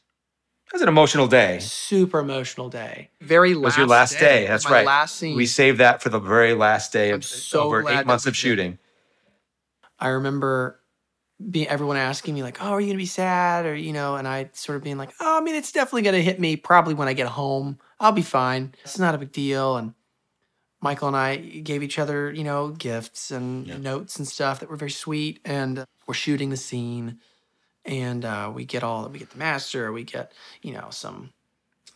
It 0.66 0.72
was 0.72 0.82
an 0.82 0.88
emotional 0.88 1.26
day. 1.28 1.58
super 1.60 2.18
emotional 2.18 2.68
day. 2.68 3.10
Very 3.20 3.54
last 3.54 3.62
was 3.64 3.76
your 3.76 3.86
last 3.86 4.18
day. 4.18 4.46
That's 4.46 4.64
My 4.64 4.70
right. 4.70 4.86
Last 4.86 5.16
scene. 5.16 5.36
We 5.36 5.46
saved 5.46 5.78
that 5.78 6.02
for 6.02 6.08
the 6.08 6.18
very 6.18 6.54
last 6.54 6.92
day 6.92 7.10
I'm 7.10 7.16
of 7.16 7.24
so 7.24 7.60
over 7.60 7.88
eight 7.88 8.06
months 8.06 8.26
of 8.26 8.34
shooting. 8.36 8.78
I 10.00 10.08
remember 10.08 10.80
be 11.50 11.68
everyone 11.68 11.96
asking 11.96 12.34
me 12.34 12.42
like, 12.42 12.58
"Oh, 12.62 12.70
are 12.70 12.80
you 12.80 12.86
gonna 12.88 12.98
be 12.98 13.06
sad?" 13.06 13.66
or 13.66 13.74
you 13.74 13.92
know, 13.92 14.16
and 14.16 14.26
I 14.26 14.50
sort 14.52 14.76
of 14.76 14.82
being 14.82 14.96
like, 14.98 15.10
"Oh, 15.20 15.38
I 15.38 15.40
mean, 15.40 15.54
it's 15.54 15.72
definitely 15.72 16.02
gonna 16.02 16.20
hit 16.20 16.40
me 16.40 16.56
probably 16.56 16.94
when 16.94 17.08
I 17.08 17.12
get 17.12 17.28
home. 17.28 17.78
I'll 18.00 18.12
be 18.12 18.22
fine. 18.22 18.74
It's 18.84 18.98
not 18.98 19.14
a 19.14 19.18
big 19.18 19.32
deal." 19.32 19.76
And 19.76 19.94
Michael 20.80 21.08
and 21.08 21.16
I 21.16 21.36
gave 21.36 21.82
each 21.82 21.98
other, 21.98 22.30
you 22.32 22.44
know, 22.44 22.68
gifts 22.70 23.30
and 23.30 23.66
Yeah. 23.66 23.76
notes 23.78 24.16
and 24.16 24.26
stuff 24.26 24.60
that 24.60 24.68
were 24.68 24.76
very 24.76 24.90
sweet. 24.90 25.40
And 25.44 25.84
we're 26.06 26.14
shooting 26.14 26.50
the 26.50 26.56
scene, 26.56 27.20
and 27.84 28.24
uh, 28.24 28.50
we 28.54 28.64
get 28.64 28.82
all 28.82 29.08
we 29.08 29.18
get 29.18 29.30
the 29.30 29.38
master, 29.38 29.92
we 29.92 30.04
get 30.04 30.32
you 30.62 30.72
know 30.72 30.88
some 30.90 31.30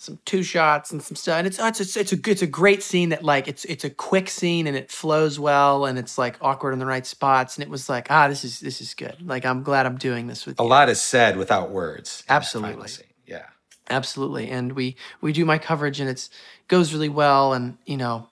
some 0.00 0.18
two 0.24 0.42
shots 0.44 0.92
and 0.92 1.02
some 1.02 1.16
stuff. 1.16 1.38
And 1.38 1.46
it's 1.46 1.58
it's 1.58 1.80
it's, 1.80 1.96
it's 1.96 2.12
a 2.12 2.30
it's 2.30 2.42
a 2.42 2.46
great 2.46 2.82
scene 2.82 3.08
that 3.08 3.24
like 3.24 3.48
it's 3.48 3.64
it's 3.64 3.84
a 3.84 3.90
quick 3.90 4.28
scene 4.30 4.66
and 4.66 4.76
it 4.76 4.90
flows 4.90 5.40
well 5.40 5.86
and 5.86 5.98
it's 5.98 6.16
like 6.18 6.36
awkward 6.40 6.72
in 6.72 6.78
the 6.78 6.86
right 6.86 7.04
spots. 7.06 7.56
And 7.56 7.64
it 7.64 7.70
was 7.70 7.88
like 7.88 8.06
ah, 8.10 8.28
this 8.28 8.44
is 8.44 8.60
this 8.60 8.80
is 8.80 8.94
good. 8.94 9.16
Like 9.26 9.44
I'm 9.44 9.62
glad 9.62 9.86
I'm 9.86 9.96
doing 9.98 10.26
this 10.28 10.46
with 10.46 10.60
A 10.60 10.62
you. 10.62 10.68
lot 10.68 10.88
is 10.88 11.00
said 11.00 11.36
without 11.36 11.70
words. 11.70 12.20
in 12.28 12.34
that 12.34 12.44
final 12.44 12.82
Absolutely. 12.82 13.06
Yeah. 13.26 13.46
Absolutely. 13.90 14.50
And 14.50 14.72
we 14.72 14.96
we 15.20 15.32
do 15.32 15.44
my 15.44 15.58
coverage 15.58 15.98
and 16.00 16.08
it's 16.08 16.30
goes 16.68 16.92
really 16.92 17.08
well 17.08 17.52
and 17.54 17.78
you 17.86 17.96
know 17.96 18.28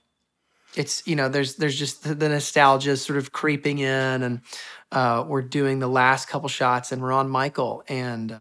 it's 0.77 1.03
you 1.07 1.17
know 1.17 1.29
there's 1.29 1.57
there's 1.57 1.79
just 1.79 2.05
the, 2.05 2.15
the 2.15 2.29
nostalgia 2.29 2.97
sort 2.97 3.19
of 3.19 3.33
creeping 3.33 3.79
in 3.79 4.23
and 4.23 4.41
uh, 4.93 5.25
we're 5.27 5.43
doing 5.43 5.79
the 5.79 5.89
last 5.89 6.29
couple 6.29 6.49
shots 6.49 6.93
and 6.93 7.03
we're 7.03 7.13
on 7.13 7.29
Michael. 7.29 7.83
And 7.89 8.41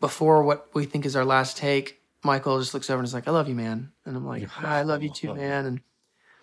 before 0.00 0.42
what 0.42 0.68
we 0.74 0.84
think 0.84 1.04
is 1.06 1.16
our 1.16 1.24
last 1.24 1.56
take 1.56 2.00
Michael 2.22 2.58
just 2.58 2.74
looks 2.74 2.90
over 2.90 2.98
and 2.98 3.06
is 3.06 3.14
like 3.14 3.28
I 3.28 3.30
love 3.30 3.48
you 3.48 3.54
man. 3.54 3.92
And 4.04 4.16
I'm 4.16 4.26
like 4.26 4.44
"Hi, 4.44 4.78
I 4.80 4.82
love 4.82 5.02
you 5.02 5.10
too 5.10 5.34
man. 5.42 5.66
And 5.66 5.80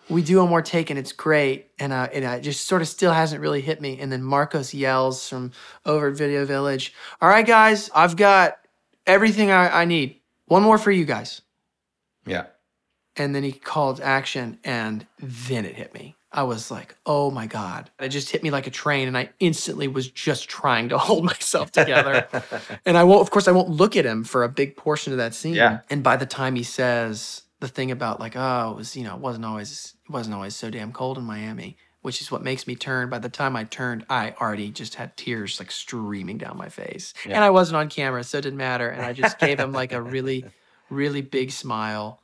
we 0.09 0.21
do 0.23 0.37
one 0.39 0.49
more 0.49 0.61
take 0.61 0.89
and 0.89 0.97
it's 0.97 1.11
great. 1.11 1.67
And 1.79 1.93
uh, 1.93 2.07
and 2.13 2.25
it 2.25 2.41
just 2.41 2.65
sort 2.67 2.81
of 2.81 2.87
still 2.87 3.11
hasn't 3.13 3.41
really 3.41 3.61
hit 3.61 3.79
me. 3.81 3.99
And 3.99 4.11
then 4.11 4.23
Marcos 4.23 4.73
yells 4.73 5.27
from 5.29 5.51
over 5.85 6.07
at 6.09 6.15
Video 6.17 6.45
Village 6.45 6.93
all 7.21 7.29
right 7.29 7.45
guys 7.45 7.89
I've 7.93 8.15
got 8.15 8.57
everything 9.05 9.51
I, 9.51 9.81
I 9.81 9.85
need. 9.85 10.19
One 10.45 10.63
more 10.63 10.77
for 10.77 10.91
you 10.91 11.05
guys. 11.05 11.41
Yeah. 12.25 12.47
and 13.15 13.33
then 13.33 13.43
he 13.43 13.51
called 13.53 14.01
action 14.01 14.59
and 14.63 15.05
then 15.19 15.63
it 15.65 15.75
hit 15.75 15.93
me 15.93 16.15
i 16.31 16.43
was 16.43 16.69
like 16.69 16.95
oh 17.05 17.31
my 17.31 17.47
god. 17.47 17.89
It 17.99 18.09
just 18.09 18.29
hit 18.29 18.43
me 18.43 18.51
like 18.51 18.67
a 18.67 18.71
train 18.71 19.07
and 19.07 19.17
i 19.17 19.29
instantly 19.39 19.87
was 19.87 20.09
just 20.09 20.49
trying 20.49 20.89
to 20.89 20.97
hold 21.07 21.23
myself 21.25 21.71
together. 21.71 22.27
And 22.85 22.97
i 22.97 23.03
won't 23.03 23.21
of 23.21 23.31
course 23.31 23.47
i 23.47 23.51
won't 23.51 23.69
look 23.69 23.95
at 23.95 24.05
him 24.05 24.23
for 24.23 24.43
a 24.43 24.49
big 24.49 24.75
portion 24.77 25.13
of 25.13 25.17
that 25.17 25.33
scene. 25.33 25.55
Yeah. 25.55 25.79
and 25.89 26.03
by 26.03 26.17
the 26.17 26.25
time 26.25 26.55
he 26.55 26.63
says 26.63 27.43
the 27.59 27.67
thing 27.67 27.91
about 27.91 28.19
like 28.19 28.35
oh 28.35 28.71
it 28.71 28.75
was 28.77 28.95
you 28.95 29.03
know 29.03 29.15
it 29.15 29.21
wasn't 29.21 29.45
always 29.45 29.95
it 30.05 30.11
wasn't 30.11 30.35
always 30.35 30.55
so 30.55 30.69
damn 30.69 30.91
cold 30.91 31.17
in 31.17 31.23
miami 31.23 31.77
which 32.01 32.21
is 32.21 32.31
what 32.31 32.43
makes 32.43 32.67
me 32.67 32.75
turn 32.75 33.09
by 33.09 33.19
the 33.19 33.29
time 33.29 33.55
i 33.55 33.63
turned 33.63 34.05
i 34.09 34.33
already 34.39 34.69
just 34.69 34.95
had 34.95 35.17
tears 35.17 35.59
like 35.59 35.71
streaming 35.71 36.37
down 36.37 36.55
my 36.57 36.69
face. 36.69 37.13
And 37.25 37.43
i 37.43 37.49
wasn't 37.49 37.77
on 37.77 37.89
camera 37.89 38.23
so 38.23 38.37
it 38.37 38.41
didn't 38.41 38.57
matter. 38.57 38.89
And 38.89 39.01
i 39.01 39.11
just 39.13 39.39
gave 39.39 39.59
him 39.59 39.71
like 39.73 39.91
a 39.91 40.01
really 40.01 40.45
really 40.89 41.21
big 41.21 41.51
smile. 41.51 42.21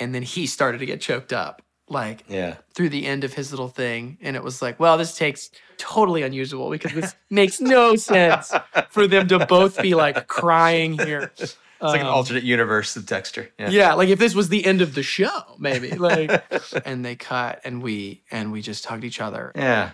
And 0.00 0.14
then 0.14 0.22
he 0.22 0.46
started 0.46 0.78
to 0.78 0.86
get 0.86 1.00
choked 1.00 1.32
up 1.32 1.62
like 1.88 2.24
Yeah. 2.28 2.56
through 2.74 2.88
the 2.90 3.06
end 3.06 3.24
of 3.24 3.34
his 3.34 3.50
little 3.52 3.68
thing 3.68 4.18
and 4.20 4.34
it 4.36 4.42
was 4.42 4.60
like 4.60 4.80
well 4.80 4.98
this 4.98 5.16
takes 5.16 5.50
totally 5.78 6.22
unusual 6.22 6.70
because 6.70 6.92
this 6.92 7.14
makes 7.30 7.60
no 7.60 7.94
sense 7.96 8.52
for 8.90 9.06
them 9.06 9.28
to 9.28 9.46
both 9.46 9.80
be 9.80 9.94
like 9.94 10.26
crying 10.26 10.98
here 10.98 11.30
It's 11.78 11.92
like 11.92 12.00
an 12.00 12.06
Um, 12.06 12.14
alternate 12.14 12.42
universe 12.42 12.96
of 12.96 13.04
Dexter. 13.04 13.50
Yeah. 13.58 13.68
yeah 13.70 13.94
like 13.94 14.08
if 14.08 14.18
this 14.18 14.34
was 14.34 14.48
the 14.48 14.64
end 14.64 14.80
of 14.80 14.94
the 14.94 15.02
show 15.02 15.42
maybe 15.58 15.90
like 15.90 16.42
and 16.86 17.04
they 17.04 17.14
cut 17.16 17.60
and 17.64 17.82
we 17.82 18.22
and 18.30 18.50
we 18.50 18.62
just 18.62 18.84
hugged 18.86 19.04
each 19.04 19.20
other 19.20 19.52
Yeah. 19.54 19.90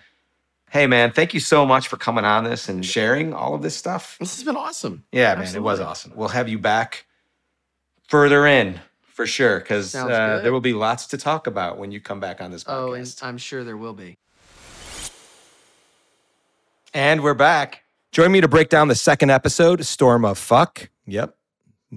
Hey, 0.71 0.87
man, 0.87 1.13
thank 1.13 1.35
you 1.35 1.41
so 1.41 1.67
much 1.67 1.89
for 1.89 1.99
coming 1.99 2.25
on 2.25 2.45
this 2.45 2.67
and 2.71 2.83
sharing 2.83 3.35
all 3.35 3.55
of 3.55 3.61
this 3.61 3.77
stuff. 3.77 4.17
this 4.19 4.37
has 4.37 4.45
been 4.45 4.57
awesome 4.57 5.05
Yeah, 5.13 5.35
man, 5.35 5.55
it 5.55 5.63
was 5.63 5.81
awesome. 5.81 6.13
We'll 6.17 6.29
have 6.29 6.49
you 6.49 6.59
back 6.59 7.05
further 8.09 8.47
in 8.47 8.81
for 9.13 9.27
sure 9.27 9.61
because 9.61 9.95
uh, 9.95 10.41
there 10.43 10.53
will 10.53 10.61
be 10.61 10.73
lots 10.73 11.07
to 11.09 11.19
talk 11.19 11.47
about 11.47 11.79
when 11.79 11.93
you 11.93 12.01
come 12.01 12.21
back 12.21 12.41
on 12.41 12.51
this 12.51 12.65
podcast. 12.65 12.73
oh 12.73 12.93
and 12.95 13.05
podcast. 13.05 13.23
i'm 13.25 13.39
sure 13.39 13.63
there 13.65 13.77
will 13.77 13.95
be 13.95 14.17
and 16.95 17.23
we're 17.23 17.35
back. 17.35 17.85
Join 18.11 18.31
me 18.31 18.43
to 18.43 18.49
break 18.49 18.69
down 18.69 18.89
the 18.89 18.95
second 18.95 19.31
episode, 19.31 19.85
Storm 19.87 20.25
of 20.25 20.37
Fuck. 20.37 20.91
Yep. 21.07 21.35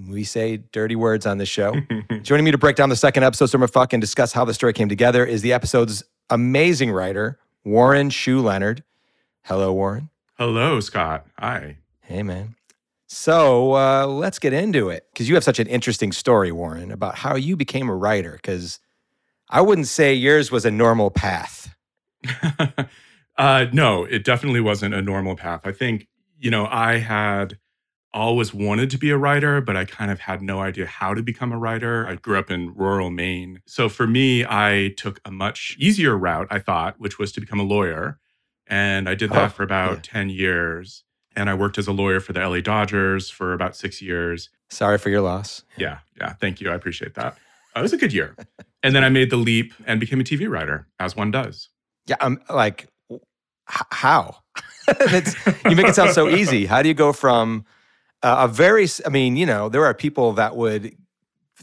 We 0.08 0.24
say 0.24 0.56
dirty 0.56 0.96
words 0.96 1.26
on 1.26 1.36
this 1.38 1.48
show. 1.48 1.74
Joining 2.22 2.44
me 2.44 2.50
to 2.50 2.58
break 2.58 2.76
down 2.76 2.88
the 2.88 2.96
second 2.96 3.22
episode, 3.22 3.46
Storm 3.46 3.62
of 3.62 3.70
Fuck, 3.70 3.92
and 3.92 4.00
discuss 4.00 4.32
how 4.32 4.44
the 4.44 4.54
story 4.54 4.72
came 4.72 4.88
together 4.88 5.24
is 5.24 5.42
the 5.42 5.52
episode's 5.52 6.02
amazing 6.30 6.90
writer, 6.90 7.38
Warren 7.64 8.10
Hsu 8.10 8.40
Leonard. 8.40 8.82
Hello, 9.42 9.72
Warren. 9.72 10.08
Hello, 10.38 10.80
Scott. 10.80 11.26
Hi. 11.38 11.76
Hey, 12.00 12.22
man. 12.22 12.55
So 13.08 13.74
uh, 13.74 14.06
let's 14.06 14.38
get 14.38 14.52
into 14.52 14.88
it 14.88 15.06
because 15.12 15.28
you 15.28 15.34
have 15.36 15.44
such 15.44 15.58
an 15.60 15.66
interesting 15.68 16.12
story, 16.12 16.50
Warren, 16.50 16.90
about 16.90 17.16
how 17.16 17.36
you 17.36 17.56
became 17.56 17.88
a 17.88 17.94
writer. 17.94 18.32
Because 18.32 18.80
I 19.48 19.60
wouldn't 19.60 19.86
say 19.86 20.12
yours 20.12 20.50
was 20.50 20.64
a 20.64 20.70
normal 20.70 21.10
path. 21.10 21.74
uh, 23.38 23.66
no, 23.72 24.04
it 24.04 24.24
definitely 24.24 24.60
wasn't 24.60 24.94
a 24.94 25.02
normal 25.02 25.36
path. 25.36 25.60
I 25.64 25.72
think, 25.72 26.08
you 26.38 26.50
know, 26.50 26.66
I 26.66 26.98
had 26.98 27.58
always 28.12 28.52
wanted 28.54 28.90
to 28.90 28.98
be 28.98 29.10
a 29.10 29.16
writer, 29.18 29.60
but 29.60 29.76
I 29.76 29.84
kind 29.84 30.10
of 30.10 30.20
had 30.20 30.42
no 30.42 30.60
idea 30.60 30.86
how 30.86 31.14
to 31.14 31.22
become 31.22 31.52
a 31.52 31.58
writer. 31.58 32.06
I 32.08 32.16
grew 32.16 32.38
up 32.38 32.50
in 32.50 32.74
rural 32.74 33.10
Maine. 33.10 33.60
So 33.66 33.88
for 33.88 34.06
me, 34.06 34.44
I 34.44 34.94
took 34.96 35.20
a 35.24 35.30
much 35.30 35.76
easier 35.78 36.16
route, 36.16 36.48
I 36.50 36.58
thought, 36.58 36.98
which 36.98 37.18
was 37.18 37.30
to 37.32 37.40
become 37.40 37.60
a 37.60 37.64
lawyer. 37.64 38.18
And 38.66 39.08
I 39.08 39.14
did 39.14 39.30
that 39.30 39.46
Oh, 39.46 39.48
for 39.50 39.62
about 39.62 39.96
yeah. 39.96 40.02
10 40.02 40.30
years. 40.30 41.04
And 41.36 41.50
I 41.50 41.54
worked 41.54 41.76
as 41.78 41.86
a 41.86 41.92
lawyer 41.92 42.18
for 42.20 42.32
the 42.32 42.40
LA 42.48 42.60
Dodgers 42.60 43.28
for 43.30 43.52
about 43.52 43.76
six 43.76 44.00
years. 44.00 44.48
Sorry 44.70 44.96
for 44.98 45.10
your 45.10 45.20
loss. 45.20 45.62
Yeah, 45.76 45.98
yeah. 46.18 46.32
Thank 46.34 46.60
you. 46.60 46.70
I 46.70 46.74
appreciate 46.74 47.14
that. 47.14 47.36
It 47.76 47.82
was 47.82 47.92
a 47.92 47.98
good 47.98 48.12
year. 48.12 48.34
And 48.82 48.96
then 48.96 49.04
I 49.04 49.10
made 49.10 49.28
the 49.30 49.36
leap 49.36 49.74
and 49.86 50.00
became 50.00 50.18
a 50.20 50.24
TV 50.24 50.48
writer, 50.48 50.86
as 50.98 51.14
one 51.14 51.30
does. 51.30 51.68
Yeah, 52.06 52.16
I'm 52.20 52.40
like, 52.48 52.86
h- 53.10 53.18
how? 53.90 54.36
You 55.68 55.74
make 55.76 55.86
it 55.88 55.94
sound 55.94 56.12
so 56.12 56.28
easy. 56.28 56.64
How 56.66 56.80
do 56.80 56.88
you 56.88 56.94
go 56.94 57.12
from 57.12 57.64
uh, 58.22 58.46
a 58.48 58.48
very? 58.48 58.86
I 59.04 59.08
mean, 59.08 59.36
you 59.36 59.44
know, 59.44 59.68
there 59.68 59.84
are 59.84 59.92
people 59.92 60.32
that 60.34 60.56
would 60.56 60.96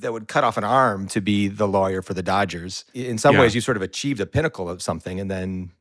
that 0.02 0.12
would 0.12 0.28
cut 0.28 0.44
off 0.44 0.58
an 0.58 0.64
arm 0.66 1.08
to 1.08 1.22
be 1.22 1.48
the 1.48 1.68
lawyer 1.68 2.02
for 2.02 2.14
the 2.14 2.22
Dodgers. 2.24 2.84
In 2.94 3.18
some 3.18 3.36
Yeah. 3.36 3.42
ways, 3.42 3.56
you 3.56 3.62
sort 3.62 3.78
of 3.78 3.84
achieved 3.84 4.20
a 4.20 4.26
pinnacle 4.26 4.70
of 4.70 4.82
something, 4.82 5.20
and 5.22 5.32
then 5.32 5.72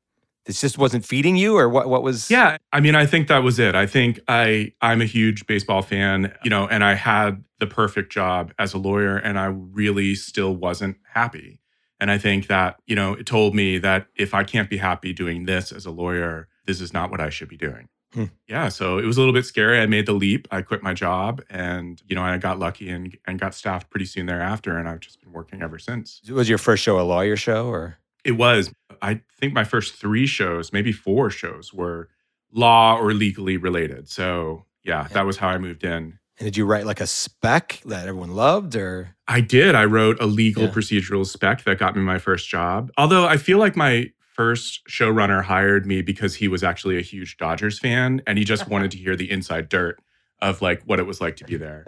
this 0.44 0.60
just 0.60 0.78
wasn't 0.78 1.04
feeding 1.04 1.36
you, 1.36 1.56
or 1.56 1.68
what? 1.68 1.88
What 1.88 2.02
was? 2.02 2.30
Yeah, 2.30 2.56
I 2.72 2.80
mean, 2.80 2.94
I 2.94 3.06
think 3.06 3.28
that 3.28 3.42
was 3.42 3.58
it. 3.58 3.74
I 3.74 3.86
think 3.86 4.20
I 4.28 4.72
I'm 4.80 5.00
a 5.00 5.06
huge 5.06 5.46
baseball 5.46 5.82
fan, 5.82 6.34
you 6.42 6.50
know, 6.50 6.66
and 6.66 6.82
I 6.82 6.94
had 6.94 7.44
the 7.60 7.66
perfect 7.66 8.12
job 8.12 8.52
as 8.58 8.74
a 8.74 8.78
lawyer, 8.78 9.16
and 9.16 9.38
I 9.38 9.46
really 9.46 10.14
still 10.14 10.54
wasn't 10.54 10.96
happy. 11.14 11.60
And 12.00 12.10
I 12.10 12.18
think 12.18 12.48
that 12.48 12.80
you 12.86 12.96
know 12.96 13.14
it 13.14 13.26
told 13.26 13.54
me 13.54 13.78
that 13.78 14.08
if 14.16 14.34
I 14.34 14.42
can't 14.42 14.68
be 14.68 14.78
happy 14.78 15.12
doing 15.12 15.44
this 15.44 15.70
as 15.70 15.86
a 15.86 15.90
lawyer, 15.90 16.48
this 16.66 16.80
is 16.80 16.92
not 16.92 17.10
what 17.10 17.20
I 17.20 17.30
should 17.30 17.48
be 17.48 17.56
doing. 17.56 17.88
Hmm. 18.12 18.24
Yeah, 18.46 18.68
so 18.68 18.98
it 18.98 19.06
was 19.06 19.16
a 19.16 19.20
little 19.20 19.32
bit 19.32 19.46
scary. 19.46 19.80
I 19.80 19.86
made 19.86 20.04
the 20.04 20.12
leap. 20.12 20.46
I 20.50 20.60
quit 20.60 20.82
my 20.82 20.92
job, 20.92 21.42
and 21.48 22.02
you 22.06 22.14
know, 22.14 22.22
I 22.22 22.36
got 22.36 22.58
lucky 22.58 22.90
and 22.90 23.16
and 23.26 23.38
got 23.38 23.54
staffed 23.54 23.90
pretty 23.90 24.06
soon 24.06 24.26
thereafter, 24.26 24.76
and 24.76 24.88
I've 24.88 25.00
just 25.00 25.20
been 25.20 25.32
working 25.32 25.62
ever 25.62 25.78
since. 25.78 26.20
Was 26.28 26.48
your 26.48 26.58
first 26.58 26.82
show 26.82 27.00
a 27.00 27.02
lawyer 27.02 27.36
show, 27.36 27.68
or? 27.68 27.98
It 28.24 28.32
was. 28.32 28.72
I 29.00 29.20
think 29.40 29.52
my 29.52 29.64
first 29.64 29.94
three 29.94 30.26
shows, 30.26 30.72
maybe 30.72 30.92
four 30.92 31.30
shows, 31.30 31.72
were 31.72 32.08
law 32.52 32.96
or 32.96 33.12
legally 33.14 33.56
related. 33.56 34.08
So 34.08 34.66
yeah, 34.84 35.02
Yeah. 35.02 35.08
that 35.08 35.26
was 35.26 35.38
how 35.38 35.48
I 35.48 35.58
moved 35.58 35.84
in. 35.84 36.18
And 36.38 36.46
did 36.46 36.56
you 36.56 36.64
write 36.64 36.86
like 36.86 37.00
a 37.00 37.06
spec 37.06 37.80
that 37.86 38.06
everyone 38.08 38.34
loved, 38.34 38.74
or? 38.76 39.14
I 39.28 39.40
did. 39.40 39.74
I 39.74 39.84
wrote 39.84 40.20
a 40.20 40.26
legal 40.26 40.64
Yeah. 40.64 40.70
procedural 40.70 41.26
spec 41.26 41.64
that 41.64 41.78
got 41.78 41.94
me 41.96 42.02
my 42.02 42.18
first 42.18 42.48
job. 42.48 42.90
Although 42.96 43.26
I 43.26 43.36
feel 43.36 43.58
like 43.58 43.76
my 43.76 44.10
first 44.18 44.80
showrunner 44.88 45.42
hired 45.44 45.84
me 45.86 46.00
because 46.02 46.34
he 46.36 46.48
was 46.48 46.64
actually 46.64 46.96
a 46.98 47.02
huge 47.02 47.36
Dodgers 47.36 47.78
fan 47.78 48.22
and 48.26 48.38
he 48.38 48.44
just 48.44 48.68
wanted 48.68 48.90
to 48.92 48.96
hear 48.98 49.14
the 49.14 49.30
inside 49.30 49.68
dirt 49.68 50.00
of 50.40 50.62
like 50.62 50.82
what 50.84 50.98
it 50.98 51.06
was 51.06 51.20
like 51.20 51.36
to 51.36 51.44
be 51.44 51.56
there. 51.56 51.86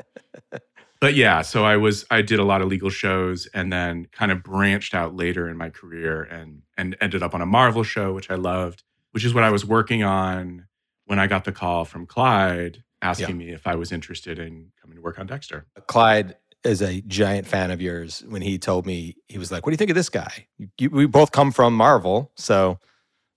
But 1.05 1.17
yeah, 1.17 1.43
so 1.43 1.67
I 1.67 1.77
was 1.77 2.07
I 2.11 2.23
did 2.23 2.39
a 2.39 2.45
lot 2.45 2.63
of 2.63 2.69
legal 2.69 2.89
shows 2.89 3.45
and 3.53 3.71
then 3.71 4.07
kind 4.11 4.33
of 4.33 4.43
branched 4.43 4.95
out 4.95 5.15
later 5.15 5.51
in 5.51 5.59
my 5.59 5.69
career 5.69 6.23
and 6.23 6.63
and 6.79 6.97
ended 6.99 7.23
up 7.23 7.35
on 7.35 7.43
a 7.43 7.47
Marvel 7.47 7.83
show 7.83 8.15
which 8.15 8.31
I 8.31 8.37
loved, 8.37 8.85
which 9.11 9.23
is 9.23 9.35
what 9.35 9.45
I 9.45 9.51
was 9.51 9.67
working 9.67 10.03
on 10.03 10.67
when 11.05 11.19
I 11.19 11.27
got 11.27 11.45
the 11.45 11.53
call 11.53 11.85
from 11.85 12.07
Clyde 12.07 12.83
asking 13.03 13.37
me 13.37 13.51
if 13.51 13.67
I 13.67 13.75
was 13.75 13.93
interested 13.93 14.39
in 14.39 14.73
coming 14.81 14.97
to 14.97 15.03
work 15.03 15.19
on 15.19 15.27
Dexter. 15.27 15.67
Clyde 15.89 16.37
is 16.65 16.81
a 16.81 17.03
giant 17.03 17.47
fan 17.47 17.71
of 17.71 17.83
yours. 17.83 18.25
When 18.27 18.41
he 18.41 18.57
told 18.57 18.87
me, 18.87 19.17
he 19.29 19.37
was 19.37 19.53
like, 19.53 19.67
"What 19.67 19.73
do 19.73 19.75
you 19.75 19.77
think 19.77 19.91
of 19.91 19.97
this 19.97 20.09
guy?" 20.09 20.47
You, 20.57 20.69
you- 20.79 20.89
we 20.91 21.05
both 21.05 21.33
come 21.33 21.53
from 21.53 21.75
Marvel, 21.75 22.33
so 22.35 22.79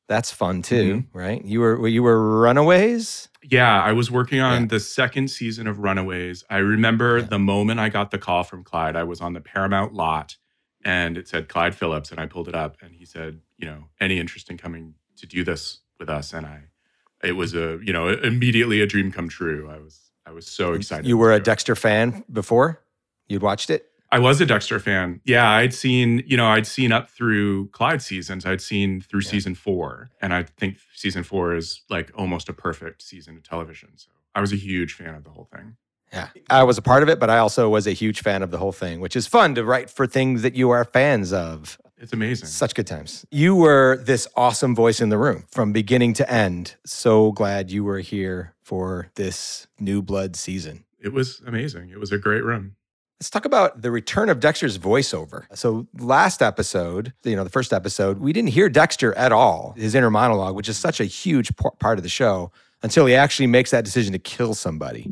that's 0.08 0.32
fun 0.32 0.62
too, 0.62 0.96
mm-hmm. 0.96 1.18
right? 1.18 1.44
You 1.44 1.60
were 1.60 1.88
you 1.88 2.04
were 2.04 2.40
Runaways. 2.42 3.30
Yeah, 3.44 3.82
I 3.82 3.92
was 3.94 4.10
working 4.10 4.40
on 4.40 4.62
Yeah. 4.64 4.68
the 4.68 4.80
second 4.80 5.30
season 5.30 5.68
of 5.68 5.80
Runaways. 5.80 6.44
I 6.50 6.58
remember 6.58 7.20
Yeah. 7.20 7.26
the 7.26 7.40
moment 7.40 7.80
I 7.80 7.90
got 7.90 8.12
the 8.12 8.18
call 8.18 8.44
from 8.44 8.64
Clyde, 8.64 8.96
I 8.96 9.04
was 9.04 9.22
on 9.22 9.34
the 9.34 9.42
Paramount 9.42 9.94
lot 9.94 10.38
and 10.84 11.18
it 11.18 11.28
said 11.28 11.50
Clyde 11.50 11.76
Phillips 11.76 12.12
and 12.12 12.20
I 12.20 12.26
pulled 12.26 12.48
it 12.48 12.56
up 12.56 12.78
and 12.82 12.96
he 12.96 13.06
said, 13.06 13.42
you 13.58 13.66
know, 13.68 13.86
any 14.00 14.20
interest 14.20 14.50
in 14.50 14.58
coming 14.58 14.96
to 15.18 15.26
do 15.26 15.44
this 15.44 15.80
with 16.00 16.10
us 16.10 16.34
and 16.34 16.46
I 16.46 16.64
it 17.24 17.34
was 17.34 17.56
a 17.56 17.80
you 17.84 17.92
know 17.92 18.10
immediately 18.10 18.82
a 18.82 18.86
dream 18.86 19.12
come 19.12 19.28
true. 19.30 19.70
I 19.70 19.80
was 19.80 20.12
I 20.26 20.32
was 20.32 20.48
so 20.48 20.74
excited. 20.74 21.06
You 21.08 21.18
were 21.18 21.32
a 21.32 21.38
do 21.38 21.42
it. 21.42 21.46
Dexter 21.46 21.76
fan 21.76 22.24
before? 22.32 22.82
You'd 23.28 23.42
watched 23.42 23.70
it? 23.70 23.88
I 24.12 24.20
was 24.20 24.40
a 24.40 24.46
Dexter 24.46 24.80
fan. 24.80 25.20
Yeah, 25.26 25.50
I'd 25.50 25.74
seen, 25.74 26.24
you 26.26 26.38
know, 26.38 26.48
I'd 26.48 26.66
seen 26.68 26.92
up 26.92 27.10
through 27.10 27.68
Clyde 27.70 28.02
seasons. 28.02 28.46
I'd 28.46 28.62
seen 28.62 29.02
through 29.02 29.22
Yeah. 29.22 29.30
season 29.30 29.56
four. 29.56 30.10
And 30.22 30.34
I 30.34 30.44
think 30.44 30.78
season 30.96 31.24
four 31.24 31.56
is 31.56 31.82
like 31.90 32.12
almost 32.16 32.48
a 32.50 32.54
perfect 32.54 33.02
season 33.02 33.36
of 33.38 33.44
television. 33.44 33.90
So 33.98 34.10
I 34.34 34.42
was 34.42 34.54
a 34.54 34.56
huge 34.56 34.94
fan 34.94 35.14
of 35.16 35.24
the 35.24 35.30
whole 35.32 35.50
thing. 35.54 35.76
Yeah. 36.14 36.30
I 36.50 36.64
was 36.64 36.78
a 36.78 36.82
part 36.82 37.04
of 37.04 37.10
it, 37.10 37.20
but 37.20 37.30
I 37.30 37.38
also 37.40 37.68
was 37.70 37.86
a 37.86 37.92
huge 37.92 38.22
fan 38.22 38.42
of 38.44 38.50
the 38.52 38.58
whole 38.58 38.72
thing, 38.72 39.02
which 39.02 39.16
is 39.18 39.28
fun 39.28 39.56
to 39.56 39.66
write 39.66 39.90
for 39.90 40.08
things 40.08 40.42
that 40.42 40.56
you 40.56 40.70
are 40.70 40.86
fans 40.86 41.34
of. 41.34 41.78
It's 41.98 42.14
amazing. 42.14 42.48
Such 42.48 42.76
good 42.76 42.88
times. 42.88 43.26
You 43.32 43.56
were 43.56 43.98
this 43.98 44.26
awesome 44.38 44.74
voice 44.74 45.02
in 45.02 45.10
the 45.10 45.18
room 45.18 45.44
from 45.52 45.74
beginning 45.74 46.14
to 46.14 46.32
end. 46.32 46.76
So 46.86 47.32
glad 47.34 47.72
you 47.72 47.84
were 47.84 48.00
here 48.00 48.54
for 48.62 49.10
this 49.16 49.68
new 49.80 50.02
blood 50.02 50.36
season. 50.38 50.86
It 51.02 51.12
was 51.12 51.42
amazing. 51.46 51.90
It 51.90 52.00
was 52.00 52.12
a 52.14 52.18
great 52.18 52.44
room. 52.44 52.76
Let's 53.20 53.32
talk 53.32 53.46
about 53.46 53.82
the 53.82 53.90
return 53.90 54.30
of 54.30 54.40
Dexter's 54.40 54.78
voiceover. 54.78 55.46
So, 55.58 55.88
last 55.98 56.44
episode, 56.44 57.14
you 57.24 57.36
know, 57.36 57.44
the 57.44 57.50
first 57.50 57.74
episode, 57.74 58.20
we 58.20 58.32
didn't 58.32 58.50
hear 58.52 58.70
Dexter 58.70 59.12
at 59.18 59.32
all, 59.32 59.74
his 59.76 59.96
inner 59.96 60.12
monologue, 60.12 60.56
which 60.56 60.70
is 60.70 60.78
such 60.78 61.00
a 61.00 61.06
huge 61.06 61.52
part 61.80 61.98
of 61.98 62.04
the 62.04 62.10
show, 62.10 62.52
until 62.84 63.08
he 63.08 63.16
actually 63.16 63.48
makes 63.48 63.72
that 63.72 63.84
decision 63.84 64.14
to 64.14 64.20
kill 64.20 64.54
somebody. 64.54 65.10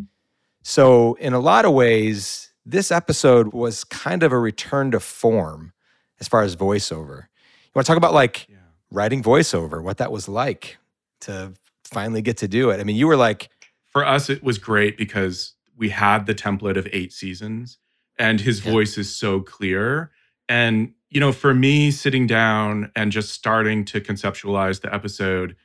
So, 0.62 1.15
in 1.15 1.34
a 1.34 1.39
lot 1.39 1.65
of 1.65 1.74
ways, 1.74 2.54
this 2.63 2.91
episode 2.91 3.54
was 3.54 3.84
kind 3.84 4.22
of 4.22 4.32
a 4.32 4.38
return 4.38 4.91
to 4.91 5.00
form 5.00 5.74
as 6.20 6.28
far 6.28 6.44
as 6.44 6.56
voiceover. 6.56 7.24
You 7.24 7.72
want 7.74 7.88
to 7.88 7.89
talk 7.89 7.98
about 7.98 8.13
like 8.13 8.48
Yeah. 8.48 8.58
writing 8.91 9.24
voiceover, 9.24 9.82
what 9.82 9.98
that 9.98 10.12
was 10.12 10.30
like 10.30 10.78
to 11.22 11.54
finally 11.84 12.22
get 12.22 12.38
to 12.38 12.48
do 12.48 12.70
it? 12.70 12.80
I 12.80 12.84
mean, 12.84 12.98
you 12.98 13.08
were 13.08 13.18
like, 13.18 13.50
For 13.91 14.06
us, 14.06 14.30
it 14.30 14.44
was 14.44 14.60
great 14.60 14.96
because 14.96 15.54
we 15.76 15.89
had 15.89 16.28
the 16.28 16.36
template 16.36 16.78
of 16.78 16.88
eight 16.94 17.12
seasons 17.12 17.80
and 18.17 18.41
his 18.41 18.65
Yeah. 18.65 18.71
voice 18.71 18.97
is 18.97 19.15
so 19.15 19.39
clear. 19.41 20.12
And, 20.47 20.93
you 21.10 21.19
know, 21.19 21.32
for 21.32 21.54
me, 21.54 21.91
sitting 21.91 22.28
down 22.28 22.91
and 22.95 23.12
just 23.12 23.32
starting 23.32 23.86
to 23.86 24.01
conceptualize 24.01 24.82
the 24.82 24.93
episode, 24.93 25.56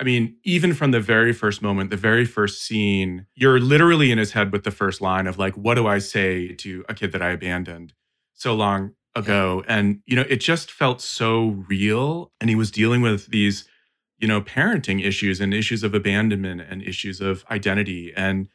I 0.00 0.04
mean, 0.04 0.36
even 0.44 0.74
from 0.74 0.92
the 0.92 1.00
very 1.00 1.32
first 1.32 1.60
moment, 1.60 1.90
the 1.90 1.96
very 1.96 2.24
first 2.24 2.62
scene, 2.62 3.26
you're 3.34 3.58
literally 3.58 4.12
in 4.12 4.18
his 4.18 4.32
head 4.32 4.52
with 4.52 4.62
the 4.62 4.70
first 4.70 5.00
line 5.00 5.26
of 5.26 5.38
like, 5.38 5.54
what 5.56 5.74
do 5.74 5.86
I 5.88 5.98
say 5.98 6.54
to 6.54 6.84
a 6.88 6.94
kid 6.94 7.10
that 7.12 7.22
I 7.22 7.30
abandoned 7.30 7.94
so 8.34 8.54
long 8.54 8.92
ago? 9.16 9.64
And, 9.66 10.00
you 10.06 10.14
know, 10.14 10.24
it 10.28 10.36
just 10.36 10.70
felt 10.70 11.00
so 11.00 11.64
real. 11.68 12.30
And 12.40 12.48
he 12.48 12.54
was 12.54 12.70
dealing 12.70 13.02
with 13.02 13.26
these, 13.26 13.64
you 14.18 14.28
know, 14.28 14.40
parenting 14.40 15.04
issues 15.04 15.40
and 15.40 15.52
issues 15.52 15.82
of 15.82 15.94
abandonment 15.94 16.60
and 16.60 16.80
issues 16.82 17.20
of 17.20 17.44
identity. 17.50 18.12
And 18.16 18.48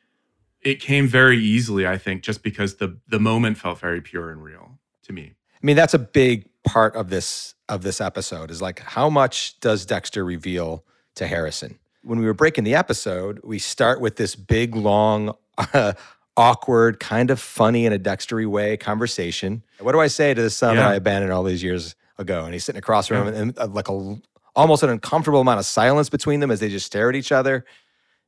it 0.64 0.80
came 0.80 1.08
very 1.08 1.38
easily, 1.40 1.86
I 1.88 1.98
think, 1.98 2.24
just 2.24 2.44
because 2.44 2.76
the 2.76 2.98
the 3.08 3.20
moment 3.20 3.58
felt 3.58 3.80
very 3.80 4.02
pure 4.02 4.32
and 4.32 4.44
real 4.44 4.80
to 5.04 5.14
me. 5.14 5.34
I 5.56 5.66
mean, 5.66 5.76
that's 5.76 5.94
a 5.94 6.00
big 6.00 6.50
part 6.64 6.96
of 6.96 7.10
this 7.10 7.56
of 7.70 7.82
this 7.84 8.02
episode 8.02 8.52
is 8.52 8.62
like 8.62 8.80
how 8.80 9.10
much 9.10 9.60
does 9.60 9.86
Dexter 9.86 10.24
reveal 10.24 10.84
to 11.16 11.28
Harrison? 11.28 11.80
When 12.04 12.20
we 12.20 12.26
were 12.26 12.34
breaking 12.34 12.66
the 12.66 12.76
episode, 12.76 13.40
we 13.44 13.60
start 13.60 14.02
with 14.02 14.18
this 14.18 14.36
big, 14.36 14.76
long, 14.76 15.36
uh, 15.58 15.94
awkward, 16.38 17.00
kind 17.00 17.32
of 17.32 17.40
funny 17.40 17.86
in 17.86 17.94
a 17.94 18.00
Dextery 18.00 18.46
way 18.46 18.76
conversation. 18.76 19.64
What 19.80 19.94
do 19.94 20.00
I 20.00 20.08
say 20.08 20.34
to 20.34 20.42
the 20.42 20.50
son 20.50 20.76
that 20.76 20.86
I 20.86 20.96
abandoned 20.96 21.32
all 21.32 21.44
these 21.44 21.64
years 21.64 21.96
ago? 22.18 22.44
And 22.44 22.54
he's 22.54 22.66
sitting 22.66 22.80
across 22.80 23.08
from 23.08 23.28
him, 23.28 23.34
and 23.34 23.60
uh, 23.60 23.68
like 23.68 23.88
a 23.88 24.18
almost 24.56 24.84
an 24.84 24.90
uncomfortable 24.90 25.42
amount 25.42 25.60
of 25.60 25.66
silence 25.66 26.10
between 26.10 26.40
them 26.40 26.52
as 26.52 26.60
they 26.60 26.70
just 26.70 26.86
stare 26.86 27.10
at 27.10 27.16
each 27.16 27.32
other. 27.32 27.66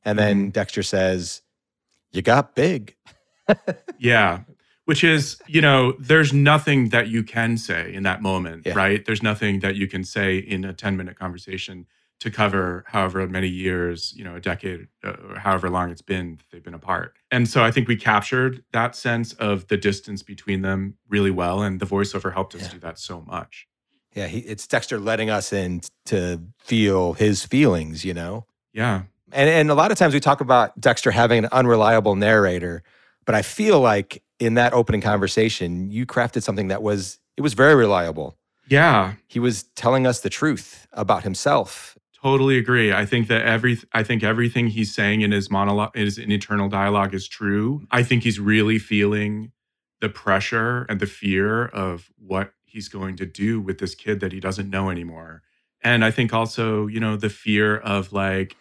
And 0.04 0.18
then 0.18 0.50
Dexter 0.50 0.82
says, 0.82 1.42
"You 2.16 2.22
got 2.22 2.54
big." 2.54 2.96
Yeah. 3.98 4.40
Which 4.86 5.02
is, 5.02 5.36
you 5.48 5.60
know, 5.60 5.92
there's 5.98 6.32
nothing 6.32 6.90
that 6.90 7.08
you 7.08 7.24
can 7.24 7.56
say 7.58 7.92
in 7.92 8.04
that 8.04 8.22
moment, 8.22 8.66
Yeah. 8.66 8.74
right? 8.74 9.04
There's 9.04 9.22
nothing 9.22 9.60
that 9.60 9.74
you 9.74 9.88
can 9.88 10.04
say 10.04 10.38
in 10.38 10.64
a 10.64 10.72
10 10.72 10.96
minute 10.96 11.18
conversation 11.18 11.86
to 12.20 12.30
cover 12.30 12.84
however 12.86 13.26
many 13.26 13.48
years, 13.48 14.14
you 14.16 14.22
know, 14.24 14.36
a 14.36 14.40
decade 14.40 14.86
uh, 15.04 15.14
or 15.28 15.38
however 15.38 15.68
long 15.70 15.90
it's 15.90 16.02
been 16.02 16.38
they've 16.50 16.62
been 16.62 16.72
apart. 16.72 17.16
And 17.32 17.48
so 17.48 17.64
I 17.64 17.70
think 17.72 17.88
we 17.88 17.96
captured 17.96 18.62
that 18.72 18.94
sense 18.94 19.32
of 19.34 19.66
the 19.66 19.76
distance 19.76 20.22
between 20.22 20.62
them 20.62 20.94
really 21.08 21.32
well. 21.32 21.62
And 21.62 21.80
the 21.80 21.86
voiceover 21.86 22.32
helped 22.32 22.54
us 22.54 22.62
Yeah. 22.62 22.68
do 22.74 22.78
that 22.78 22.98
so 22.98 23.22
much. 23.22 23.66
Yeah, 24.14 24.28
he, 24.28 24.38
it's 24.38 24.66
Dexter 24.68 24.98
letting 24.98 25.30
us 25.30 25.52
in 25.52 25.82
to 26.06 26.40
feel 26.58 27.12
his 27.14 27.44
feelings, 27.44 28.04
you 28.04 28.14
know. 28.14 28.46
Yeah. 28.72 29.02
And 29.36 29.50
and 29.50 29.70
a 29.70 29.74
lot 29.74 29.92
of 29.92 29.98
times 29.98 30.14
we 30.14 30.20
talk 30.20 30.40
about 30.40 30.80
Dexter 30.80 31.10
having 31.10 31.44
an 31.44 31.50
unreliable 31.52 32.16
narrator, 32.16 32.82
but 33.26 33.34
I 33.34 33.42
feel 33.42 33.80
like 33.80 34.22
in 34.40 34.54
that 34.54 34.72
opening 34.72 35.02
conversation, 35.02 35.90
you 35.90 36.06
crafted 36.06 36.42
something 36.42 36.68
that 36.68 36.82
was 36.82 37.18
it 37.36 37.42
was 37.42 37.52
very 37.52 37.74
reliable. 37.74 38.38
Yeah. 38.66 39.14
He 39.28 39.38
was 39.38 39.64
telling 39.76 40.06
us 40.06 40.20
the 40.20 40.30
truth 40.30 40.88
about 40.92 41.22
himself. 41.22 41.98
Totally 42.20 42.56
agree. 42.56 42.92
I 42.92 43.04
think 43.04 43.28
that 43.28 43.42
every 43.42 43.78
I 43.92 44.02
think 44.02 44.24
everything 44.24 44.68
he's 44.68 44.94
saying 44.94 45.20
in 45.20 45.32
his 45.32 45.50
monologue 45.50 45.94
in 45.94 46.06
his 46.06 46.16
internal 46.16 46.70
dialogue 46.70 47.12
is 47.14 47.28
true. 47.28 47.86
I 47.90 48.02
think 48.02 48.22
he's 48.22 48.40
really 48.40 48.78
feeling 48.78 49.52
the 50.00 50.08
pressure 50.08 50.86
and 50.88 50.98
the 50.98 51.06
fear 51.06 51.66
of 51.66 52.10
what 52.18 52.52
he's 52.64 52.88
going 52.88 53.16
to 53.16 53.26
do 53.26 53.60
with 53.60 53.78
this 53.78 53.94
kid 53.94 54.20
that 54.20 54.32
he 54.32 54.40
doesn't 54.40 54.70
know 54.70 54.88
anymore. 54.88 55.42
And 55.82 56.04
I 56.04 56.10
think 56.10 56.32
also, 56.32 56.86
you 56.86 57.00
know, 57.00 57.16
the 57.16 57.30
fear 57.30 57.76
of 57.76 58.12
like 58.12 58.56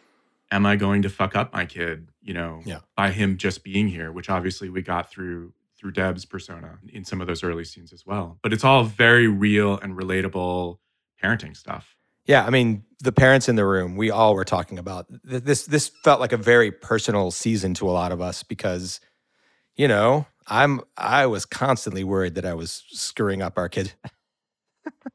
am 0.52 0.66
I 0.66 0.76
going 0.76 1.02
to 1.04 1.10
fuck 1.10 1.36
up 1.36 1.54
my 1.54 1.66
kid, 1.66 2.08
you 2.22 2.34
know, 2.34 2.62
Yeah. 2.66 2.80
by 2.96 3.12
him 3.12 3.38
just 3.38 3.64
being 3.64 3.88
here, 3.88 4.12
which 4.12 4.30
obviously 4.30 4.70
we 4.70 4.82
got 4.82 5.10
through 5.12 5.54
through 5.78 5.92
Deb's 5.92 6.24
persona 6.26 6.80
in 6.88 7.04
some 7.04 7.20
of 7.20 7.28
those 7.28 7.44
early 7.44 7.66
scenes 7.66 7.92
as 7.92 8.06
well. 8.06 8.40
But 8.42 8.54
it's 8.54 8.64
all 8.64 8.86
very 8.86 9.28
real 9.28 9.78
and 9.78 9.96
relatable 9.96 10.78
parenting 11.22 11.56
stuff. 11.56 11.96
Yeah, 12.26 12.46
I 12.46 12.50
mean, 12.50 12.86
the 13.02 13.12
parents 13.12 13.50
in 13.50 13.56
the 13.56 13.66
room, 13.66 13.98
we 13.98 14.10
all 14.10 14.34
were 14.36 14.46
talking 14.46 14.80
about 14.80 15.06
this 15.24 15.66
this 15.66 15.90
felt 16.04 16.20
like 16.22 16.32
a 16.32 16.38
very 16.38 16.72
personal 16.72 17.30
season 17.32 17.74
to 17.76 17.90
a 17.90 17.92
lot 17.92 18.12
of 18.12 18.22
us 18.22 18.42
because 18.44 19.00
you 19.76 19.88
know, 19.90 20.26
I'm 20.48 20.80
I 20.96 21.26
was 21.26 21.46
constantly 21.46 22.04
worried 22.06 22.36
that 22.36 22.46
I 22.46 22.54
was 22.54 22.84
screwing 22.90 23.42
up 23.42 23.58
our 23.58 23.68
kid. 23.70 23.94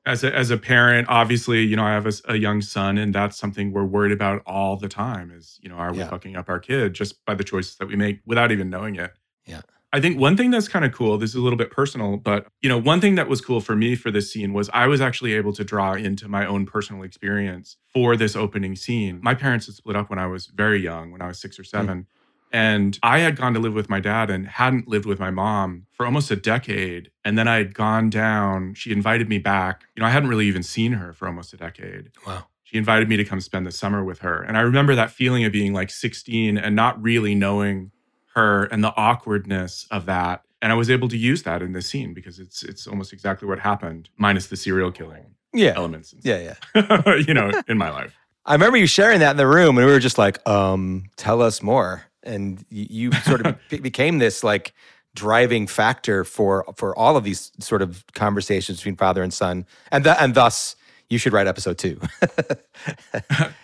as 0.06 0.24
a, 0.24 0.34
as 0.34 0.50
a 0.50 0.56
parent 0.56 1.08
obviously 1.08 1.62
you 1.62 1.76
know 1.76 1.84
i 1.84 1.92
have 1.92 2.06
a 2.28 2.36
young 2.36 2.60
son 2.60 2.98
and 2.98 3.14
that's 3.14 3.36
something 3.36 3.72
we're 3.72 3.84
worried 3.84 4.12
about 4.12 4.42
all 4.46 4.76
the 4.76 4.88
time 4.88 5.30
is 5.30 5.58
you 5.62 5.68
know 5.68 5.76
are 5.76 5.92
we 5.92 5.98
Yeah. 5.98 6.08
fucking 6.08 6.36
up 6.36 6.48
our 6.48 6.58
kid 6.58 6.94
just 6.94 7.24
by 7.24 7.34
the 7.34 7.44
choices 7.44 7.76
that 7.76 7.88
we 7.88 7.96
make 7.96 8.20
without 8.26 8.50
even 8.52 8.70
knowing 8.70 8.96
it 8.96 9.12
Yeah. 9.46 9.60
i 9.92 10.00
think 10.00 10.18
one 10.18 10.36
thing 10.36 10.50
that's 10.50 10.68
kind 10.68 10.84
of 10.84 10.92
cool 10.92 11.18
this 11.18 11.30
is 11.30 11.36
a 11.36 11.40
little 11.40 11.58
bit 11.58 11.70
personal 11.70 12.16
but 12.16 12.46
you 12.62 12.68
know 12.68 12.78
one 12.78 13.00
thing 13.00 13.14
that 13.16 13.28
was 13.28 13.40
cool 13.40 13.60
for 13.60 13.76
me 13.76 13.94
for 13.94 14.10
this 14.10 14.32
scene 14.32 14.52
was 14.52 14.70
i 14.72 14.86
was 14.86 15.00
actually 15.00 15.34
able 15.34 15.52
to 15.52 15.64
draw 15.64 15.92
into 15.94 16.28
my 16.28 16.46
own 16.46 16.66
personal 16.66 17.02
experience 17.02 17.76
for 17.92 18.16
this 18.16 18.34
opening 18.34 18.74
scene 18.76 19.20
my 19.22 19.34
parents 19.34 19.66
had 19.66 19.74
split 19.74 19.96
up 19.96 20.08
when 20.08 20.18
i 20.18 20.26
was 20.26 20.46
very 20.46 20.80
young 20.80 21.12
when 21.12 21.20
i 21.22 21.26
was 21.26 21.38
six 21.38 21.58
or 21.58 21.62
hmm. 21.62 21.66
seven 21.66 22.06
and 22.52 22.98
I 23.02 23.18
had 23.20 23.36
gone 23.36 23.54
to 23.54 23.60
live 23.60 23.74
with 23.74 23.88
my 23.88 24.00
dad 24.00 24.30
and 24.30 24.46
hadn't 24.46 24.88
lived 24.88 25.06
with 25.06 25.18
my 25.20 25.30
mom 25.30 25.86
for 25.92 26.04
almost 26.06 26.30
a 26.30 26.36
decade. 26.36 27.10
And 27.24 27.38
then 27.38 27.46
I 27.48 27.56
had 27.56 27.74
gone 27.74 28.10
down. 28.10 28.74
She 28.74 28.90
invited 28.92 29.28
me 29.28 29.38
back. 29.38 29.84
You 29.94 30.00
know, 30.00 30.06
I 30.06 30.10
hadn't 30.10 30.28
really 30.28 30.46
even 30.46 30.62
seen 30.62 30.92
her 30.92 31.12
for 31.12 31.26
almost 31.28 31.52
a 31.52 31.56
decade. 31.56 32.10
Wow. 32.26 32.46
She 32.64 32.76
invited 32.78 33.08
me 33.08 33.16
to 33.16 33.24
come 33.24 33.40
spend 33.40 33.66
the 33.66 33.72
summer 33.72 34.04
with 34.04 34.20
her. 34.20 34.42
And 34.42 34.56
I 34.56 34.60
remember 34.60 34.94
that 34.94 35.10
feeling 35.10 35.44
of 35.44 35.52
being 35.52 35.72
like 35.72 35.90
16 35.90 36.56
and 36.58 36.76
not 36.76 37.00
really 37.02 37.34
knowing 37.34 37.90
her 38.34 38.64
and 38.64 38.82
the 38.84 38.94
awkwardness 38.96 39.86
of 39.90 40.06
that. 40.06 40.42
And 40.62 40.70
I 40.70 40.74
was 40.74 40.90
able 40.90 41.08
to 41.08 41.16
use 41.16 41.42
that 41.44 41.62
in 41.62 41.72
this 41.72 41.86
scene 41.86 42.14
because 42.14 42.38
it's 42.38 42.62
it's 42.62 42.86
almost 42.86 43.12
exactly 43.12 43.48
what 43.48 43.58
happened, 43.58 44.08
minus 44.18 44.46
the 44.48 44.56
serial 44.56 44.92
killing 44.92 45.34
Yeah. 45.54 45.72
elements. 45.74 46.14
Yeah, 46.22 46.54
yeah. 46.74 47.14
you 47.26 47.32
know, 47.34 47.50
in 47.66 47.78
my 47.78 47.90
life. 47.90 48.14
I 48.46 48.52
remember 48.54 48.76
you 48.76 48.86
sharing 48.86 49.20
that 49.20 49.32
in 49.32 49.36
the 49.36 49.46
room, 49.46 49.76
and 49.78 49.86
we 49.86 49.92
were 49.92 49.98
just 49.98 50.18
like, 50.18 50.46
um, 50.48 51.04
"Tell 51.16 51.40
us 51.42 51.62
more." 51.62 52.02
And 52.22 52.58
y- 52.70 52.86
you 52.90 53.12
sort 53.12 53.46
of 53.46 53.56
be- 53.70 53.78
became 53.78 54.18
this 54.18 54.42
like 54.44 54.72
driving 55.14 55.66
factor 55.66 56.24
for 56.24 56.64
for 56.76 56.96
all 56.98 57.16
of 57.16 57.24
these 57.24 57.50
sort 57.60 57.82
of 57.82 58.04
conversations 58.14 58.78
between 58.78 58.96
father 58.96 59.22
and 59.22 59.32
son, 59.32 59.66
and 59.90 60.04
th- 60.04 60.16
and 60.20 60.34
thus 60.34 60.76
you 61.08 61.18
should 61.18 61.32
write 61.32 61.46
episode 61.48 61.78
two. 61.78 61.98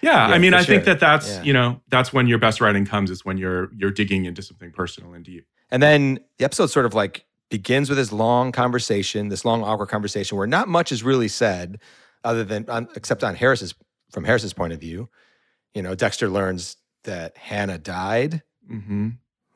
Yeah, 0.03 0.27
I 0.27 0.39
mean, 0.39 0.55
I 0.55 0.63
think 0.63 0.85
that 0.85 1.01
that's 1.01 1.29
Yeah. 1.29 1.43
you 1.43 1.53
know 1.53 1.81
that's 1.89 2.13
when 2.13 2.27
your 2.27 2.39
best 2.39 2.61
writing 2.61 2.85
comes 2.87 3.11
is 3.11 3.25
when 3.25 3.39
you're 3.39 3.71
you're 3.77 3.91
digging 3.91 4.25
into 4.25 4.43
something 4.43 4.71
personal 4.73 5.15
and 5.15 5.25
deep. 5.25 5.47
and 5.71 5.83
then 5.83 6.19
the 6.39 6.45
episode 6.45 6.67
sort 6.67 6.87
of 6.87 6.95
like 6.95 7.25
begins 7.51 7.89
with 7.89 7.97
this 7.99 8.13
long 8.13 8.53
conversation, 8.53 9.29
this 9.29 9.45
long 9.45 9.63
awkward 9.63 9.89
conversation 9.89 10.37
where 10.37 10.47
not 10.47 10.69
much 10.69 10.91
is 10.93 11.03
really 11.03 11.29
said, 11.29 11.79
other 12.25 12.45
than 12.45 12.69
on, 12.69 12.89
except 12.97 13.23
on 13.25 13.35
Harris's 13.37 13.75
from 14.13 14.25
Harris's 14.25 14.53
point 14.53 14.73
of 14.73 14.81
view. 14.81 15.09
You 15.75 15.83
know, 15.83 15.95
Dexter 15.95 16.29
learns 16.29 16.77
that 17.05 17.37
Hannah 17.37 17.79
died. 17.79 18.43
Hmm 18.69 19.09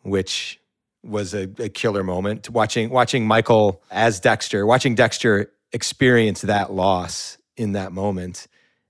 which 0.03 0.59
was 1.03 1.35
a, 1.35 1.43
a 1.59 1.69
killer 1.69 2.03
moment. 2.03 2.49
Watching 2.49 2.89
watching 2.91 3.27
Michael 3.27 3.83
as 3.91 4.19
Dexter, 4.19 4.65
watching 4.65 4.95
Dexter 4.95 5.51
experience 5.73 6.41
that 6.43 6.73
loss 6.73 7.37
in 7.57 7.73
that 7.73 7.93
moment, 7.93 8.47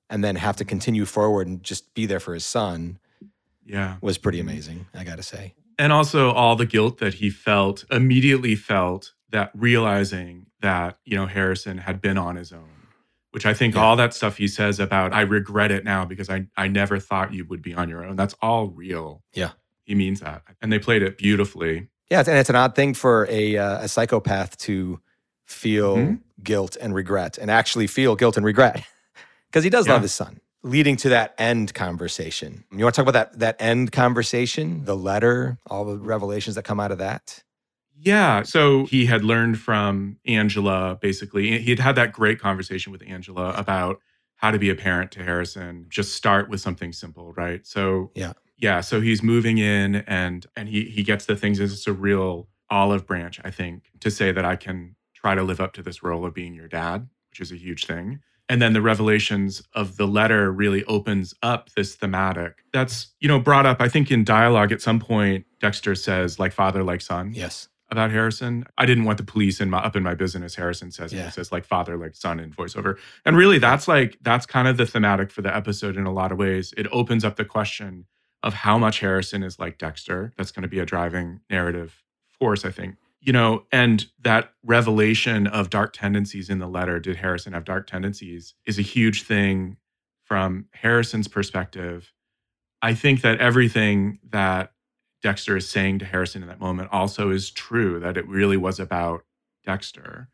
and 0.08 0.22
then 0.22 0.36
have 0.36 0.54
to 0.56 0.64
continue 0.64 1.04
forward 1.04 1.46
and 1.48 1.62
just 1.64 1.92
be 1.94 2.06
there 2.06 2.20
for 2.20 2.32
his 2.34 2.44
son. 2.46 2.98
Yeah. 3.66 3.96
was 4.00 4.18
pretty 4.18 4.40
amazing, 4.40 4.86
I 4.94 5.04
got 5.04 5.16
to 5.16 5.22
say. 5.22 5.54
And 5.78 5.92
also 5.92 6.30
all 6.32 6.56
the 6.56 6.66
guilt 6.66 6.98
that 6.98 7.14
he 7.14 7.30
felt, 7.30 7.84
immediately 7.90 8.54
felt 8.56 9.12
that 9.30 9.50
realizing 9.54 10.46
that, 10.60 10.98
you 11.04 11.16
know, 11.16 11.26
Harrison 11.26 11.78
had 11.78 12.00
been 12.00 12.18
on 12.18 12.34
his 12.36 12.52
own, 12.52 12.68
which 13.30 13.46
I 13.46 13.54
think 13.54 13.74
Yeah. 13.76 13.82
all 13.82 13.94
that 13.96 14.12
stuff 14.14 14.38
he 14.38 14.48
says 14.48 14.80
about, 14.80 15.12
I 15.12 15.20
regret 15.22 15.70
it 15.70 15.84
now 15.84 16.04
because 16.04 16.28
I, 16.28 16.46
I 16.56 16.66
never 16.68 16.98
thought 16.98 17.32
you 17.32 17.44
would 17.46 17.62
be 17.62 17.72
on 17.74 17.88
your 17.88 18.04
own. 18.04 18.16
That's 18.16 18.34
all 18.42 18.66
real. 18.68 19.22
Yeah. 19.34 19.50
He 19.90 19.96
means 19.96 20.20
that. 20.20 20.42
And 20.62 20.72
they 20.72 20.78
played 20.78 21.02
it 21.02 21.18
beautifully. 21.18 21.88
Yeah, 22.10 22.20
and 22.20 22.28
it's 22.38 22.48
an 22.48 22.54
odd 22.54 22.76
thing 22.76 22.94
for 22.94 23.26
a 23.28 23.56
uh, 23.56 23.78
a 23.82 23.88
psychopath 23.88 24.56
to 24.58 25.00
feel 25.46 25.96
Mhm. 25.96 26.20
guilt 26.44 26.76
and 26.80 26.94
regret, 26.94 27.38
and 27.38 27.50
actually 27.50 27.88
feel 27.88 28.14
guilt 28.14 28.36
and 28.36 28.46
regret, 28.46 28.84
because 29.50 29.64
he 29.64 29.70
does 29.70 29.88
Yeah. 29.88 29.94
love 29.94 30.02
his 30.02 30.12
son. 30.12 30.38
Leading 30.62 30.94
to 30.98 31.08
that 31.08 31.34
end 31.38 31.74
conversation. 31.74 32.62
You 32.70 32.84
want 32.84 32.94
to 32.94 33.00
talk 33.02 33.08
about 33.08 33.32
that 33.32 33.38
that 33.40 33.56
end 33.58 33.90
conversation, 33.90 34.84
the 34.84 34.94
letter, 34.96 35.58
all 35.68 35.84
the 35.84 35.98
revelations 35.98 36.54
that 36.54 36.62
come 36.62 36.78
out 36.78 36.92
of 36.92 36.98
that. 36.98 37.42
Yeah. 37.98 38.44
So 38.44 38.86
he 38.86 39.06
had 39.06 39.24
learned 39.24 39.58
from 39.58 40.18
Angela, 40.24 40.98
basically. 41.02 41.58
He 41.58 41.70
had 41.70 41.80
had 41.80 41.96
that 41.96 42.12
great 42.12 42.38
conversation 42.38 42.92
with 42.92 43.02
Angela 43.04 43.54
about 43.56 43.98
how 44.40 44.50
to 44.50 44.58
be 44.58 44.70
a 44.70 44.74
parent 44.74 45.10
to 45.12 45.22
Harrison. 45.22 45.84
Just 45.90 46.14
start 46.14 46.48
with 46.48 46.60
something 46.62 46.92
simple, 46.92 47.32
right? 47.34 47.66
So 47.66 48.10
Yeah. 48.14 48.32
Yeah. 48.56 48.80
So 48.80 49.00
he's 49.00 49.22
moving 49.22 49.58
in 49.58 49.96
and 50.06 50.46
and 50.56 50.68
he 50.68 50.84
he 50.84 51.02
gets 51.02 51.26
the 51.26 51.36
things 51.36 51.60
It's 51.60 51.86
a 51.86 51.92
real 51.92 52.48
olive 52.70 53.06
branch, 53.06 53.40
I 53.44 53.50
think, 53.50 53.90
to 54.00 54.10
say 54.10 54.32
that 54.32 54.44
I 54.44 54.56
can 54.56 54.96
try 55.14 55.34
to 55.34 55.42
live 55.42 55.60
up 55.60 55.74
to 55.74 55.82
this 55.82 56.02
role 56.02 56.24
of 56.24 56.32
being 56.32 56.54
your 56.54 56.68
dad, 56.68 57.08
which 57.30 57.40
is 57.40 57.52
a 57.52 57.56
huge 57.56 57.86
thing. 57.86 58.20
And 58.48 58.60
then 58.60 58.72
the 58.72 58.82
revelations 58.82 59.62
of 59.74 59.96
the 59.96 60.06
letter 60.06 60.50
really 60.50 60.84
opens 60.86 61.34
up 61.42 61.70
this 61.76 61.94
thematic 61.94 62.64
that's, 62.72 63.12
you 63.20 63.28
know, 63.28 63.38
brought 63.38 63.66
up, 63.66 63.80
I 63.80 63.88
think, 63.88 64.10
in 64.10 64.24
dialogue 64.24 64.72
at 64.72 64.80
some 64.80 64.98
point, 64.98 65.44
Dexter 65.60 65.94
says, 65.94 66.38
like 66.38 66.52
father, 66.52 66.82
like 66.82 67.02
son 67.02 67.32
Yes. 67.34 67.68
About 67.90 68.10
Harrison. 68.10 68.64
I 68.78 68.86
didn't 68.86 69.04
want 69.04 69.18
the 69.18 69.24
police 69.24 69.60
in 69.60 69.70
my 69.70 69.78
up 69.78 69.96
in 69.96 70.02
my 70.02 70.14
business. 70.14 70.54
Harrison 70.54 70.90
says. 70.90 71.12
Yeah. 71.12 71.24
He 71.24 71.30
says 71.30 71.52
like 71.52 71.64
father, 71.64 71.96
like 71.96 72.14
son 72.14 72.40
in 72.40 72.52
voiceover. 72.52 72.98
And 73.24 73.36
really 73.36 73.58
that's 73.58 73.88
like 73.88 74.18
that's 74.22 74.46
kind 74.46 74.68
of 74.68 74.76
the 74.76 74.86
thematic 74.86 75.30
for 75.30 75.42
the 75.42 75.54
episode 75.54 75.96
in 75.96 76.06
a 76.06 76.12
lot 76.12 76.32
of 76.32 76.38
ways. 76.38 76.72
It 76.76 76.86
opens 76.92 77.24
up 77.24 77.36
the 77.36 77.44
question 77.44 78.06
of 78.42 78.54
how 78.54 78.78
much 78.78 79.00
Harrison 79.00 79.42
is 79.42 79.58
like 79.58 79.78
Dexter. 79.78 80.32
That's 80.36 80.50
going 80.50 80.62
to 80.62 80.68
be 80.68 80.78
a 80.78 80.86
driving 80.86 81.40
narrative 81.50 82.02
force, 82.28 82.64
I 82.64 82.70
think. 82.70 82.96
You 83.20 83.34
know, 83.34 83.64
and 83.70 84.06
that 84.22 84.54
revelation 84.64 85.46
of 85.46 85.68
dark 85.68 85.92
tendencies 85.92 86.48
in 86.48 86.58
the 86.58 86.66
letter, 86.66 86.98
did 86.98 87.16
Harrison 87.16 87.52
have 87.52 87.66
dark 87.66 87.86
tendencies, 87.86 88.54
is 88.64 88.78
a 88.78 88.82
huge 88.82 89.24
thing 89.24 89.76
from 90.24 90.66
Harrison's 90.72 91.28
perspective. 91.28 92.14
I 92.80 92.94
think 92.94 93.20
that 93.20 93.38
everything 93.38 94.20
that 94.30 94.72
Dexter 95.22 95.56
is 95.56 95.68
saying 95.68 95.98
to 95.98 96.04
Harrison 96.04 96.42
in 96.42 96.48
that 96.48 96.60
moment 96.60 96.88
also 96.92 97.30
is 97.30 97.50
true 97.50 98.00
that 98.00 98.16
it 98.16 98.26
really 98.26 98.56
was 98.56 98.80
about 98.80 99.24
Dexter. 99.64 100.28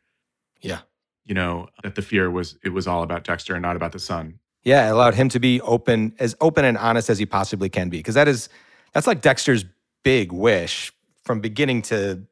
Yeah. 0.61 0.80
You 1.24 1.34
know, 1.34 1.68
that 1.82 1.97
the 1.97 2.03
fear 2.03 2.30
was 2.30 2.57
it 2.62 2.70
was 2.70 2.87
all 2.87 3.03
about 3.03 3.24
Dexter 3.24 3.55
and 3.55 3.62
not 3.62 3.76
about 3.76 3.93
the 3.93 3.99
son. 3.99 4.39
Yeah, 4.62 4.89
it 4.89 4.91
allowed 4.91 5.14
him 5.14 5.28
to 5.30 5.39
be 5.39 5.61
open, 5.61 6.12
as 6.18 6.34
open 6.41 6.64
and 6.64 6.76
honest 6.76 7.09
as 7.09 7.18
he 7.18 7.26
possibly 7.26 7.68
can 7.68 7.89
be, 7.89 7.99
because 7.99 8.14
that 8.16 8.28
is 8.28 8.49
that's 8.93 9.07
like 9.07 9.22
Dexter's 9.22 9.64
big 10.03 10.32
wish 10.32 10.93
from 11.24 11.41
beginning 11.41 11.82
to 11.82 12.22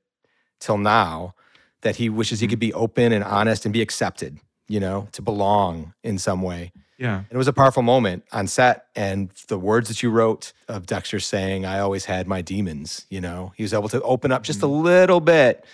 till 0.61 0.79
now 0.79 1.35
that 1.83 1.97
he 1.97 2.09
wishes 2.09 2.41
he 2.41 2.47
mm-hmm. 2.47 2.51
could 2.51 2.59
be 2.59 2.73
open 2.73 3.13
and 3.13 3.23
honest 3.25 3.65
and 3.67 3.73
be 3.73 3.83
accepted, 3.83 4.39
you 4.69 4.81
know, 4.81 5.09
to 5.13 5.23
belong 5.23 5.93
in 6.03 6.19
some 6.19 6.43
way. 6.43 6.73
Yeah. 6.99 7.19
And 7.19 7.27
it 7.31 7.37
was 7.37 7.49
a 7.49 7.53
powerful 7.53 7.83
moment 7.83 8.25
on 8.33 8.47
set. 8.47 8.87
And 8.95 9.31
the 9.49 9.59
words 9.59 9.89
that 9.89 10.03
you 10.03 10.11
wrote 10.11 10.53
of 10.69 10.87
Dexter 10.87 11.21
saying, 11.21 11.65
I 11.65 11.81
always 11.81 12.05
had 12.05 12.27
my 12.27 12.43
demons, 12.43 13.07
you 13.11 13.21
know, 13.21 13.53
he 13.57 13.63
was 13.63 13.75
able 13.75 13.89
to 13.91 14.01
open 14.03 14.33
up 14.33 14.43
just 14.43 14.63
a 14.63 14.67
mm-hmm. 14.67 14.85
little 14.85 15.21
bit. 15.21 15.65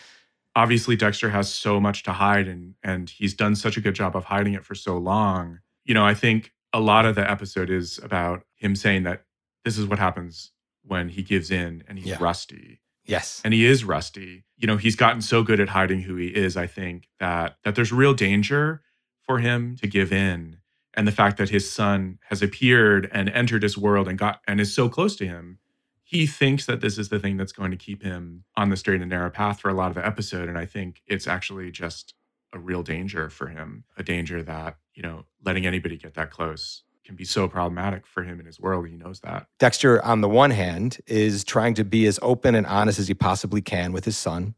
Obviously 0.57 0.97
Dexter 0.97 1.31
has 1.31 1.53
so 1.53 1.79
much 1.79 2.03
to 2.05 2.13
hide 2.13 2.49
and 2.49 2.75
and 2.83 3.09
he's 3.09 3.35
done 3.35 3.55
such 3.55 3.77
a 3.77 3.81
good 3.81 3.95
job 3.95 4.17
of 4.17 4.25
hiding 4.25 4.55
it 4.55 4.65
for 4.65 4.75
so 4.75 4.99
long. 4.99 5.61
You 5.85 5.95
know, 5.95 6.05
I 6.05 6.15
think 6.15 6.53
a 6.73 6.81
lot 6.81 7.07
of 7.07 7.15
the 7.15 7.29
episode 7.31 7.71
is 7.71 7.99
about 8.03 8.45
him 8.57 8.75
saying 8.75 9.05
that 9.05 9.25
this 9.65 9.79
is 9.79 9.87
what 9.87 9.99
happens 9.99 10.53
when 10.83 11.09
he 11.09 11.23
gives 11.23 11.51
in 11.51 11.85
and 11.87 11.99
he's 11.99 12.09
Yeah. 12.09 12.17
rusty. 12.21 12.81
Yes. 13.07 13.41
and 13.45 13.53
he 13.53 13.67
is 13.67 13.83
rusty. 13.85 14.45
You 14.57 14.69
know, 14.69 14.77
he's 14.77 14.95
gotten 14.95 15.21
so 15.21 15.43
good 15.43 15.59
at 15.59 15.71
hiding 15.71 16.03
who 16.03 16.15
he 16.17 16.29
is, 16.29 16.57
I 16.57 16.67
think, 16.67 17.09
that 17.19 17.57
that 17.65 17.75
there's 17.75 17.93
real 17.93 18.15
danger 18.15 18.83
for 19.23 19.39
him 19.39 19.77
to 19.77 19.87
give 19.87 20.13
in. 20.13 20.60
And 20.95 21.07
the 21.07 21.13
fact 21.13 21.37
that 21.39 21.51
his 21.51 21.71
son 21.71 22.19
has 22.29 22.43
appeared 22.43 23.09
and 23.13 23.29
entered 23.31 23.63
his 23.63 23.79
world 23.79 24.09
and 24.09 24.19
got 24.19 24.41
and 24.47 24.61
is 24.61 24.75
so 24.75 24.89
close 24.89 25.17
to 25.17 25.27
him, 25.27 25.59
he 26.03 26.27
thinks 26.27 26.67
that 26.67 26.81
this 26.81 26.99
is 26.99 27.09
the 27.09 27.21
thing 27.21 27.37
that's 27.37 27.53
going 27.53 27.71
to 27.71 27.77
keep 27.77 28.03
him 28.03 28.45
on 28.57 28.69
the 28.69 28.77
straight 28.77 29.01
and 29.01 29.11
narrow 29.11 29.31
path 29.31 29.61
for 29.61 29.69
a 29.69 29.75
lot 29.75 29.91
of 29.91 29.95
the 29.95 30.05
episode. 30.05 30.49
And 30.49 30.59
I 30.59 30.67
think 30.67 31.03
it's 31.07 31.29
actually 31.29 31.71
just 31.71 32.15
a 32.53 32.59
real 32.59 32.83
danger 32.83 33.31
for 33.31 33.47
him, 33.47 33.85
a 33.97 34.03
danger 34.03 34.43
that, 34.43 34.77
you 34.95 35.03
know, 35.03 35.25
letting 35.45 35.67
anybody 35.67 35.97
get 35.97 36.15
that 36.15 36.33
close 36.33 36.83
can 37.05 37.15
be 37.15 37.25
so 37.25 37.49
problematic 37.49 38.07
for 38.07 38.25
him 38.25 38.41
in 38.41 38.47
his 38.47 38.59
world. 38.61 38.89
He 38.89 38.97
knows 38.97 39.21
that. 39.21 39.47
Dexter, 39.59 40.05
on 40.05 40.21
the 40.21 40.29
one 40.29 40.51
hand, 40.51 40.99
is 41.07 41.45
trying 41.45 41.75
to 41.75 41.85
be 41.85 42.07
as 42.07 42.19
open 42.23 42.55
and 42.55 42.67
honest 42.67 42.99
as 42.99 43.09
he 43.09 43.15
possibly 43.15 43.61
can 43.61 43.93
with 43.93 44.05
his 44.05 44.17
son 44.17 44.55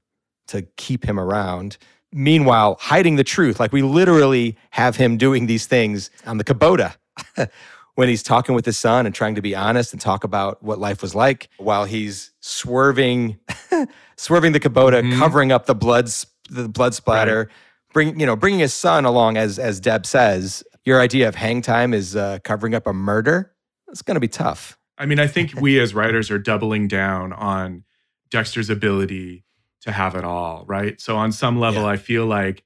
to 0.49 0.62
keep 0.76 1.05
him 1.05 1.20
around. 1.20 1.76
Meanwhile, 2.12 2.76
hiding 2.80 3.16
the 3.16 3.24
truth. 3.24 3.58
Like 3.58 3.72
we 3.72 3.82
literally 3.82 4.56
have 4.70 4.96
him 4.96 5.16
doing 5.16 5.46
these 5.46 5.66
things 5.66 6.10
on 6.26 6.38
the 6.38 6.44
Kubota 6.44 6.94
when 7.94 8.08
he's 8.08 8.22
talking 8.22 8.54
with 8.54 8.64
his 8.66 8.78
son 8.78 9.06
and 9.06 9.14
trying 9.14 9.34
to 9.34 9.42
be 9.42 9.54
honest 9.54 9.92
and 9.92 10.00
talk 10.00 10.24
about 10.24 10.62
what 10.62 10.78
life 10.78 11.02
was 11.02 11.14
like 11.14 11.48
while 11.58 11.84
he's 11.84 12.32
swerving, 12.40 13.38
swerving 14.16 14.52
the 14.52 14.60
Kubota, 14.60 15.02
Mhm. 15.02 15.18
covering 15.18 15.52
up 15.52 15.66
the 15.66 15.74
blood, 15.74 16.08
the 16.50 16.68
blood 16.68 16.94
splatter, 16.94 17.48
bring 17.92 18.18
you 18.20 18.26
know, 18.26 18.36
bringing 18.36 18.60
his 18.60 18.74
son 18.74 19.04
along 19.04 19.36
as 19.36 19.58
as 19.58 19.80
Deb 19.80 20.06
says. 20.06 20.62
Your 20.84 21.00
idea 21.00 21.28
of 21.28 21.34
hang 21.36 21.62
time 21.62 21.94
is 21.94 22.16
uh, 22.16 22.40
covering 22.42 22.74
up 22.74 22.86
a 22.86 22.92
murder. 22.92 23.52
It's 23.88 24.02
going 24.02 24.16
to 24.16 24.20
be 24.20 24.28
tough. 24.28 24.76
I 24.98 25.06
mean, 25.06 25.18
I 25.20 25.26
think 25.26 25.54
we 25.60 25.78
as 25.80 25.94
writers 25.94 26.30
are 26.30 26.38
doubling 26.38 26.88
down 26.88 27.32
on 27.32 27.84
Dexter's 28.30 28.68
ability 28.70 29.44
to 29.83 29.93
have 29.93 30.14
it 30.14 30.24
all, 30.24 30.64
right? 30.66 31.01
So 31.01 31.16
on 31.16 31.33
some 31.33 31.59
level, 31.59 31.83
Yeah. 31.83 31.89
I 31.89 31.97
feel 31.97 32.26
like 32.26 32.64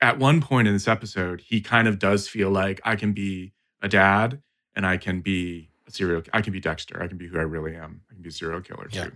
at 0.00 0.18
one 0.18 0.40
point 0.40 0.66
in 0.68 0.74
this 0.74 0.88
episode, 0.88 1.40
he 1.40 1.60
kind 1.60 1.86
of 1.88 1.98
does 1.98 2.28
feel 2.28 2.50
like 2.50 2.80
I 2.84 2.96
can 2.96 3.12
be 3.12 3.52
a 3.82 3.88
dad 3.88 4.42
and 4.74 4.84
I 4.86 4.96
can 4.96 5.20
be 5.20 5.70
a 5.86 5.90
serial 5.90 6.22
I 6.32 6.40
can 6.40 6.52
be 6.52 6.60
Dexter. 6.60 7.02
I 7.02 7.06
can 7.08 7.16
be 7.18 7.26
who 7.28 7.38
I 7.38 7.42
really 7.42 7.76
am. 7.76 8.00
I 8.10 8.14
can 8.14 8.22
be 8.22 8.28
a 8.30 8.32
serial 8.32 8.60
killer 8.60 8.88
Yeah. 8.92 9.04
too. 9.04 9.12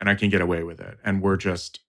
And 0.00 0.08
I 0.10 0.14
can 0.14 0.28
get 0.30 0.40
away 0.40 0.62
with 0.62 0.80
it. 0.80 0.98
And 1.04 1.22
we're 1.22 1.36
just 1.36 1.80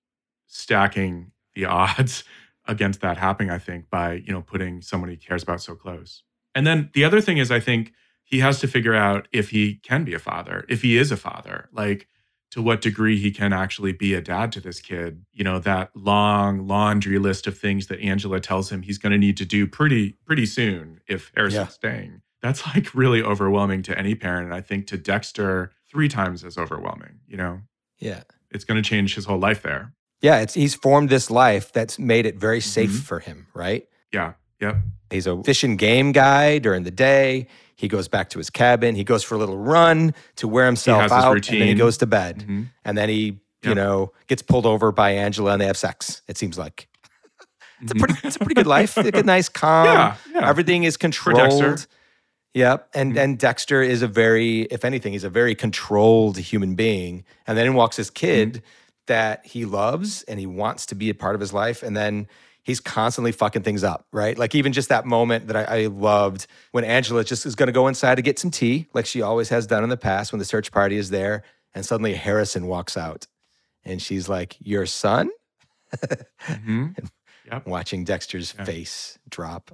stacking 0.45 1.32
the 1.55 1.66
odds 1.82 2.24
against 2.66 3.01
that 3.01 3.18
happening, 3.18 3.49
I 3.49 3.58
think, 3.60 3.89
by, 3.89 4.14
you 4.14 4.32
know, 4.34 4.41
putting 4.41 4.82
someone 4.82 5.10
he 5.10 5.16
cares 5.18 5.43
about 5.43 5.62
so 5.62 5.76
close. 5.76 6.24
And 6.53 6.66
then 6.68 6.89
the 6.93 7.03
other 7.05 7.22
thing 7.22 7.38
is 7.38 7.51
I 7.51 7.60
think 7.60 7.93
he 8.24 8.39
has 8.39 8.60
to 8.60 8.68
figure 8.68 8.93
out 8.95 9.28
if 9.32 9.49
he 9.51 9.76
can 9.76 10.03
be 10.03 10.14
a 10.14 10.20
father, 10.20 10.66
if 10.68 10.82
he 10.82 10.97
is 10.97 11.12
a 11.12 11.18
father, 11.18 11.70
like 11.72 12.08
to 12.52 12.62
what 12.62 12.82
degree 12.82 13.18
he 13.20 13.32
can 13.32 13.52
actually 13.54 13.91
be 13.91 14.14
a 14.14 14.22
dad 14.22 14.52
to 14.54 14.62
this 14.62 14.80
kid. 14.80 15.26
You 15.34 15.43
know, 15.43 15.60
that 15.60 15.91
long 15.95 16.68
laundry 16.68 17.20
list 17.20 17.45
of 17.48 17.58
things 17.58 17.88
that 17.88 18.00
Angela 18.00 18.39
tells 18.39 18.72
him 18.72 18.82
he's 18.84 18.98
going 18.98 19.12
to 19.12 19.18
need 19.18 19.38
to 19.38 19.45
do 19.45 19.68
pretty 19.68 20.14
pretty 20.26 20.45
soon 20.45 21.02
if 21.08 21.32
Harrison's 21.36 21.54
Yeah. 21.56 21.68
staying. 21.68 22.22
That's 22.41 22.66
like 22.68 22.93
really 22.93 23.22
overwhelming 23.22 23.82
to 23.84 23.98
any 23.98 24.16
parent. 24.16 24.45
And 24.45 24.54
I 24.54 24.62
think 24.62 24.88
to 24.88 24.98
Dexter, 24.98 25.72
three 25.91 26.08
times 26.08 26.43
as 26.43 26.58
overwhelming, 26.58 27.20
you 27.28 27.36
know? 27.38 27.62
Yeah. 28.00 28.24
It's 28.52 28.64
going 28.64 28.82
to 28.82 28.88
change 28.88 29.16
his 29.16 29.26
whole 29.26 29.39
life 29.39 29.62
there. 29.64 29.93
Yeah, 30.22 30.39
it's 30.39 30.54
he's 30.54 30.74
formed 30.76 31.10
this 31.10 31.30
life 31.30 31.72
that's 31.74 32.00
made 32.00 32.26
it 32.26 32.38
very 32.38 32.62
safe 32.62 32.91
Mhm. 32.91 33.02
for 33.04 33.20
him, 33.20 33.48
right? 33.54 33.86
Yeah. 34.14 34.34
Yep. 34.62 34.78
He's 35.12 35.28
a 35.28 35.43
fish 35.43 35.64
and 35.64 35.78
game 35.78 36.12
guy 36.12 36.58
during 36.60 36.84
the 36.84 36.91
day. 36.91 37.48
He 37.78 37.88
goes 37.88 38.07
back 38.09 38.30
to 38.32 38.39
his 38.39 38.49
cabin. 38.49 38.95
He 38.95 39.03
goes 39.05 39.23
for 39.23 39.36
a 39.36 39.38
little 39.38 39.57
run 39.57 40.13
to 40.38 40.47
wear 40.47 40.65
himself 40.65 41.11
out, 41.11 41.47
and 41.49 41.61
then 41.61 41.67
he 41.67 41.73
goes 41.75 41.97
to 41.99 42.05
bed. 42.07 42.39
Mhm. 42.47 42.67
And 42.84 42.97
then 42.97 43.07
he, 43.07 43.39
you 43.63 43.75
know, 43.75 44.11
gets 44.28 44.41
pulled 44.41 44.65
over 44.65 44.91
by 44.91 45.11
Angela, 45.11 45.51
and 45.53 45.61
they 45.61 45.67
have 45.67 45.78
sex. 45.78 46.21
It 46.28 46.38
seems 46.38 46.57
like 46.57 46.88
it's 47.82 47.91
a 47.91 47.95
pretty, 47.95 48.15
it's 48.23 48.36
a 48.36 48.39
pretty 48.39 48.55
good 48.55 48.67
life. 48.67 48.97
Like 49.07 49.15
a 49.15 49.23
nice, 49.23 49.47
calm. 49.47 49.86
Yeah, 49.86 50.15
yeah. 50.34 50.49
Everything 50.49 50.84
is 50.84 50.97
controlled. 50.97 51.86
Yep. 52.55 52.89
And 52.95 53.13
Mhm. 53.13 53.19
and 53.23 53.38
Dexter 53.38 53.84
is 53.84 54.01
a 54.01 54.07
very, 54.07 54.61
if 54.71 54.84
anything, 54.84 55.13
he's 55.13 55.23
a 55.23 55.30
very 55.30 55.53
controlled 55.53 56.38
human 56.39 56.73
being. 56.73 57.23
And 57.45 57.55
then 57.57 57.67
in 57.67 57.73
walks 57.75 57.97
his 57.97 58.09
kid 58.09 58.53
Mm-hmm. 58.53 58.65
that 59.05 59.45
he 59.45 59.65
loves 59.65 60.23
and 60.23 60.39
he 60.39 60.47
wants 60.47 60.88
to 60.88 60.95
be 60.95 61.09
a 61.11 61.13
part 61.13 61.36
of 61.36 61.41
his 61.41 61.53
life. 61.53 61.84
And 61.84 61.95
then 61.95 62.28
he's 62.68 62.82
constantly 62.82 63.32
fucking 63.32 63.63
things 63.63 63.82
up, 63.82 64.05
right? 64.11 64.38
Like 64.38 64.53
even 64.53 64.74
just 64.74 64.89
that 64.89 65.05
moment 65.05 65.47
that 65.47 65.55
I, 65.55 65.84
I 65.84 65.86
loved 65.86 66.47
when 66.74 66.84
Angela 66.84 67.24
just 67.24 67.45
is 67.45 67.55
going 67.55 67.68
to 67.68 67.74
go 67.74 67.88
inside 67.88 68.15
to 68.15 68.22
get 68.22 68.38
some 68.38 68.51
tea, 68.51 68.88
like 68.93 69.05
she 69.05 69.22
always 69.22 69.47
has 69.47 69.65
done 69.65 69.86
in 69.86 69.89
the 69.89 69.95
past 69.95 70.34
when 70.34 70.39
the 70.39 70.45
search 70.45 70.70
party 70.74 70.97
is 70.97 71.09
there. 71.09 71.43
And 71.74 71.86
suddenly 71.86 72.13
Harrison 72.13 72.68
walks 72.68 72.97
out 72.97 73.26
and 73.86 74.01
she's 74.01 74.28
like, 74.30 74.57
Your 74.59 74.86
son? 74.86 75.32
Mhm. 76.43 77.09
Watching 77.65 78.03
Dexter's 78.03 78.51
face 78.51 79.18
drop. 79.30 79.72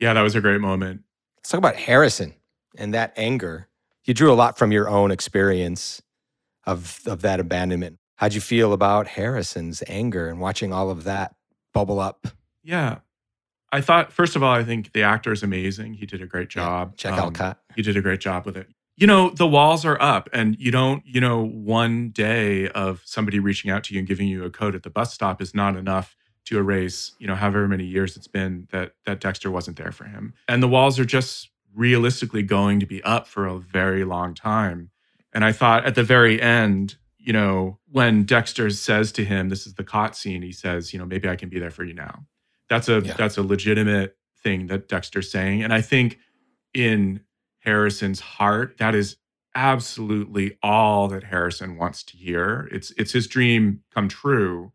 Yeah, 0.00 0.14
that 0.14 0.22
was 0.22 0.34
a 0.34 0.40
great 0.40 0.62
moment. 0.62 1.02
Let's 1.36 1.50
talk 1.50 1.58
about 1.58 1.76
Harrison 1.76 2.32
and 2.78 2.94
that 2.94 3.12
anger 3.16 3.68
you 4.06 4.14
drew 4.14 4.32
a 4.32 4.34
lot 4.34 4.56
from 4.56 4.72
your 4.72 4.88
own 4.88 5.10
experience 5.10 6.00
of 6.66 7.00
of 7.06 7.20
that 7.20 7.38
abandonment. 7.40 7.98
How'd 8.16 8.32
you 8.32 8.40
feel 8.40 8.72
about 8.72 9.08
Harrison's 9.08 9.82
anger 9.86 10.28
and 10.30 10.40
watching 10.40 10.72
all 10.72 10.88
of 10.90 11.04
that 11.04 11.34
bubble 11.74 12.00
up? 12.00 12.26
Yeah. 12.62 12.98
I 13.70 13.80
thought, 13.82 14.12
first 14.12 14.36
of 14.36 14.42
all, 14.42 14.54
I 14.54 14.64
think 14.64 14.92
the 14.92 15.02
actor 15.02 15.32
is 15.32 15.42
amazing. 15.42 15.94
He 15.94 16.06
did 16.06 16.22
a 16.22 16.26
great 16.26 16.48
job. 16.48 16.96
Jack 16.96 17.14
Um, 17.14 17.18
Alcott. 17.18 17.58
He 17.74 17.82
did 17.82 17.96
a 17.96 18.00
great 18.00 18.20
job 18.20 18.46
with 18.46 18.56
it. 18.56 18.68
You 18.96 19.08
know, 19.08 19.30
the 19.30 19.48
walls 19.48 19.84
are 19.84 20.00
up, 20.00 20.28
and 20.32 20.56
you 20.58 20.70
don't, 20.70 21.02
you 21.04 21.20
know, 21.20 21.44
one 21.44 22.10
day 22.10 22.68
of 22.68 23.02
somebody 23.04 23.40
reaching 23.40 23.70
out 23.70 23.82
to 23.84 23.94
you 23.94 23.98
and 23.98 24.06
giving 24.06 24.28
you 24.28 24.44
a 24.44 24.50
code 24.50 24.76
at 24.76 24.84
the 24.84 24.90
bus 24.90 25.12
stop 25.12 25.42
is 25.42 25.52
not 25.54 25.76
enough 25.76 26.16
to 26.44 26.58
erase, 26.58 27.12
you 27.18 27.26
know, 27.26 27.34
however 27.34 27.66
many 27.66 27.84
years 27.84 28.16
it's 28.16 28.28
been 28.28 28.68
that 28.70 28.92
that 29.06 29.18
Dexter 29.20 29.50
wasn't 29.50 29.76
there 29.76 29.90
for 29.90 30.04
him. 30.04 30.34
And 30.46 30.62
the 30.62 30.68
walls 30.68 30.98
are 31.00 31.04
just 31.04 31.50
realistically 31.74 32.44
going 32.44 32.78
to 32.78 32.86
be 32.86 33.02
up 33.02 33.26
for 33.26 33.46
a 33.46 33.58
very 33.58 34.04
long 34.04 34.34
time. 34.34 34.90
And 35.32 35.44
I 35.44 35.50
thought 35.50 35.84
at 35.84 35.96
the 35.96 36.04
very 36.04 36.40
end, 36.40 36.96
you 37.24 37.32
know, 37.32 37.78
when 37.90 38.24
Dexter 38.24 38.68
says 38.70 39.10
to 39.12 39.24
him, 39.24 39.48
"This 39.48 39.66
is 39.66 39.74
the 39.74 39.84
cot 39.84 40.16
scene," 40.16 40.42
he 40.42 40.52
says, 40.52 40.92
"You 40.92 40.98
know, 40.98 41.06
maybe 41.06 41.28
I 41.28 41.36
can 41.36 41.48
be 41.48 41.58
there 41.58 41.70
for 41.70 41.84
you 41.84 41.94
now." 41.94 42.26
That's 42.68 42.88
a 42.88 43.00
Yeah. 43.00 43.14
that's 43.16 43.36
a 43.38 43.42
legitimate 43.42 44.16
thing 44.42 44.66
that 44.66 44.88
Dexter's 44.88 45.30
saying, 45.30 45.62
and 45.62 45.72
I 45.72 45.80
think 45.80 46.18
in 46.74 47.20
Harrison's 47.60 48.20
heart, 48.20 48.76
that 48.78 48.94
is 48.94 49.16
absolutely 49.54 50.58
all 50.62 51.08
that 51.08 51.24
Harrison 51.24 51.76
wants 51.76 52.02
to 52.04 52.16
hear. 52.16 52.68
It's 52.70 52.90
it's 52.92 53.12
his 53.12 53.26
dream 53.26 53.80
come 53.94 54.08
true 54.08 54.72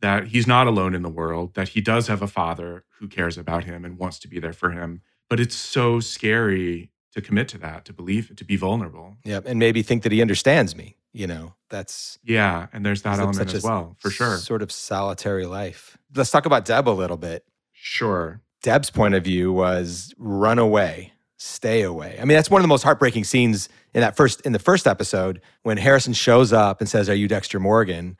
that 0.00 0.28
he's 0.28 0.46
not 0.46 0.66
alone 0.66 0.94
in 0.94 1.02
the 1.02 1.08
world, 1.08 1.54
that 1.54 1.70
he 1.70 1.80
does 1.80 2.06
have 2.06 2.22
a 2.22 2.28
father 2.28 2.84
who 2.98 3.08
cares 3.08 3.36
about 3.38 3.64
him 3.64 3.84
and 3.84 3.98
wants 3.98 4.18
to 4.20 4.28
be 4.28 4.38
there 4.38 4.52
for 4.52 4.70
him. 4.70 5.00
But 5.28 5.40
it's 5.40 5.56
so 5.56 5.98
scary 6.00 6.90
to 7.12 7.20
commit 7.20 7.48
to 7.48 7.58
that, 7.58 7.84
to 7.86 7.92
believe 7.92 8.30
it, 8.30 8.36
to 8.36 8.44
be 8.44 8.56
vulnerable. 8.56 9.16
Yeah, 9.24 9.40
And 9.44 9.58
maybe 9.58 9.82
think 9.82 10.02
that 10.04 10.12
he 10.12 10.20
understands 10.22 10.76
me. 10.76 10.97
You 11.12 11.26
know, 11.26 11.54
that's 11.70 12.18
Yeah, 12.22 12.66
and 12.72 12.84
there's 12.84 13.02
that 13.02 13.18
element 13.18 13.54
as 13.54 13.64
well, 13.64 13.96
for 13.98 14.10
sure. 14.10 14.36
Sort 14.36 14.62
of 14.62 14.70
solitary 14.70 15.46
life. 15.46 15.98
Let's 16.14 16.30
talk 16.30 16.46
about 16.46 16.64
Deb 16.64 16.88
a 16.88 16.90
little 16.90 17.16
bit. 17.16 17.44
Sure. 17.72 18.40
Deb's 18.62 18.90
point 18.90 19.14
of 19.14 19.24
view 19.24 19.52
was 19.52 20.12
run 20.18 20.58
away, 20.58 21.12
stay 21.36 21.82
away. 21.82 22.18
I 22.20 22.24
mean, 22.24 22.36
that's 22.36 22.50
one 22.50 22.60
of 22.60 22.64
the 22.64 22.68
most 22.68 22.82
heartbreaking 22.82 23.24
scenes 23.24 23.68
in 23.94 24.00
that 24.00 24.16
first 24.16 24.40
in 24.42 24.52
the 24.52 24.58
first 24.58 24.86
episode 24.86 25.40
when 25.62 25.76
Harrison 25.76 26.12
shows 26.12 26.52
up 26.52 26.80
and 26.80 26.88
says, 26.88 27.08
"Are 27.08 27.14
you 27.14 27.28
Dexter 27.28 27.58
Morgan?" 27.60 28.16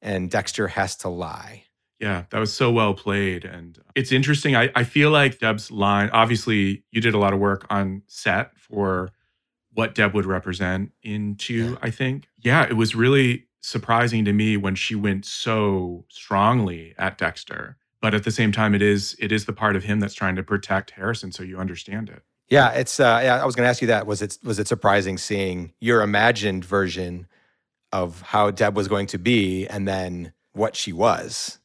and 0.00 0.30
Dexter 0.30 0.68
has 0.68 0.96
to 0.96 1.08
lie. 1.08 1.64
Yeah, 2.00 2.24
that 2.30 2.38
was 2.40 2.52
so 2.52 2.72
well 2.72 2.94
played. 2.94 3.44
And 3.44 3.78
it's 3.94 4.10
interesting. 4.10 4.56
I, 4.56 4.70
I 4.74 4.82
feel 4.82 5.10
like 5.10 5.38
Deb's 5.38 5.70
line, 5.70 6.10
obviously, 6.12 6.82
you 6.90 7.00
did 7.00 7.14
a 7.14 7.18
lot 7.18 7.32
of 7.32 7.38
work 7.38 7.64
on 7.70 8.02
set 8.08 8.58
for 8.58 9.10
what 9.74 9.94
Deb 9.94 10.14
would 10.14 10.26
represent 10.26 10.92
into, 11.02 11.70
Yeah. 11.70 11.76
I 11.82 11.90
think. 11.90 12.28
Yeah, 12.40 12.64
it 12.64 12.74
was 12.76 12.94
really 12.94 13.46
surprising 13.60 14.24
to 14.24 14.32
me 14.32 14.56
when 14.56 14.74
she 14.74 14.94
went 14.94 15.24
so 15.24 16.04
strongly 16.08 16.94
at 16.98 17.16
Dexter. 17.18 17.76
But 18.00 18.14
at 18.14 18.24
the 18.24 18.30
same 18.32 18.50
time, 18.52 18.74
it 18.74 18.82
is 18.82 19.14
it 19.20 19.30
is 19.32 19.44
the 19.46 19.52
part 19.52 19.76
of 19.76 19.84
him 19.84 20.00
that's 20.00 20.14
trying 20.14 20.34
to 20.36 20.42
protect 20.42 20.90
Harrison, 20.92 21.30
so 21.32 21.42
you 21.44 21.58
understand 21.58 22.08
it. 22.08 22.22
Yeah, 22.48 22.70
it's. 22.72 22.98
Uh, 22.98 23.20
yeah, 23.22 23.40
I 23.40 23.46
was 23.46 23.54
going 23.54 23.64
to 23.64 23.70
ask 23.70 23.80
you 23.80 23.86
that. 23.88 24.06
Was 24.06 24.20
it 24.20 24.38
was 24.42 24.58
it 24.58 24.66
surprising 24.66 25.16
seeing 25.18 25.72
your 25.80 26.02
imagined 26.02 26.64
version 26.64 27.26
of 27.92 28.20
how 28.22 28.50
Deb 28.50 28.76
was 28.76 28.88
going 28.88 29.06
to 29.06 29.18
be, 29.18 29.66
and 29.68 29.86
then 29.86 30.32
what 30.52 30.74
she 30.74 30.92
was? 30.92 31.60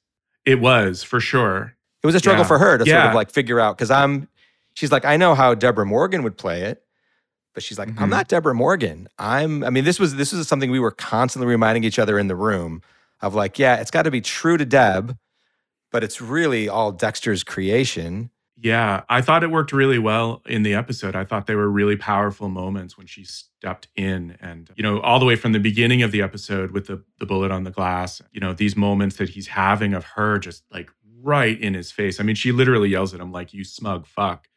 It 0.45 0.59
was 0.61 1.01
for 1.03 1.19
sure. 1.19 1.75
It 2.03 2.05
was 2.05 2.15
a 2.15 2.19
struggle 2.19 2.43
Yeah. 2.43 2.47
for 2.47 2.59
her 2.59 2.77
to 2.77 2.85
sort 2.85 3.05
of 3.07 3.15
like 3.15 3.31
figure 3.31 3.59
out 3.59 3.75
because 3.75 3.89
I'm. 3.91 4.29
She's 4.75 4.91
like, 4.91 5.05
I 5.05 5.17
know 5.17 5.33
how 5.33 5.55
Deborah 5.55 5.87
Morgan 5.87 6.21
would 6.21 6.37
play 6.37 6.61
it, 6.61 6.83
but 7.57 7.63
she's 7.63 7.79
like, 7.79 7.87
I'm 7.89 7.95
Mhm. 7.95 8.09
not 8.11 8.27
Deborah 8.27 8.53
Morgan. 8.53 9.07
I'm. 9.17 9.63
I 9.63 9.71
mean, 9.71 9.83
this 9.83 9.99
was 9.99 10.15
this 10.15 10.31
was 10.31 10.47
something 10.47 10.69
we 10.69 10.79
were 10.79 10.91
constantly 10.91 11.47
reminding 11.49 11.83
each 11.83 11.97
other 11.97 12.19
in 12.19 12.27
the 12.27 12.35
room 12.35 12.83
of 13.19 13.33
like, 13.33 13.57
yeah, 13.57 13.77
it's 13.77 13.89
got 13.89 14.03
to 14.03 14.11
be 14.11 14.21
true 14.21 14.57
to 14.57 14.65
Deb, 14.65 15.17
but 15.91 16.03
it's 16.03 16.21
really 16.21 16.69
all 16.69 16.91
Dexter's 16.91 17.43
creation. 17.43 18.29
Yeah, 18.59 19.05
I 19.09 19.21
thought 19.21 19.43
it 19.43 19.49
worked 19.49 19.71
really 19.73 19.97
well 19.97 20.43
in 20.45 20.61
the 20.61 20.75
episode. 20.75 21.15
I 21.15 21.23
thought 21.23 21.47
they 21.47 21.55
were 21.55 21.67
really 21.69 21.95
powerful 21.95 22.47
moments 22.47 22.95
when 22.95 23.07
she 23.07 23.23
stepped 23.23 23.87
in 23.95 24.37
and, 24.39 24.69
you 24.75 24.83
know, 24.83 24.99
all 25.01 25.17
the 25.19 25.25
way 25.25 25.35
from 25.35 25.51
the 25.53 25.59
beginning 25.59 26.03
of 26.03 26.11
the 26.11 26.21
episode 26.21 26.69
with 26.69 26.85
the 26.85 27.03
the 27.17 27.25
bullet 27.25 27.49
on 27.49 27.63
the 27.63 27.71
glass, 27.71 28.21
you 28.31 28.39
know, 28.39 28.53
these 28.53 28.75
moments 28.77 29.15
that 29.15 29.29
he's 29.29 29.47
having 29.47 29.95
of 29.95 30.03
her 30.15 30.37
just 30.37 30.63
like 30.71 30.91
right 31.23 31.59
in 31.59 31.73
his 31.73 31.91
face. 31.91 32.19
I 32.19 32.23
mean, 32.23 32.35
she 32.35 32.51
literally 32.51 32.89
yells 32.89 33.15
at 33.15 33.19
him 33.19 33.31
like 33.31 33.51
you 33.51 33.63
smug 33.63 34.05
fuck 34.05 34.47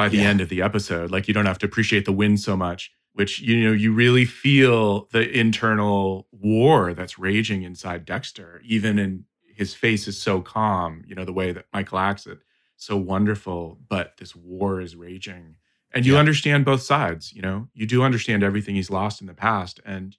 by 0.00 0.08
the 0.08 0.18
Yeah. 0.22 0.30
end 0.30 0.40
of 0.40 0.48
the 0.48 0.62
episode. 0.62 1.10
Like 1.10 1.28
you 1.28 1.34
don't 1.34 1.44
have 1.44 1.58
to 1.58 1.66
appreciate 1.66 2.06
the 2.06 2.12
win 2.12 2.38
so 2.38 2.56
much, 2.56 2.90
which 3.12 3.40
you 3.40 3.62
know, 3.64 3.72
you 3.72 3.92
really 3.92 4.24
feel 4.24 5.08
the 5.12 5.30
internal 5.38 6.26
war 6.32 6.94
that's 6.94 7.18
raging 7.18 7.64
inside 7.64 8.06
Dexter 8.06 8.62
even 8.64 8.98
in 8.98 9.24
his 9.60 9.74
face 9.74 10.08
is 10.08 10.16
so 10.18 10.40
calm, 10.40 11.02
you 11.06 11.14
know, 11.14 11.26
the 11.26 11.34
way 11.34 11.52
that 11.52 11.66
Michael 11.74 11.98
acts 11.98 12.26
it 12.26 12.38
so 12.76 12.96
wonderful, 12.96 13.78
but 13.90 14.16
this 14.18 14.34
war 14.34 14.80
is 14.80 14.96
raging. 14.96 15.56
And 15.92 16.06
you 16.06 16.14
Yeah. 16.14 16.20
understand 16.20 16.64
both 16.64 16.80
sides, 16.80 17.34
you 17.34 17.42
know, 17.42 17.68
you 17.74 17.84
do 17.86 18.02
understand 18.02 18.42
everything 18.42 18.76
he's 18.76 18.88
lost 18.90 19.20
in 19.20 19.26
the 19.26 19.34
past. 19.34 19.80
And 19.84 20.16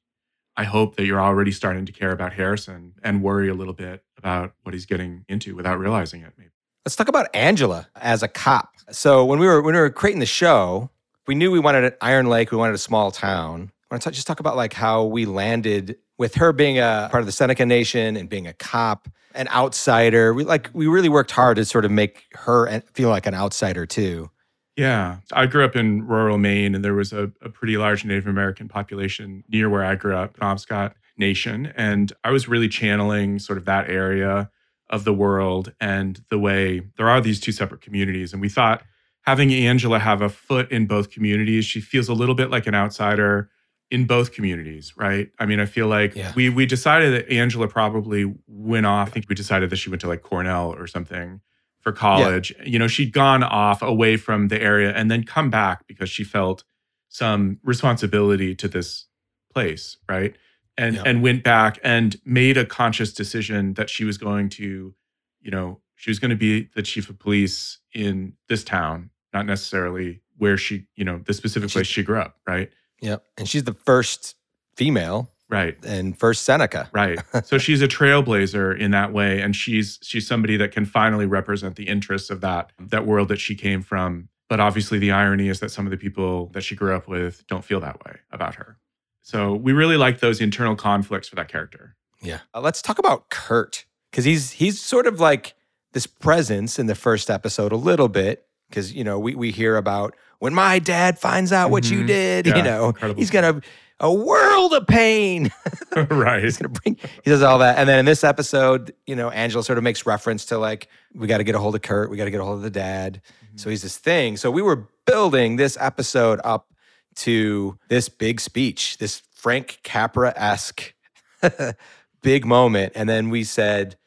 I 0.55 0.65
hope 0.65 0.95
that 0.97 1.05
you're 1.05 1.21
already 1.21 1.51
starting 1.51 1.87
to 1.87 1.91
care 1.91 2.11
about 2.11 2.33
Harrison 2.33 2.93
and 3.03 3.23
worry 3.23 3.49
a 3.49 3.55
little 3.55 3.73
bit 3.73 4.03
about 4.17 4.53
what 4.63 4.73
he's 4.75 4.85
getting 4.85 5.25
into 5.27 5.55
without 5.55 5.79
realizing 5.79 6.21
it, 6.21 6.33
maybe. 6.37 6.50
Let's 6.85 6.95
talk 6.95 7.09
about 7.09 7.27
Angela 7.35 7.87
as 7.95 8.23
a 8.23 8.27
cop. 8.27 8.73
So 8.89 9.23
when 9.23 9.37
we 9.37 9.45
were 9.45 9.61
when 9.61 9.75
we 9.75 9.81
were 9.81 9.91
creating 9.91 10.19
the 10.19 10.25
show, 10.25 10.89
we 11.27 11.35
knew 11.35 11.51
we 11.51 11.59
wanted 11.59 11.83
an 11.83 11.93
Iron 12.01 12.27
Lake, 12.27 12.51
we 12.51 12.57
wanted 12.57 12.73
a 12.73 12.79
small 12.79 13.11
town. 13.11 13.71
I 13.89 13.93
want 13.93 14.03
to 14.03 14.11
just 14.11 14.25
talk 14.25 14.39
about 14.39 14.55
like 14.55 14.73
how 14.73 15.03
we 15.03 15.25
landed 15.25 15.97
with 16.17 16.35
her 16.35 16.51
being 16.51 16.79
a 16.79 17.07
part 17.11 17.21
of 17.21 17.27
the 17.27 17.31
Seneca 17.31 17.65
Nation 17.65 18.17
and 18.17 18.27
being 18.27 18.47
a 18.47 18.53
cop, 18.53 19.07
an 19.35 19.47
outsider. 19.49 20.33
We 20.33 20.43
like 20.43 20.71
we 20.73 20.87
really 20.87 21.09
worked 21.09 21.29
hard 21.29 21.57
to 21.57 21.65
sort 21.65 21.85
of 21.85 21.91
make 21.91 22.25
her 22.33 22.81
feel 22.93 23.09
like 23.09 23.27
an 23.27 23.35
outsider 23.35 23.85
too. 23.85 24.31
Yeah. 24.75 25.17
I 25.33 25.45
grew 25.45 25.63
up 25.63 25.75
in 25.75 26.07
rural 26.07 26.39
Maine 26.39 26.73
and 26.73 26.83
there 26.83 26.95
was 26.95 27.13
a, 27.13 27.31
a 27.41 27.49
pretty 27.49 27.77
large 27.77 28.05
Native 28.05 28.25
American 28.25 28.67
population 28.67 29.43
near 29.49 29.69
where 29.69 29.85
I 29.85 29.93
grew 29.93 30.15
up, 30.15 30.37
Penobscot 30.37 30.93
Nation. 31.17 31.71
And 31.75 32.11
I 32.23 32.31
was 32.31 32.47
really 32.47 32.69
channeling 32.69 33.37
sort 33.37 33.59
of 33.59 33.65
that 33.65 33.89
area 33.89 34.49
of 34.91 35.03
the 35.05 35.13
world 35.13 35.73
and 35.79 36.23
the 36.29 36.37
way 36.39 36.81
there 36.97 37.09
are 37.09 37.21
these 37.21 37.39
two 37.39 37.51
separate 37.51 37.81
communities. 37.81 38.33
And 38.33 38.41
we 38.41 38.49
thought 38.49 38.83
having 39.21 39.53
Angela 39.53 39.99
have 39.99 40.21
a 40.21 40.29
foot 40.29 40.71
in 40.71 40.85
both 40.87 41.09
communities, 41.11 41.65
she 41.65 41.79
feels 41.81 42.09
a 42.09 42.13
little 42.13 42.35
bit 42.35 42.49
like 42.49 42.67
an 42.67 42.75
outsider 42.75 43.49
in 43.89 44.05
both 44.05 44.31
communities, 44.31 44.93
right? 44.97 45.29
I 45.39 45.45
mean, 45.45 45.59
I 45.59 45.65
feel 45.65 45.87
like 45.87 46.15
Yeah. 46.15 46.31
we 46.35 46.49
we 46.49 46.65
decided 46.65 47.13
that 47.13 47.29
Angela 47.31 47.67
probably 47.67 48.33
went 48.47 48.85
off. 48.85 49.09
I 49.09 49.11
think 49.11 49.27
we 49.29 49.35
decided 49.35 49.69
that 49.69 49.75
she 49.77 49.89
went 49.89 50.01
to 50.01 50.07
like 50.07 50.21
Cornell 50.21 50.73
or 50.73 50.87
something 50.87 51.41
for 51.79 51.91
college. 51.91 52.53
You 52.65 52.79
know, 52.79 52.87
she'd 52.87 53.11
gone 53.11 53.43
off 53.43 53.81
away 53.81 54.15
from 54.17 54.47
the 54.49 54.61
area 54.61 54.91
and 54.95 55.09
then 55.11 55.23
come 55.23 55.49
back 55.49 55.87
because 55.87 56.09
she 56.09 56.23
felt 56.23 56.63
some 57.09 57.59
responsibility 57.63 58.55
to 58.55 58.67
this 58.67 59.07
place, 59.53 59.97
right? 60.07 60.35
And 60.81 60.95
Yeah. 60.95 61.03
and 61.05 61.21
went 61.21 61.43
back 61.43 61.79
and 61.83 62.15
made 62.25 62.57
a 62.57 62.65
conscious 62.65 63.13
decision 63.13 63.75
that 63.75 63.89
she 63.89 64.03
was 64.03 64.17
going 64.17 64.49
to, 64.49 64.93
you 65.41 65.51
know, 65.51 65.79
she 65.95 66.09
was 66.09 66.19
going 66.19 66.31
to 66.31 66.35
be 66.35 66.69
the 66.75 66.81
chief 66.81 67.09
of 67.09 67.19
police 67.19 67.79
in 67.93 68.33
this 68.49 68.63
town, 68.63 69.11
not 69.33 69.45
necessarily 69.45 70.21
where 70.37 70.57
she, 70.57 70.87
you 70.95 71.05
know, 71.05 71.19
the 71.25 71.33
specific 71.33 71.69
place 71.69 71.85
she 71.87 72.01
grew 72.03 72.19
up, 72.19 72.37
right? 72.47 72.71
Yep. 73.01 73.23
And 73.37 73.47
she's 73.47 73.63
the 73.65 73.73
first 73.73 74.35
female 74.75 75.31
Right. 75.49 75.77
and 75.85 76.17
first 76.17 76.43
Seneca. 76.43 76.89
Right. 76.93 77.19
So 77.45 77.57
she's 77.57 77.81
a 77.81 77.87
trailblazer 77.87 78.77
in 78.77 78.91
that 78.91 79.11
way 79.13 79.41
and 79.41 79.55
she's 79.55 79.99
she's 80.01 80.25
somebody 80.25 80.55
that 80.57 80.71
can 80.71 80.85
finally 80.85 81.25
represent 81.25 81.75
the 81.75 81.87
interests 81.87 82.29
of 82.29 82.41
that 82.41 82.71
that 82.79 83.05
world 83.05 83.27
that 83.27 83.39
she 83.39 83.53
came 83.55 83.81
from. 83.81 84.29
But 84.49 84.59
obviously 84.59 84.97
the 84.99 85.11
irony 85.11 85.47
is 85.49 85.59
that 85.59 85.69
some 85.71 85.85
of 85.85 85.91
the 85.91 85.97
people 85.97 86.47
that 86.53 86.61
she 86.63 86.75
grew 86.75 86.95
up 86.95 87.07
with 87.07 87.45
don't 87.47 87.63
feel 87.65 87.79
that 87.81 88.03
way 88.05 88.15
about 88.31 88.55
her. 88.55 88.77
So 89.21 89.53
we 89.55 89.71
really 89.73 89.97
like 89.97 90.19
those 90.19 90.41
internal 90.41 90.75
conflicts 90.75 91.27
for 91.27 91.35
that 91.35 91.47
character. 91.47 91.95
Yeah. 92.21 92.39
Uh, 92.53 92.61
let's 92.61 92.81
talk 92.81 92.99
about 92.99 93.29
Kurt 93.29 93.85
because 94.11 94.25
he's 94.25 94.51
he's 94.51 94.79
sort 94.81 95.07
of 95.07 95.19
like 95.19 95.53
this 95.93 96.07
presence 96.07 96.79
in 96.79 96.87
the 96.87 96.95
first 96.95 97.29
episode 97.29 97.71
a 97.71 97.75
little 97.77 98.07
bit 98.07 98.45
because 98.69 98.93
you 98.93 99.03
know 99.03 99.19
we 99.19 99.35
we 99.35 99.51
hear 99.51 99.77
about 99.77 100.15
when 100.39 100.53
my 100.53 100.79
dad 100.79 101.19
finds 101.19 101.51
out 101.51 101.69
what 101.71 101.89
you 101.89 101.99
Mhm. 102.01 102.07
did, 102.07 102.47
Yeah, 102.47 102.57
you 102.57 102.63
know, 102.63 102.87
incredible 102.87 103.19
he's 103.19 103.29
gonna 103.31 103.61
a 103.99 104.11
world 104.11 104.73
of 104.73 104.87
pain. 104.87 105.51
right. 105.95 106.43
he's 106.43 106.57
gonna 106.57 106.69
bring. 106.69 106.97
He 107.23 107.29
does 107.29 107.43
all 107.43 107.59
that, 107.59 107.77
and 107.77 107.87
then 107.87 107.99
in 107.99 108.05
this 108.05 108.23
episode, 108.23 108.93
you 109.05 109.15
know, 109.15 109.29
Angela 109.29 109.63
sort 109.63 109.77
of 109.77 109.83
makes 109.83 110.05
reference 110.05 110.45
to 110.45 110.57
like 110.57 110.87
we 111.13 111.27
got 111.27 111.37
to 111.39 111.43
get 111.43 111.53
a 111.55 111.59
hold 111.59 111.75
of 111.75 111.81
Kurt, 111.83 112.09
we 112.09 112.17
got 112.17 112.25
to 112.25 112.31
get 112.31 112.39
a 112.41 112.43
hold 112.43 112.57
of 112.57 112.63
the 112.63 112.69
dad. 112.71 113.21
So 113.57 113.69
he's 113.69 113.81
this 113.83 113.97
thing. 113.97 114.37
So 114.37 114.49
we 114.49 114.61
were 114.61 114.87
building 115.05 115.57
this 115.57 115.77
episode 115.79 116.39
up 116.43 116.67
to 117.15 117.77
this 117.89 118.09
big 118.09 118.39
speech, 118.39 118.97
this 118.97 119.21
Frank 119.33 119.79
Capra 119.83 120.33
esque 120.35 120.93
big 122.21 122.45
moment. 122.45 122.93
And 122.95 123.07
then 123.09 123.29
we 123.29 123.43
said, 123.43 123.97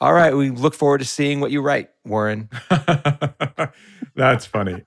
All 0.00 0.12
right, 0.12 0.34
we 0.34 0.50
look 0.50 0.74
forward 0.74 0.98
to 0.98 1.04
seeing 1.04 1.40
what 1.40 1.50
you 1.50 1.60
write, 1.60 1.90
Warren. 2.04 2.48
That's 4.14 4.46
funny. 4.46 4.82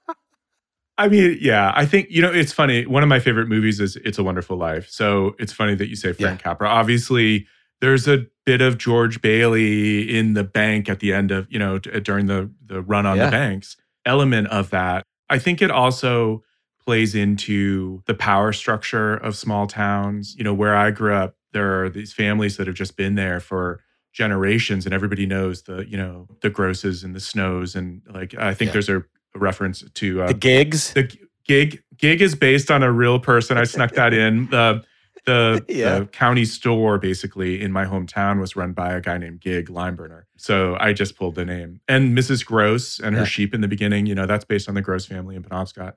I 0.97 1.07
mean, 1.07 1.37
yeah, 1.41 1.73
I 1.75 1.85
think, 1.85 2.07
you 2.11 2.21
know, 2.21 2.31
it's 2.31 2.51
funny. 2.53 2.85
One 2.85 3.01
of 3.01 3.09
my 3.09 3.19
favorite 3.19 3.47
movies 3.47 3.79
is 3.79 3.95
It's 3.97 4.19
a 4.19 4.23
Wonderful 4.23 4.57
Life. 4.57 4.87
So 4.89 5.35
it's 5.39 5.51
funny 5.51 5.73
that 5.75 5.87
you 5.87 5.95
say 5.95 6.13
Frank 6.13 6.41
Capra. 6.41 6.67
Obviously, 6.67 7.47
there's 7.81 8.07
a 8.07 8.25
bit 8.45 8.61
of 8.61 8.77
George 8.77 9.19
Bailey 9.21 10.15
in 10.15 10.33
the 10.33 10.43
bank 10.43 10.89
at 10.89 10.99
the 10.99 11.11
end 11.11 11.31
of, 11.31 11.47
you 11.51 11.57
know, 11.57 11.79
during 11.79 12.27
the 12.27 12.51
the 12.65 12.81
run 12.81 13.05
on 13.05 13.17
Yeah. 13.17 13.25
the 13.25 13.31
banks 13.31 13.75
element 14.05 14.47
of 14.49 14.69
that. 14.69 15.03
I 15.29 15.39
think 15.39 15.61
it 15.61 15.71
also 15.71 16.43
plays 16.85 17.15
into 17.15 18.01
the 18.05 18.13
power 18.13 18.53
structure 18.53 19.15
of 19.15 19.35
small 19.35 19.67
towns. 19.67 20.35
You 20.37 20.43
know, 20.43 20.53
where 20.53 20.75
I 20.75 20.91
grew 20.91 21.13
up, 21.15 21.35
there 21.53 21.83
are 21.83 21.89
these 21.89 22.13
families 22.13 22.57
that 22.57 22.67
have 22.67 22.75
just 22.75 22.97
been 22.97 23.15
there 23.15 23.39
for 23.39 23.79
generations 24.11 24.85
and 24.85 24.93
everybody 24.93 25.25
knows 25.25 25.63
the, 25.63 25.85
you 25.87 25.97
know, 25.97 26.27
the 26.41 26.49
grosses 26.49 27.03
and 27.03 27.15
the 27.15 27.19
snows 27.19 27.75
and 27.75 28.01
like 28.13 28.35
I 28.37 28.53
think 28.53 28.69
Yeah. 28.69 28.73
there's 28.73 28.89
a, 28.89 29.03
reference 29.35 29.83
to 29.95 30.21
uh, 30.21 30.27
The 30.27 30.33
gigs. 30.35 30.93
the 30.93 31.11
gig 31.47 31.81
gig 31.97 32.21
is 32.21 32.35
based 32.35 32.69
on 32.69 32.83
a 32.83 32.91
real 32.91 33.17
person. 33.19 33.57
I 33.57 33.63
snuck 33.63 33.91
that 33.93 34.13
in. 34.13 34.47
The 34.51 34.83
the, 35.25 35.65
Yeah. 35.69 35.99
the 35.99 36.05
county 36.05 36.45
store 36.45 36.99
basically 36.99 37.59
in 37.61 37.71
my 37.71 37.85
hometown 37.85 38.39
was 38.39 38.55
run 38.55 38.73
by 38.73 38.93
a 38.93 39.01
guy 39.01 39.17
named 39.17 39.41
Gig 39.41 39.69
Limeburner. 39.69 40.23
So 40.37 40.77
I 40.79 40.93
just 40.93 41.15
pulled 41.15 41.33
the 41.35 41.45
name. 41.45 41.79
And 41.87 42.15
Mrs. 42.15 42.45
Gross 42.45 42.99
and 42.99 43.15
her 43.15 43.21
Yeah. 43.21 43.25
sheep 43.27 43.55
in 43.55 43.61
the 43.61 43.67
beginning, 43.67 44.05
you 44.05 44.13
know, 44.13 44.25
that's 44.27 44.45
based 44.45 44.67
on 44.69 44.75
the 44.75 44.81
Gross 44.81 45.05
family 45.07 45.35
in 45.35 45.41
Penobscot. 45.43 45.93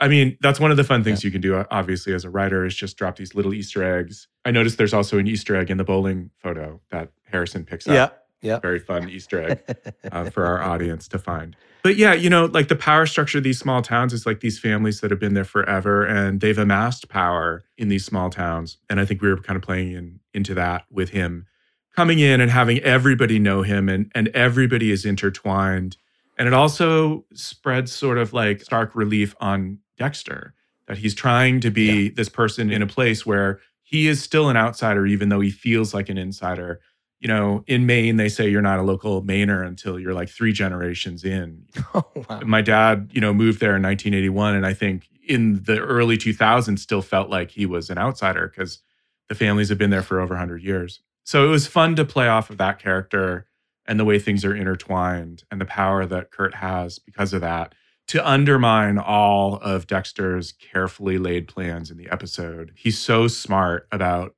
I 0.00 0.08
mean, 0.08 0.36
that's 0.40 0.58
one 0.58 0.70
of 0.70 0.76
the 0.76 0.84
fun 0.84 1.04
things 1.04 1.22
you 1.22 1.30
can 1.30 1.40
do, 1.40 1.64
obviously, 1.70 2.14
as 2.14 2.24
a 2.24 2.30
writer, 2.30 2.64
is 2.64 2.74
just 2.74 2.96
drop 2.96 3.16
these 3.16 3.34
little 3.34 3.52
Easter 3.52 3.84
eggs. 3.84 4.28
I 4.44 4.50
noticed 4.50 4.78
there's 4.78 4.94
also 4.94 5.18
an 5.18 5.26
Easter 5.26 5.54
egg 5.54 5.70
in 5.70 5.76
the 5.76 5.84
bowling 5.84 6.30
photo 6.38 6.80
that 6.90 7.10
Harrison 7.24 7.64
picks 7.64 7.86
up 7.86 7.94
Yeah. 7.94 8.08
Yeah. 8.42 8.58
very 8.58 8.78
fun 8.78 9.10
Easter 9.10 9.42
egg 9.42 9.76
uh, 10.10 10.30
for 10.30 10.46
our 10.46 10.62
audience 10.62 11.06
to 11.08 11.18
find. 11.18 11.54
But 11.82 11.96
yeah, 11.96 12.14
you 12.14 12.30
know, 12.30 12.46
like 12.46 12.68
the 12.68 12.76
power 12.76 13.04
structure 13.04 13.38
of 13.38 13.44
these 13.44 13.58
small 13.58 13.82
towns 13.82 14.14
is 14.14 14.24
like 14.24 14.40
these 14.40 14.58
families 14.58 15.00
that 15.00 15.10
have 15.10 15.20
been 15.20 15.34
there 15.34 15.44
forever 15.44 16.04
and 16.04 16.40
they've 16.40 16.56
amassed 16.56 17.08
power 17.10 17.62
in 17.76 17.88
these 17.88 18.04
small 18.04 18.30
towns. 18.30 18.78
And 18.88 18.98
I 18.98 19.04
think 19.04 19.20
we 19.20 19.28
were 19.28 19.36
kind 19.36 19.56
of 19.56 19.62
playing 19.62 19.92
in, 19.92 20.20
into 20.32 20.54
that 20.54 20.84
with 20.90 21.10
him 21.10 21.46
coming 21.94 22.18
in 22.18 22.40
and 22.40 22.50
having 22.50 22.78
everybody 22.80 23.38
know 23.38 23.62
him 23.62 23.88
and, 23.88 24.10
and 24.14 24.28
everybody 24.28 24.90
is 24.90 25.04
intertwined. 25.04 25.96
And 26.38 26.48
it 26.48 26.54
also 26.54 27.24
spreads 27.34 27.92
sort 27.92 28.16
of 28.16 28.32
like 28.32 28.62
stark 28.62 28.94
relief 28.94 29.34
on 29.40 29.78
Dexter 30.00 30.54
that 30.88 30.98
he's 30.98 31.14
trying 31.14 31.60
to 31.60 31.70
be 31.70 32.08
this 32.08 32.28
person 32.28 32.72
in 32.72 32.82
a 32.82 32.86
place 32.86 33.24
where 33.24 33.60
he 33.82 34.08
is 34.08 34.20
still 34.20 34.48
an 34.48 34.56
outsider, 34.56 35.06
even 35.06 35.28
though 35.28 35.40
he 35.40 35.50
feels 35.50 35.94
like 35.94 36.08
an 36.08 36.18
insider 36.18 36.80
you 37.20 37.28
know, 37.28 37.62
in 37.66 37.84
Maine, 37.84 38.16
they 38.16 38.30
say 38.30 38.48
you're 38.48 38.62
not 38.62 38.78
a 38.78 38.82
local 38.82 39.22
Mainer 39.22 39.64
until 39.64 39.98
you're 39.98 40.14
like 40.14 40.30
three 40.30 40.52
generations 40.52 41.24
in. 41.24 41.66
Oh, 41.92 42.04
wow. 42.14 42.40
My 42.44 42.62
dad, 42.62 43.10
you 43.12 43.20
know, 43.20 43.34
moved 43.34 43.58
there 43.58 43.74
in 43.74 43.82
1981. 43.82 44.54
And 44.54 44.64
I 44.64 44.72
think 44.72 45.08
in 45.26 45.64
the 45.64 45.80
early 45.80 46.16
2000s 46.16 46.78
still 46.78 47.02
felt 47.02 47.28
like 47.28 47.50
he 47.50 47.66
was 47.66 47.90
an 47.90 47.98
outsider 47.98 48.46
because 48.46 48.78
the 49.28 49.34
families 49.34 49.70
have 49.70 49.78
been 49.78 49.90
there 49.90 50.02
for 50.02 50.20
over 50.20 50.34
100 50.34 50.62
years. 50.62 51.00
So 51.24 51.44
it 51.44 51.50
was 51.50 51.66
fun 51.66 51.96
to 51.96 52.04
play 52.04 52.28
off 52.28 52.48
of 52.48 52.58
that 52.58 52.78
character 52.78 53.48
and 53.86 53.98
the 53.98 54.04
way 54.04 54.20
things 54.20 54.44
are 54.44 54.54
intertwined 54.54 55.42
and 55.50 55.60
the 55.60 55.64
power 55.64 56.06
that 56.06 56.30
Kurt 56.30 56.54
has 56.54 57.00
because 57.00 57.32
of 57.32 57.40
that 57.40 57.74
to 58.10 58.28
undermine 58.28 58.98
all 58.98 59.54
of 59.58 59.86
Dexter's 59.86 60.50
carefully 60.52 61.16
laid 61.16 61.46
plans 61.46 61.92
in 61.92 61.96
the 61.96 62.08
episode. 62.10 62.72
He's 62.74 62.98
so 62.98 63.28
smart 63.28 63.86
about 63.92 64.34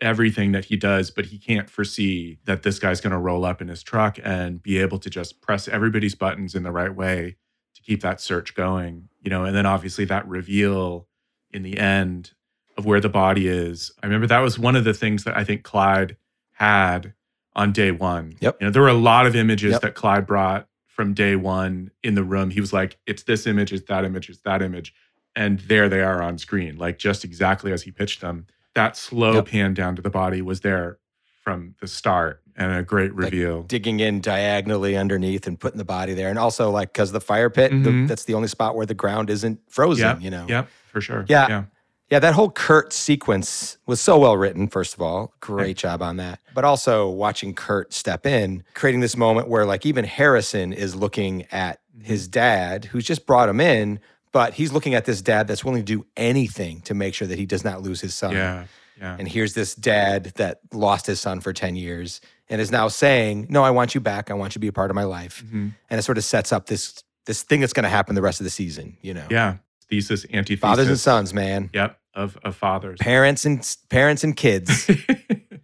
everything 0.00 0.52
that 0.52 0.64
he 0.64 0.76
does, 0.78 1.10
but 1.10 1.26
he 1.26 1.36
can't 1.38 1.68
foresee 1.68 2.38
that 2.46 2.62
this 2.62 2.78
guy's 2.78 3.02
going 3.02 3.10
to 3.10 3.18
roll 3.18 3.44
up 3.44 3.60
in 3.60 3.68
his 3.68 3.82
truck 3.82 4.18
and 4.24 4.62
be 4.62 4.78
able 4.78 4.98
to 4.98 5.10
just 5.10 5.42
press 5.42 5.68
everybody's 5.68 6.14
buttons 6.14 6.54
in 6.54 6.62
the 6.62 6.70
right 6.72 6.94
way 6.94 7.36
to 7.74 7.82
keep 7.82 8.00
that 8.00 8.22
search 8.22 8.54
going, 8.54 9.10
you 9.20 9.28
know, 9.28 9.44
and 9.44 9.54
then 9.54 9.66
obviously 9.66 10.06
that 10.06 10.26
reveal 10.26 11.06
in 11.50 11.62
the 11.62 11.76
end 11.76 12.30
of 12.78 12.86
where 12.86 13.00
the 13.02 13.10
body 13.10 13.48
is. 13.48 13.92
I 14.02 14.06
remember 14.06 14.28
that 14.28 14.38
was 14.38 14.58
one 14.58 14.76
of 14.76 14.84
the 14.84 14.94
things 14.94 15.24
that 15.24 15.36
I 15.36 15.44
think 15.44 15.62
Clyde 15.62 16.16
had 16.52 17.12
on 17.54 17.72
day 17.72 17.90
one. 17.90 18.36
Yep. 18.40 18.56
You 18.62 18.66
know, 18.68 18.70
there 18.70 18.80
were 18.80 18.88
a 18.88 18.94
lot 18.94 19.26
of 19.26 19.36
images 19.36 19.72
Yep. 19.72 19.82
that 19.82 19.94
Clyde 19.94 20.26
brought 20.26 20.68
from 21.00 21.14
day 21.14 21.34
one 21.34 21.90
in 22.02 22.14
the 22.14 22.22
room. 22.22 22.50
He 22.50 22.60
was 22.60 22.74
like, 22.74 22.98
it's 23.06 23.22
this 23.22 23.46
image, 23.46 23.72
it's 23.72 23.88
that 23.88 24.04
image, 24.04 24.28
it's 24.28 24.40
that 24.42 24.60
image. 24.60 24.92
And 25.34 25.58
there 25.60 25.88
they 25.88 26.02
are 26.02 26.20
on 26.22 26.36
screen, 26.36 26.76
like 26.76 26.98
just 26.98 27.24
exactly 27.24 27.72
as 27.72 27.80
he 27.84 27.90
pitched 27.90 28.20
them. 28.20 28.46
That 28.74 28.98
slow 28.98 29.32
Yep. 29.36 29.46
pan 29.46 29.72
down 29.72 29.96
to 29.96 30.02
the 30.02 30.10
body 30.10 30.42
was 30.42 30.60
there 30.60 30.98
from 31.42 31.74
the 31.80 31.86
start 31.88 32.42
and 32.54 32.70
a 32.70 32.82
great 32.82 33.14
Like, 33.16 33.32
reveal. 33.32 33.62
Digging 33.62 34.00
in 34.00 34.20
diagonally 34.20 34.94
underneath 34.94 35.46
and 35.46 35.58
putting 35.58 35.78
the 35.78 35.86
body 35.86 36.12
there. 36.12 36.28
And 36.28 36.38
also, 36.38 36.70
like, 36.70 36.92
because 36.92 37.12
the 37.12 37.20
fire 37.22 37.48
pit, 37.48 37.70
the, 37.70 37.76
Mhm. 37.90 38.06
that's 38.06 38.24
the 38.24 38.34
only 38.34 38.48
spot 38.48 38.76
where 38.76 38.84
the 38.84 38.92
ground 38.92 39.30
isn't 39.30 39.58
frozen, 39.70 40.06
Yep, 40.06 40.20
you 40.22 40.30
know? 40.30 40.44
Yep, 40.50 40.68
for 40.92 41.00
sure. 41.00 41.24
Yeah. 41.30 41.48
Yeah. 41.48 41.64
Yeah, 42.10 42.18
that 42.18 42.34
whole 42.34 42.50
Kurt 42.50 42.92
sequence 42.92 43.78
was 43.86 44.00
so 44.00 44.18
well 44.18 44.36
written, 44.36 44.66
first 44.68 44.94
of 44.94 45.00
all. 45.00 45.32
Great 45.40 45.76
job 45.76 46.02
on 46.02 46.16
that. 46.16 46.40
But 46.54 46.64
also 46.64 47.08
watching 47.08 47.54
Kurt 47.54 47.92
step 47.92 48.26
in, 48.26 48.64
creating 48.74 49.00
this 49.00 49.16
moment 49.16 49.48
where, 49.48 49.64
like, 49.64 49.86
even 49.86 50.04
Harrison 50.04 50.72
is 50.72 50.96
looking 50.96 51.46
at 51.52 51.80
his 52.02 52.26
dad, 52.26 52.86
who's 52.86 53.04
just 53.04 53.26
brought 53.26 53.48
him 53.48 53.60
in, 53.60 54.00
but 54.32 54.54
he's 54.54 54.72
looking 54.72 54.94
at 54.94 55.04
this 55.04 55.22
dad 55.22 55.46
that's 55.46 55.64
willing 55.64 55.84
to 55.84 55.84
do 55.84 56.04
anything 56.16 56.80
to 56.82 56.94
make 56.94 57.14
sure 57.14 57.28
that 57.28 57.38
he 57.38 57.46
does 57.46 57.64
not 57.64 57.82
lose 57.82 58.00
his 58.00 58.14
son. 58.14 58.32
Yeah. 58.32 58.64
Yeah. 59.00 59.16
And 59.18 59.26
here's 59.26 59.54
this 59.54 59.74
dad 59.74 60.32
that 60.36 60.60
lost 60.72 61.06
his 61.06 61.20
son 61.20 61.40
for 61.40 61.52
10 61.52 61.74
years 61.74 62.20
and 62.48 62.60
is 62.60 62.70
now 62.70 62.88
saying, 62.88 63.46
No, 63.48 63.62
I 63.62 63.70
want 63.70 63.94
you 63.94 64.00
back. 64.00 64.30
I 64.30 64.34
want 64.34 64.50
you 64.50 64.54
to 64.54 64.58
be 64.58 64.66
a 64.68 64.72
part 64.72 64.90
of 64.90 64.94
my 64.94 65.04
life. 65.04 65.42
Mhm. 65.46 65.72
And 65.88 65.98
it 65.98 66.02
sort 66.02 66.18
of 66.18 66.24
sets 66.24 66.52
up 66.52 66.66
this 66.66 67.02
this 67.26 67.42
thing 67.42 67.60
that's 67.60 67.72
going 67.74 67.84
to 67.84 67.90
happen 67.90 68.14
the 68.14 68.22
rest 68.22 68.40
of 68.40 68.44
the 68.44 68.50
season, 68.50 68.96
you 69.02 69.14
know. 69.14 69.26
Yeah. 69.30 69.56
Thesis, 69.88 70.24
antithesis. 70.32 70.60
Fathers 70.60 70.88
and 70.88 70.98
sons, 70.98 71.32
man. 71.34 71.70
Yep. 71.72 71.98
Of, 72.14 72.36
of 72.44 72.56
fathers. 72.56 72.98
Parents 73.00 73.44
and 73.44 73.76
parents 73.88 74.24
and 74.24 74.36
kids. 74.36 74.90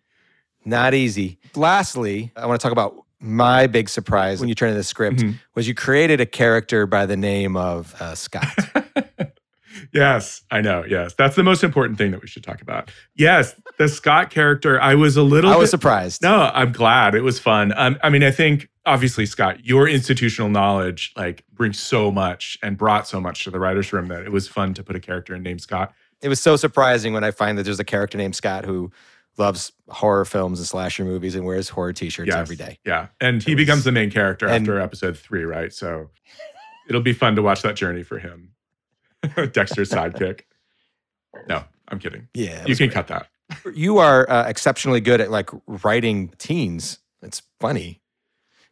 Not 0.64 0.94
easy. 0.94 1.38
Lastly, 1.54 2.32
I 2.36 2.46
want 2.46 2.60
to 2.60 2.64
talk 2.64 2.72
about 2.72 2.94
my 3.20 3.66
big 3.66 3.88
surprise 3.88 4.40
when 4.40 4.48
you 4.48 4.54
turn 4.54 4.70
in 4.70 4.76
the 4.76 4.84
script 4.84 5.18
Mhm. 5.20 5.34
was 5.54 5.66
you 5.66 5.74
created 5.74 6.20
a 6.20 6.26
character 6.26 6.86
by 6.86 7.06
the 7.06 7.16
name 7.16 7.56
of 7.56 7.94
uh, 8.00 8.14
Scott. 8.14 8.56
yes, 9.92 10.42
I 10.50 10.60
know. 10.60 10.84
Yes. 10.88 11.14
That's 11.14 11.36
the 11.36 11.42
most 11.42 11.64
important 11.64 11.98
thing 11.98 12.10
that 12.10 12.20
we 12.20 12.28
should 12.28 12.42
talk 12.44 12.60
about. 12.62 12.90
Yes. 13.14 13.54
The 13.78 13.88
Scott 13.88 14.30
character, 14.30 14.80
I 14.80 14.94
was 14.94 15.16
a 15.16 15.22
little 15.22 15.50
I 15.52 15.56
was 15.56 15.68
bit- 15.68 15.70
surprised. 15.72 16.22
No, 16.22 16.50
I'm 16.54 16.72
glad. 16.72 17.14
It 17.14 17.22
was 17.22 17.38
fun. 17.38 17.72
Um, 17.76 17.98
I 18.02 18.10
mean, 18.10 18.22
I 18.22 18.30
think 18.30 18.68
obviously, 18.84 19.26
Scott, 19.26 19.64
your 19.64 19.88
institutional 19.88 20.48
knowledge 20.50 21.12
like 21.16 21.44
brings 21.52 21.78
so 21.80 22.10
much 22.10 22.58
and 22.62 22.76
brought 22.76 23.06
so 23.08 23.20
much 23.20 23.44
to 23.44 23.50
the 23.50 23.58
writers' 23.58 23.92
room 23.92 24.08
that 24.08 24.22
it 24.22 24.32
was 24.32 24.46
fun 24.48 24.74
to 24.74 24.82
put 24.84 24.94
a 24.96 25.00
character 25.00 25.34
in 25.34 25.42
named 25.42 25.60
Scott. 25.60 25.92
It 26.22 26.28
was 26.28 26.40
so 26.40 26.56
surprising 26.56 27.12
when 27.12 27.24
I 27.24 27.30
find 27.30 27.58
that 27.58 27.64
there's 27.64 27.80
a 27.80 27.84
character 27.84 28.16
named 28.18 28.34
Scott 28.36 28.64
who 28.64 28.90
loves 29.38 29.72
horror 29.88 30.24
films 30.24 30.58
and 30.58 30.66
slasher 30.66 31.04
movies 31.04 31.34
and 31.34 31.44
wears 31.44 31.68
horror 31.68 31.92
t-shirts 31.92 32.28
Yes. 32.28 32.36
every 32.36 32.56
day. 32.56 32.78
Yeah, 32.86 33.08
and 33.20 33.42
he 33.42 33.52
It 33.52 33.56
becomes 33.56 33.84
the 33.84 33.92
main 33.92 34.10
character 34.10 34.46
and- 34.46 34.66
after 34.66 34.80
episode 34.80 35.18
three, 35.18 35.44
right? 35.44 35.72
So 35.72 36.10
it'll 36.88 37.02
be 37.02 37.12
fun 37.12 37.36
to 37.36 37.42
watch 37.42 37.62
that 37.62 37.76
journey 37.76 38.02
for 38.02 38.18
him. 38.18 38.52
Dexter's 39.52 39.90
sidekick. 39.90 40.40
No, 41.50 41.62
I'm 41.88 41.98
kidding. 41.98 42.28
Yeah. 42.32 42.60
You 42.66 42.74
can 42.76 42.86
great. 42.88 42.92
cut 42.94 43.08
that. 43.08 43.26
You 43.74 43.98
are 43.98 44.28
uh, 44.30 44.48
exceptionally 44.48 45.02
good 45.02 45.20
at 45.20 45.30
like 45.30 45.50
writing 45.66 46.32
teens. 46.38 46.98
It's 47.20 47.42
funny 47.60 48.00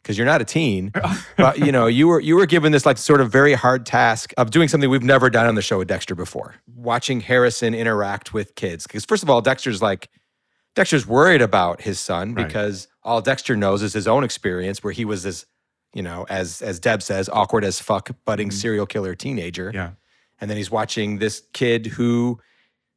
because 0.05 0.19
you're 0.19 0.25
not 0.27 0.39
a 0.39 0.45
teen, 0.45 0.91
but 1.35 1.57
you 1.57 1.71
know 1.71 1.87
you 1.87 2.07
were 2.07 2.19
you 2.19 2.35
were 2.35 2.45
given 2.45 2.71
this 2.71 2.85
like 2.85 2.99
sort 2.99 3.21
of 3.21 3.31
very 3.31 3.53
hard 3.53 3.87
task 3.87 4.33
of 4.37 4.51
doing 4.51 4.67
something 4.67 4.87
we've 4.87 5.01
never 5.03 5.31
done 5.31 5.47
on 5.47 5.55
the 5.55 5.63
show 5.63 5.79
with 5.79 5.87
Dexter 5.87 6.13
before. 6.13 6.53
Watching 6.75 7.21
Harrison 7.21 7.73
interact 7.73 8.31
with 8.33 8.53
kids 8.53 8.85
because 8.85 9.03
first 9.03 9.23
of 9.23 9.29
all, 9.31 9.41
Dexter's 9.41 9.81
like 9.81 10.09
Dexter's 10.75 11.07
worried 11.07 11.41
about 11.41 11.81
his 11.81 11.99
son 11.99 12.35
Right. 12.35 12.45
because 12.45 12.87
all 13.01 13.19
Dexter 13.21 13.55
knows 13.55 13.81
is 13.81 13.93
his 13.93 14.07
own 14.07 14.23
experience 14.23 14.83
where 14.83 14.93
he 14.93 15.05
was 15.05 15.23
this, 15.23 15.45
you 15.95 16.03
know 16.03 16.25
as 16.29 16.61
as 16.61 16.79
Deb 16.79 17.01
says 17.01 17.27
awkward 17.29 17.63
as 17.65 17.79
fuck 17.79 18.11
budding 18.25 18.49
Mhm. 18.49 18.53
serial 18.53 18.85
killer 18.85 19.15
teenager 19.15 19.71
Yeah. 19.73 19.91
and 20.39 20.49
then 20.51 20.57
he's 20.57 20.69
watching 20.69 21.17
this 21.17 21.41
kid 21.53 21.87
who 21.87 22.39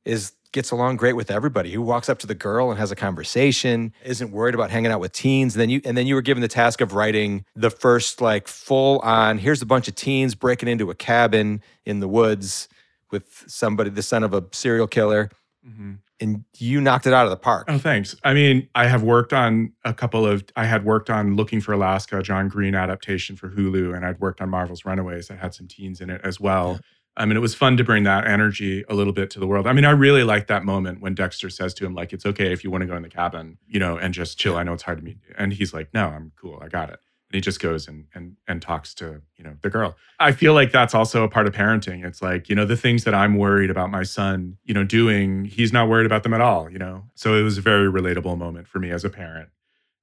is 0.04 0.32
gets 0.52 0.70
along 0.70 0.96
great 0.96 1.14
with 1.14 1.30
everybody 1.30 1.72
who 1.72 1.82
walks 1.82 2.08
up 2.08 2.18
to 2.18 2.26
the 2.26 2.34
girl 2.34 2.70
and 2.70 2.78
has 2.78 2.90
a 2.90 2.96
conversation 2.96 3.92
isn't 4.04 4.30
worried 4.30 4.54
about 4.54 4.70
hanging 4.70 4.90
out 4.90 5.00
with 5.00 5.12
teens 5.12 5.54
and 5.54 5.60
then 5.60 5.68
you 5.70 5.80
and 5.84 5.96
then 5.96 6.06
you 6.06 6.14
were 6.14 6.22
given 6.22 6.40
the 6.40 6.48
task 6.48 6.80
of 6.80 6.94
writing 6.94 7.44
the 7.54 7.70
first 7.70 8.20
like 8.20 8.48
full 8.48 8.98
on 9.00 9.38
here's 9.38 9.60
a 9.62 9.66
bunch 9.66 9.88
of 9.88 9.94
teens 9.94 10.34
breaking 10.34 10.68
into 10.68 10.90
a 10.90 10.94
cabin 10.94 11.60
in 11.84 12.00
the 12.00 12.08
woods 12.08 12.68
with 13.10 13.44
somebody 13.46 13.90
the 13.90 14.02
son 14.02 14.22
of 14.22 14.32
a 14.34 14.44
serial 14.52 14.86
killer 14.86 15.30
Mhm. 15.68 15.98
and 16.20 16.44
you 16.56 16.80
knocked 16.80 17.06
it 17.06 17.12
out 17.12 17.26
of 17.26 17.30
the 17.30 17.36
park 17.36 17.66
Oh, 17.68 17.76
thanks. 17.78 18.14
I 18.24 18.32
mean, 18.32 18.68
I 18.74 18.86
have 18.86 19.02
worked 19.02 19.32
on 19.34 19.72
a 19.84 19.92
couple 19.92 20.24
of. 20.26 20.44
I 20.56 20.64
had 20.64 20.84
worked 20.84 21.10
on 21.10 21.34
Looking 21.36 21.60
for 21.60 21.72
Alaska, 21.72 22.22
John 22.22 22.48
Green 22.48 22.74
adaptation 22.76 23.36
for 23.36 23.50
Hulu, 23.50 23.94
and 23.94 24.06
I'd 24.06 24.18
worked 24.20 24.40
on 24.40 24.48
Marvel's 24.48 24.84
Runaways 24.86 25.28
that 25.28 25.38
had 25.40 25.52
some 25.52 25.66
teens 25.66 26.00
in 26.00 26.08
it 26.10 26.20
as 26.24 26.40
well. 26.40 26.80
I 27.16 27.24
mean, 27.24 27.36
it 27.36 27.40
was 27.40 27.54
fun 27.54 27.76
to 27.78 27.84
bring 27.84 28.04
that 28.04 28.26
energy 28.26 28.84
a 28.88 28.94
little 28.94 29.12
bit 29.12 29.28
to 29.30 29.40
the 29.40 29.46
world. 29.46 29.66
I 29.66 29.72
mean, 29.72 29.84
I 29.84 29.90
really 29.90 30.22
like 30.22 30.46
that 30.46 30.64
moment 30.64 31.00
when 31.00 31.14
Dexter 31.14 31.50
says 31.50 31.74
to 31.74 31.86
him, 31.86 31.94
like, 31.94 32.12
it's 32.12 32.24
okay 32.24 32.52
if 32.52 32.62
you 32.62 32.70
want 32.70 32.82
to 32.82 32.86
go 32.86 32.94
in 32.94 33.02
the 33.02 33.08
cabin, 33.08 33.58
you 33.66 33.80
know, 33.80 33.98
and 33.98 34.14
just 34.14 34.38
chill. 34.38 34.56
I 34.56 34.62
know 34.62 34.72
it's 34.72 34.84
hard 34.84 34.98
to 34.98 35.04
meet. 35.04 35.18
And 35.36 35.52
he's 35.52 35.74
like, 35.74 35.92
no, 35.92 36.06
I'm 36.06 36.30
cool. 36.36 36.60
I 36.62 36.68
got 36.68 36.90
it. 36.90 37.00
And 37.30 37.34
he 37.34 37.40
just 37.40 37.60
goes 37.60 37.88
and 37.88 38.06
and 38.14 38.36
and 38.46 38.62
talks 38.62 38.94
to, 38.94 39.20
you 39.36 39.44
know, 39.44 39.56
the 39.60 39.68
girl. 39.68 39.96
I 40.18 40.32
feel 40.32 40.54
like 40.54 40.72
that's 40.72 40.94
also 40.94 41.24
a 41.24 41.28
part 41.28 41.46
of 41.46 41.54
parenting. 41.54 42.06
It's 42.06 42.22
like, 42.22 42.48
you 42.48 42.54
know, 42.54 42.64
the 42.64 42.76
things 42.76 43.04
that 43.04 43.14
I'm 43.14 43.36
worried 43.36 43.68
about 43.68 43.90
my 43.90 44.02
son, 44.02 44.56
you 44.64 44.72
know, 44.72 44.84
doing, 44.84 45.44
he's 45.44 45.72
not 45.72 45.88
worried 45.88 46.06
about 46.06 46.22
them 46.22 46.32
at 46.32 46.40
all, 46.40 46.70
you 46.70 46.78
know. 46.78 47.04
So 47.16 47.34
it 47.34 47.42
was 47.42 47.58
a 47.58 47.60
very 47.60 47.90
relatable 47.92 48.38
moment 48.38 48.66
for 48.66 48.78
me 48.78 48.90
as 48.90 49.04
a 49.04 49.10
parent 49.10 49.50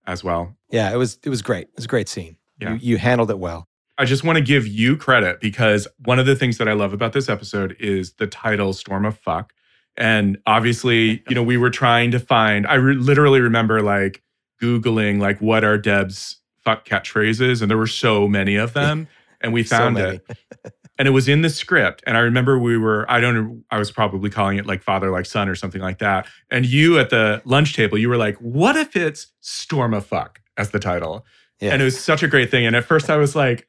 as 0.05 0.23
well. 0.23 0.55
Yeah, 0.69 0.93
it 0.93 0.97
was 0.97 1.17
it 1.23 1.29
was 1.29 1.41
great. 1.41 1.67
It 1.69 1.75
was 1.77 1.85
a 1.85 1.87
great 1.87 2.09
scene. 2.09 2.37
Yeah. 2.59 2.73
You, 2.73 2.79
you 2.81 2.97
handled 2.97 3.31
it 3.31 3.39
well. 3.39 3.67
I 3.97 4.05
just 4.05 4.23
want 4.23 4.37
to 4.37 4.43
give 4.43 4.67
you 4.67 4.97
credit 4.97 5.39
because 5.39 5.87
one 6.03 6.19
of 6.19 6.25
the 6.25 6.35
things 6.35 6.57
that 6.57 6.67
I 6.67 6.73
love 6.73 6.93
about 6.93 7.13
this 7.13 7.29
episode 7.29 7.75
is 7.79 8.13
the 8.13 8.27
title 8.27 8.73
Storm 8.73 9.05
of 9.05 9.17
Fuck. 9.17 9.53
And 9.97 10.37
obviously, 10.45 11.23
you 11.29 11.35
know, 11.35 11.43
we 11.43 11.55
were 11.55 11.69
trying 11.69 12.11
to 12.11 12.19
find, 12.19 12.67
I 12.67 12.75
re- 12.75 12.95
literally 12.95 13.39
remember 13.39 13.81
like 13.81 14.21
Googling, 14.61 15.19
like, 15.21 15.39
what 15.39 15.63
are 15.63 15.77
Deb's 15.77 16.37
fuck 16.63 16.85
catchphrases? 16.85 17.61
And 17.61 17.71
there 17.71 17.77
were 17.77 17.87
so 17.87 18.27
many 18.27 18.55
of 18.55 18.73
them. 18.73 19.07
And 19.39 19.53
we 19.53 19.63
found 19.75 19.97
it. 19.97 20.25
And 20.97 21.09
it 21.09 21.11
was 21.11 21.27
in 21.27 21.41
the 21.41 21.49
script. 21.49 22.03
And 22.07 22.15
I 22.15 22.21
remember 22.21 22.57
we 22.57 22.77
were, 22.77 23.05
I 23.11 23.19
don't 23.19 23.35
know, 23.35 23.61
I 23.69 23.77
was 23.77 23.91
probably 23.91 24.29
calling 24.29 24.57
it 24.57 24.65
like 24.65 24.81
father 24.81 25.11
like 25.11 25.25
son 25.25 25.49
or 25.49 25.55
something 25.55 25.81
like 25.81 25.99
that. 25.99 26.25
And 26.49 26.65
you 26.65 26.97
at 26.99 27.09
the 27.09 27.41
lunch 27.43 27.75
table, 27.75 27.97
you 27.97 28.07
were 28.07 28.15
like, 28.15 28.37
what 28.37 28.77
if 28.77 28.95
it's 28.95 29.27
Storm 29.41 29.93
of 29.93 30.05
Fuck 30.05 30.39
as 30.55 30.69
the 30.69 30.79
title? 30.79 31.25
Yeah. 31.59 31.71
And 31.71 31.81
it 31.81 31.85
was 31.85 31.99
such 31.99 32.23
a 32.23 32.29
great 32.29 32.49
thing. 32.49 32.65
And 32.65 32.77
at 32.77 32.85
first 32.85 33.09
I 33.09 33.17
was 33.17 33.35
like, 33.35 33.59
"S- 33.59 33.65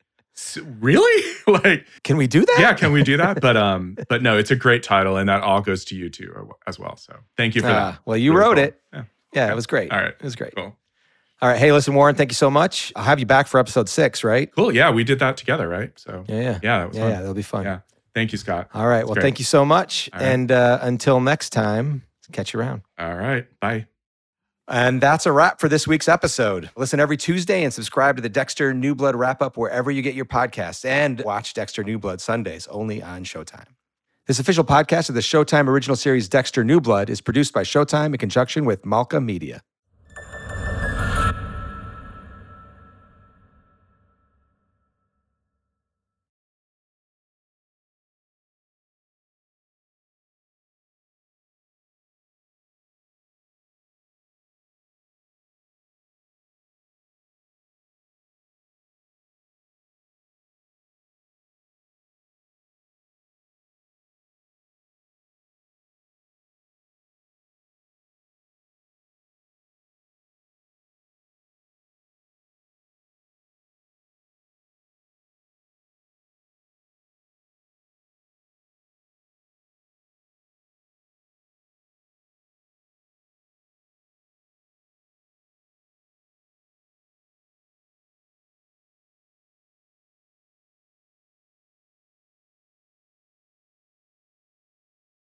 really? 0.80 1.32
like, 1.46 1.86
Can 2.04 2.16
we 2.16 2.26
do 2.26 2.44
that? 2.44 2.56
yeah, 2.58 2.74
can 2.74 2.92
we 2.92 3.02
do 3.02 3.16
that? 3.16 3.40
But 3.40 3.56
um, 3.68 3.96
but 4.08 4.22
no, 4.22 4.36
it's 4.38 4.50
a 4.50 4.56
great 4.56 4.82
title, 4.82 5.16
and 5.16 5.28
that 5.28 5.42
all 5.42 5.60
goes 5.60 5.84
to 5.86 5.96
you 5.96 6.08
too 6.10 6.50
as 6.66 6.78
well. 6.78 6.96
So 6.96 7.16
thank 7.36 7.54
you 7.54 7.60
for 7.62 7.68
Ah, 7.68 7.72
that. 7.92 7.98
well, 8.04 8.16
you 8.16 8.36
wrote 8.36 8.56
cool. 8.56 8.64
it. 8.64 8.80
Yeah. 8.92 9.02
Yeah, 9.34 9.52
it 9.52 9.54
was 9.54 9.66
great. 9.66 9.90
All 9.92 9.98
right. 9.98 10.14
It 10.14 10.22
was 10.22 10.36
great. 10.36 10.54
Cool. 10.56 10.74
All 11.42 11.48
right. 11.50 11.58
Hey, 11.58 11.70
listen, 11.72 11.94
Warren, 11.94 12.14
thank 12.14 12.30
you 12.30 12.34
so 12.36 12.50
much. 12.50 12.90
I'll 12.96 13.04
have 13.04 13.18
you 13.20 13.26
back 13.26 13.46
for 13.48 13.60
episode 13.60 13.88
six, 13.90 14.24
right? 14.24 14.50
Cool. 14.54 14.74
Yeah, 14.74 14.90
we 14.90 15.04
did 15.04 15.18
that 15.18 15.36
together, 15.36 15.68
right? 15.68 15.92
So 15.98 16.24
Yeah, 16.28 16.36
yeah. 16.36 16.58
yeah, 16.62 16.86
that 16.86 16.94
Yeah, 16.94 17.08
yeah, 17.08 17.18
that'll 17.18 17.34
be 17.34 17.42
fun. 17.42 17.64
Yeah. 17.64 17.80
Thank 18.14 18.32
you, 18.32 18.38
Scott. 18.38 18.68
All 18.72 18.86
right. 18.86 19.04
Well, 19.04 19.12
great. 19.14 19.22
thank 19.22 19.38
you 19.38 19.44
so 19.44 19.64
much. 19.66 20.08
Right. 20.14 20.22
And 20.22 20.50
uh, 20.50 20.78
until 20.80 21.20
next 21.20 21.50
time, 21.50 22.02
catch 22.32 22.54
you 22.54 22.60
around. 22.60 22.80
All 22.98 23.14
right. 23.14 23.46
Bye. 23.60 23.86
And 24.68 25.00
that's 25.00 25.26
a 25.26 25.32
wrap 25.32 25.60
for 25.60 25.68
this 25.68 25.86
week's 25.86 26.08
episode. 26.08 26.70
Listen 26.76 26.98
every 26.98 27.16
Tuesday 27.16 27.62
and 27.62 27.72
subscribe 27.72 28.16
to 28.16 28.22
the 28.22 28.28
Dexter 28.28 28.74
New 28.74 28.96
Blood 28.96 29.14
wrap 29.14 29.40
up 29.40 29.56
wherever 29.56 29.92
you 29.92 30.02
get 30.02 30.14
your 30.14 30.24
podcasts 30.24 30.84
and 30.84 31.20
watch 31.20 31.54
Dexter 31.54 31.84
New 31.84 31.98
Blood 31.98 32.20
Sundays 32.20 32.66
only 32.66 33.00
on 33.00 33.22
Showtime. 33.22 33.66
This 34.26 34.40
official 34.40 34.64
podcast 34.64 35.08
of 35.08 35.14
the 35.14 35.20
Showtime 35.20 35.68
original 35.68 35.94
series 35.94 36.28
Dexter 36.28 36.64
New 36.64 36.80
Blood 36.80 37.08
is 37.08 37.20
produced 37.20 37.54
by 37.54 37.62
Showtime 37.62 38.06
in 38.06 38.18
conjunction 38.18 38.64
with 38.64 38.84
Malka 38.84 39.20
Media. 39.20 39.62